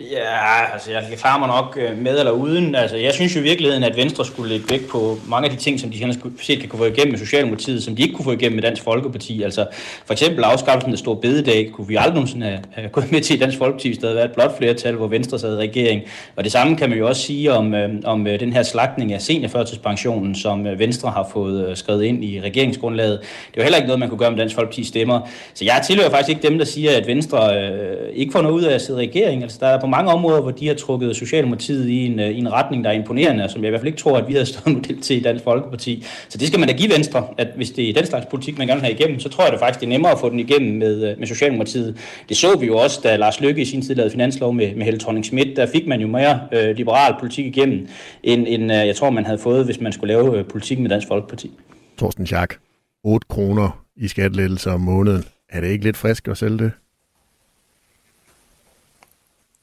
Ja, 0.00 0.72
altså 0.72 0.90
jeg 0.90 1.02
kan 1.08 1.18
klare 1.18 1.38
mig 1.38 1.48
nok 1.48 1.78
øh, 1.80 1.98
med 1.98 2.18
eller 2.18 2.32
uden. 2.32 2.74
Altså 2.74 2.96
jeg 2.96 3.12
synes 3.12 3.36
jo 3.36 3.40
i 3.40 3.42
virkeligheden, 3.42 3.82
at 3.82 3.96
Venstre 3.96 4.24
skulle 4.24 4.48
lægge 4.48 4.70
væk 4.70 4.88
på 4.88 5.18
mange 5.28 5.50
af 5.50 5.56
de 5.56 5.62
ting, 5.62 5.80
som 5.80 5.90
de 5.90 6.18
set 6.40 6.60
kan 6.60 6.70
få 6.78 6.84
igennem 6.84 7.12
med 7.12 7.18
Socialdemokratiet, 7.18 7.82
som 7.82 7.96
de 7.96 8.02
ikke 8.02 8.14
kunne 8.14 8.24
få 8.24 8.32
igennem 8.32 8.54
med 8.54 8.62
Dansk 8.62 8.82
Folkeparti. 8.82 9.42
Altså 9.42 9.66
for 10.06 10.12
eksempel 10.12 10.44
afskaffelsen 10.44 10.92
af 10.92 10.98
Stor 10.98 11.14
Bededag 11.14 11.70
kunne 11.72 11.88
vi 11.88 11.96
aldrig 11.96 12.14
nogensinde 12.14 12.46
have, 12.46 12.60
have 12.72 12.88
gået 12.88 13.12
med 13.12 13.20
til 13.20 13.36
i 13.36 13.38
Dansk 13.38 13.58
Folkeparti, 13.58 13.88
hvis 13.88 13.98
der 13.98 14.06
havde 14.06 14.16
været 14.16 14.28
et 14.28 14.34
blot 14.34 14.58
flertal, 14.58 14.94
hvor 14.94 15.06
Venstre 15.06 15.38
sad 15.38 15.54
i 15.54 15.58
regering. 15.58 16.02
Og 16.36 16.44
det 16.44 16.52
samme 16.52 16.76
kan 16.76 16.88
man 16.88 16.98
jo 16.98 17.08
også 17.08 17.22
sige 17.22 17.52
om, 17.52 17.74
øh, 17.74 17.90
om 18.04 18.26
øh, 18.26 18.40
den 18.40 18.52
her 18.52 18.62
slagtning 18.62 19.12
af 19.12 19.22
seniorførtidspensionen, 19.22 20.34
som 20.34 20.66
øh, 20.66 20.78
Venstre 20.78 21.10
har 21.10 21.28
fået 21.32 21.78
skrevet 21.78 22.04
ind 22.04 22.24
i 22.24 22.40
regeringsgrundlaget. 22.40 23.20
Det 23.20 23.56
var 23.56 23.62
heller 23.62 23.78
ikke 23.78 23.86
noget, 23.86 24.00
man 24.00 24.08
kunne 24.08 24.18
gøre 24.18 24.30
med 24.30 24.38
Dansk 24.38 24.54
Folkeparti 24.54 24.84
stemmer. 24.84 25.20
Så 25.54 25.64
jeg 25.64 25.82
tilhører 25.86 26.10
faktisk 26.10 26.28
ikke 26.28 26.48
dem, 26.48 26.58
der 26.58 26.64
siger, 26.64 26.96
at 26.96 27.06
Venstre 27.06 27.56
øh, 27.56 28.08
ikke 28.14 28.32
får 28.32 28.42
noget 28.42 28.54
ud 28.54 28.62
af 28.62 28.74
at 28.74 28.82
sidde 28.82 29.04
i 29.04 29.06
regering. 29.08 29.42
Altså 29.42 29.58
der 29.60 29.66
er 29.66 29.80
på 29.86 29.90
mange 29.90 30.10
områder, 30.10 30.40
hvor 30.40 30.50
de 30.50 30.68
har 30.68 30.74
trukket 30.74 31.16
Socialdemokratiet 31.16 31.88
i 31.88 32.06
en, 32.06 32.20
øh, 32.20 32.30
i 32.30 32.38
en 32.38 32.52
retning, 32.52 32.84
der 32.84 32.90
er 32.90 32.94
imponerende, 32.94 33.48
som 33.48 33.62
jeg 33.62 33.68
i 33.68 33.70
hvert 33.70 33.80
fald 33.80 33.86
ikke 33.86 33.98
tror, 33.98 34.18
at 34.18 34.28
vi 34.28 34.32
havde 34.32 34.46
stået 34.46 34.74
model 34.76 35.00
til 35.00 35.16
i 35.16 35.20
Dansk 35.20 35.44
Folkeparti. 35.44 36.04
Så 36.28 36.38
det 36.38 36.48
skal 36.48 36.60
man 36.60 36.68
da 36.68 36.74
give 36.74 36.92
Venstre, 36.92 37.26
at 37.38 37.48
hvis 37.56 37.70
det 37.70 37.88
er 37.88 37.92
den 37.92 38.06
slags 38.06 38.26
politik, 38.30 38.58
man 38.58 38.66
gerne 38.66 38.80
vil 38.80 38.86
have 38.86 38.98
igennem, 38.98 39.20
så 39.20 39.28
tror 39.28 39.44
jeg 39.44 39.52
det 39.52 39.60
faktisk, 39.60 39.80
det 39.80 39.86
er 39.86 39.90
nemmere 39.90 40.12
at 40.12 40.18
få 40.18 40.30
den 40.30 40.40
igennem 40.40 40.76
med, 40.78 41.10
øh, 41.10 41.18
med 41.18 41.26
Socialdemokratiet. 41.26 41.96
Det 42.28 42.36
så 42.36 42.58
vi 42.58 42.66
jo 42.66 42.76
også, 42.76 43.00
da 43.04 43.16
Lars 43.16 43.40
Løkke 43.40 43.62
i 43.62 43.64
sin 43.64 43.82
tid 43.82 43.94
lavede 43.94 44.10
finanslov 44.10 44.54
med, 44.54 44.74
med 44.74 44.84
Helle 44.84 45.00
thorning 45.00 45.24
Schmidt. 45.24 45.56
Der 45.56 45.66
fik 45.66 45.86
man 45.86 46.00
jo 46.00 46.06
mere 46.06 46.40
øh, 46.52 46.76
liberal 46.76 47.14
politik 47.20 47.46
igennem, 47.46 47.88
end, 48.22 48.44
end 48.48 48.62
øh, 48.62 48.86
jeg 48.86 48.96
tror, 48.96 49.10
man 49.10 49.24
havde 49.24 49.38
fået, 49.38 49.64
hvis 49.64 49.80
man 49.80 49.92
skulle 49.92 50.14
lave 50.14 50.38
øh, 50.38 50.44
politik 50.44 50.78
med 50.78 50.90
Dansk 50.90 51.08
Folkeparti. 51.08 51.50
Torsten 51.98 52.26
Schack, 52.26 52.58
8 53.04 53.26
kroner 53.28 53.84
i 53.96 54.08
skattelettelser 54.08 54.72
om 54.72 54.80
måneden. 54.80 55.24
Er 55.48 55.60
det 55.60 55.68
ikke 55.68 55.84
lidt 55.84 55.96
frisk 55.96 56.28
at 56.28 56.36
sælge 56.36 56.58
det? 56.58 56.72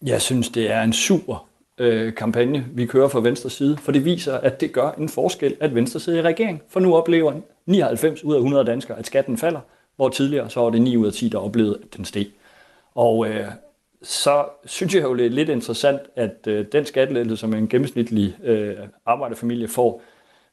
Jeg 0.05 0.21
synes, 0.21 0.49
det 0.49 0.71
er 0.71 0.81
en 0.81 0.93
super 0.93 1.47
øh, 1.77 2.15
kampagne, 2.15 2.65
vi 2.73 2.85
kører 2.85 3.07
fra 3.07 3.19
venstre 3.19 3.49
side, 3.49 3.77
for 3.77 3.91
det 3.91 4.05
viser, 4.05 4.37
at 4.37 4.61
det 4.61 4.71
gør 4.71 4.91
en 4.91 5.09
forskel, 5.09 5.55
at 5.59 5.75
venstre 5.75 5.99
sidder 5.99 6.19
i 6.19 6.21
regering. 6.21 6.61
For 6.69 6.79
nu 6.79 6.95
oplever 6.95 7.33
99 7.65 8.23
ud 8.23 8.33
af 8.33 8.37
100 8.37 8.65
danskere, 8.65 8.99
at 8.99 9.05
skatten 9.05 9.37
falder, 9.37 9.59
hvor 9.95 10.09
tidligere 10.09 10.49
så 10.49 10.59
var 10.59 10.69
det 10.69 10.81
9 10.81 10.97
ud 10.97 11.07
af 11.07 11.13
10, 11.13 11.29
der 11.29 11.37
oplevede, 11.37 11.79
at 11.83 11.97
den 11.97 12.05
steg. 12.05 12.27
Og 12.95 13.27
øh, 13.27 13.45
så 14.03 14.45
synes 14.65 14.95
jeg 14.95 15.03
jo, 15.03 15.15
det 15.15 15.25
er 15.25 15.29
lidt 15.29 15.49
interessant, 15.49 16.01
at 16.15 16.47
øh, 16.47 16.65
den 16.71 16.85
skattelettelse, 16.85 17.37
som 17.41 17.53
en 17.53 17.67
gennemsnitlig 17.67 18.35
øh, 18.43 18.75
arbejderfamilie 19.05 19.67
får 19.67 20.01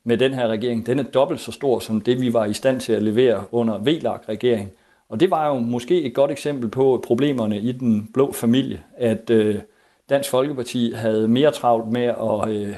med 0.05 0.18
den 0.18 0.34
her 0.34 0.48
regering, 0.48 0.86
den 0.86 0.98
er 0.98 1.03
dobbelt 1.03 1.40
så 1.40 1.53
stor 1.53 1.78
som 1.78 2.01
det, 2.01 2.20
vi 2.20 2.32
var 2.32 2.44
i 2.44 2.53
stand 2.53 2.80
til 2.80 2.92
at 2.92 3.03
levere 3.03 3.44
under 3.53 3.78
VLAG-regeringen. 3.78 4.70
Og 5.11 5.20
det 5.20 5.30
var 5.30 5.48
jo 5.48 5.54
måske 5.54 6.02
et 6.02 6.14
godt 6.14 6.30
eksempel 6.30 6.68
på 6.68 7.04
problemerne 7.06 7.58
i 7.58 7.72
den 7.72 8.11
blå 8.14 8.32
familie, 8.32 8.82
at 8.96 9.30
øh, 9.30 9.56
Dansk 10.11 10.30
Folkeparti 10.30 10.92
havde 10.92 11.28
mere 11.28 11.50
travlt 11.50 11.92
med 11.92 12.02
at, 12.02 12.48
øh, 12.48 12.74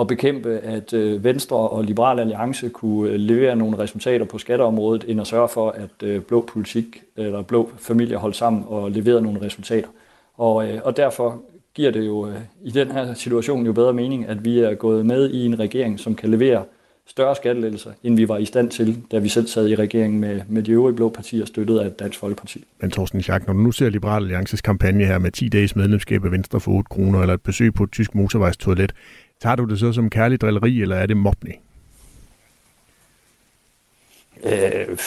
at 0.00 0.06
bekæmpe, 0.06 0.58
at 0.58 0.92
øh, 0.92 1.24
Venstre 1.24 1.56
og 1.56 1.84
Liberal 1.84 2.20
Alliance 2.20 2.68
kunne 2.68 3.10
øh, 3.10 3.16
levere 3.16 3.56
nogle 3.56 3.78
resultater 3.78 4.24
på 4.24 4.38
skatteområdet, 4.38 5.04
end 5.08 5.20
at 5.20 5.26
sørge 5.26 5.48
for, 5.48 5.70
at 5.70 6.02
øh, 6.02 6.22
blå 6.22 6.40
politik 6.40 7.02
eller 7.16 7.42
blå 7.42 7.70
familie 7.78 8.16
holdt 8.16 8.36
sammen 8.36 8.64
og 8.68 8.90
leverede 8.90 9.22
nogle 9.22 9.42
resultater. 9.42 9.88
Og, 10.36 10.68
øh, 10.68 10.80
og 10.84 10.96
derfor 10.96 11.42
giver 11.74 11.90
det 11.90 12.06
jo 12.06 12.26
øh, 12.26 12.40
i 12.62 12.70
den 12.70 12.90
her 12.90 13.14
situation 13.14 13.66
jo 13.66 13.72
bedre 13.72 13.92
mening, 13.92 14.26
at 14.26 14.44
vi 14.44 14.58
er 14.58 14.74
gået 14.74 15.06
med 15.06 15.30
i 15.30 15.46
en 15.46 15.58
regering, 15.58 16.00
som 16.00 16.14
kan 16.14 16.30
levere 16.30 16.64
større 17.10 17.36
skattelettelser, 17.36 17.92
end 18.02 18.16
vi 18.16 18.28
var 18.28 18.38
i 18.38 18.44
stand 18.44 18.70
til, 18.70 19.02
da 19.12 19.18
vi 19.18 19.28
selv 19.28 19.46
sad 19.46 19.68
i 19.68 19.74
regeringen 19.74 20.20
med, 20.20 20.40
med 20.48 20.62
de 20.62 20.72
øvrige 20.72 20.96
blå 20.96 21.08
partier, 21.08 21.44
støttet 21.44 21.78
af 21.78 21.92
Dansk 21.92 22.18
Folkeparti. 22.18 22.64
Men 22.80 22.90
Thorsten 22.90 23.22
Schack, 23.22 23.46
når 23.46 23.54
du 23.54 23.60
nu 23.60 23.72
ser 23.72 23.90
Liberal 23.90 24.22
Alliances 24.22 24.60
kampagne 24.60 25.06
her 25.06 25.18
med 25.18 25.30
10 25.30 25.48
dages 25.48 25.76
medlemskab 25.76 26.24
af 26.24 26.32
Venstre 26.32 26.60
for 26.60 26.70
8 26.70 26.88
kroner, 26.88 27.20
eller 27.20 27.34
et 27.34 27.42
besøg 27.42 27.74
på 27.74 27.84
et 27.84 27.92
tysk 27.92 28.14
motorvejstoilet, 28.14 28.92
tager 29.40 29.56
du 29.56 29.64
det 29.64 29.78
så 29.78 29.92
som 29.92 30.10
kærlig 30.10 30.40
drilleri, 30.40 30.82
eller 30.82 30.96
er 30.96 31.06
det 31.06 31.16
mobning? 31.16 31.60
Øh, 34.44 34.98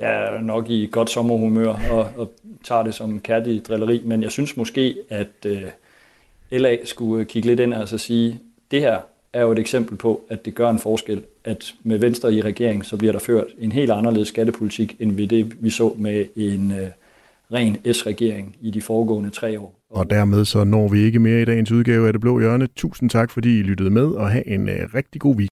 jeg 0.00 0.24
er 0.24 0.40
nok 0.40 0.70
i 0.70 0.88
godt 0.92 1.10
sommerhumør 1.10 1.78
og, 1.90 2.10
og 2.16 2.32
tager 2.64 2.82
det 2.82 2.94
som 2.94 3.20
kærlig 3.20 3.66
drilleri, 3.68 4.02
men 4.04 4.22
jeg 4.22 4.30
synes 4.30 4.56
måske, 4.56 4.96
at 5.08 5.46
øh, 5.46 5.62
LA 6.50 6.76
skulle 6.84 7.24
kigge 7.24 7.48
lidt 7.48 7.60
ind 7.60 7.74
og 7.74 7.88
så 7.88 7.98
sige, 7.98 8.40
det 8.70 8.80
her 8.80 9.00
er 9.32 9.42
jo 9.42 9.52
et 9.52 9.58
eksempel 9.58 9.96
på, 9.96 10.20
at 10.30 10.44
det 10.44 10.54
gør 10.54 10.70
en 10.70 10.78
forskel, 10.78 11.22
at 11.44 11.74
med 11.82 11.98
Venstre 11.98 12.34
i 12.34 12.42
regering, 12.42 12.84
så 12.84 12.96
bliver 12.96 13.12
der 13.12 13.18
ført 13.18 13.46
en 13.58 13.72
helt 13.72 13.90
anderledes 13.90 14.28
skattepolitik, 14.28 14.96
end 14.98 15.12
vi 15.12 15.26
det, 15.26 15.56
vi 15.60 15.70
så 15.70 15.94
med 15.98 16.24
en 16.36 16.72
øh, 16.72 16.88
ren 17.52 17.76
S-regering 17.92 18.56
i 18.60 18.70
de 18.70 18.82
foregående 18.82 19.30
tre 19.30 19.60
år. 19.60 19.74
Og 19.90 20.10
dermed 20.10 20.44
så 20.44 20.64
når 20.64 20.88
vi 20.88 21.02
ikke 21.02 21.18
mere 21.18 21.42
i 21.42 21.44
dagens 21.44 21.72
udgave 21.72 22.06
af 22.06 22.12
Det 22.12 22.20
Blå 22.20 22.40
Hjørne. 22.40 22.66
Tusind 22.76 23.10
tak, 23.10 23.30
fordi 23.30 23.58
I 23.58 23.62
lyttede 23.62 23.90
med, 23.90 24.06
og 24.06 24.30
have 24.30 24.48
en 24.48 24.68
øh, 24.68 24.88
rigtig 24.94 25.20
god 25.20 25.36
weekend. 25.36 25.50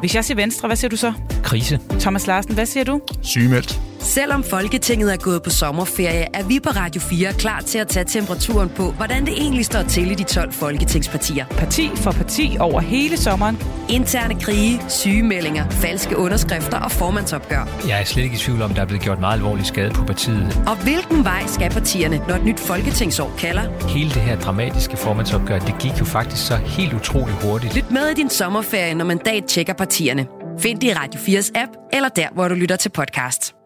Hvis 0.00 0.14
jeg 0.14 0.24
siger 0.24 0.36
Venstre, 0.36 0.68
hvad 0.68 0.76
siger 0.76 0.88
du 0.88 0.96
så? 0.96 1.12
Krise. 1.42 1.80
Thomas 2.00 2.26
Larsen, 2.26 2.54
hvad 2.54 2.66
siger 2.66 2.84
du? 2.84 3.00
Sygemeldt. 3.22 3.91
Selvom 4.02 4.44
Folketinget 4.44 5.12
er 5.12 5.16
gået 5.16 5.42
på 5.42 5.50
sommerferie, 5.50 6.26
er 6.34 6.42
vi 6.42 6.60
på 6.60 6.70
Radio 6.70 7.00
4 7.00 7.32
klar 7.32 7.60
til 7.60 7.78
at 7.78 7.88
tage 7.88 8.04
temperaturen 8.04 8.68
på, 8.68 8.90
hvordan 8.90 9.26
det 9.26 9.34
egentlig 9.34 9.64
står 9.64 9.82
til 9.82 10.10
i 10.10 10.14
de 10.14 10.24
12 10.24 10.52
folketingspartier. 10.52 11.46
Parti 11.46 11.90
for 11.96 12.12
parti 12.12 12.56
over 12.60 12.80
hele 12.80 13.16
sommeren. 13.16 13.62
Interne 13.90 14.40
krige, 14.40 14.80
sygemeldinger, 14.88 15.70
falske 15.70 16.16
underskrifter 16.16 16.80
og 16.80 16.90
formandsopgør. 16.90 17.68
Jeg 17.88 18.00
er 18.00 18.04
slet 18.04 18.22
ikke 18.22 18.34
i 18.34 18.38
tvivl 18.38 18.62
om, 18.62 18.74
der 18.74 18.82
er 18.82 18.86
blevet 18.86 19.02
gjort 19.02 19.20
meget 19.20 19.34
alvorlig 19.34 19.66
skade 19.66 19.90
på 19.90 20.04
partiet. 20.04 20.62
Og 20.66 20.76
hvilken 20.76 21.24
vej 21.24 21.42
skal 21.46 21.70
partierne, 21.70 22.20
når 22.28 22.34
et 22.34 22.44
nyt 22.44 22.60
folketingsår 22.60 23.32
kalder? 23.38 23.88
Hele 23.88 24.10
det 24.10 24.22
her 24.22 24.40
dramatiske 24.40 24.96
formandsopgør, 24.96 25.58
det 25.58 25.74
gik 25.80 26.00
jo 26.00 26.04
faktisk 26.04 26.46
så 26.46 26.56
helt 26.56 26.92
utroligt 26.92 27.42
hurtigt. 27.42 27.74
Lyt 27.74 27.90
med 27.90 28.08
i 28.08 28.14
din 28.14 28.30
sommerferie, 28.30 28.94
når 28.94 29.04
mandat 29.04 29.44
tjekker 29.44 29.72
partierne. 29.72 30.26
Find 30.58 30.80
det 30.80 30.86
i 30.86 30.92
Radio 30.92 31.20
4's 31.20 31.50
app, 31.54 31.70
eller 31.92 32.08
der, 32.08 32.28
hvor 32.34 32.48
du 32.48 32.54
lytter 32.54 32.76
til 32.76 32.88
podcast. 32.88 33.61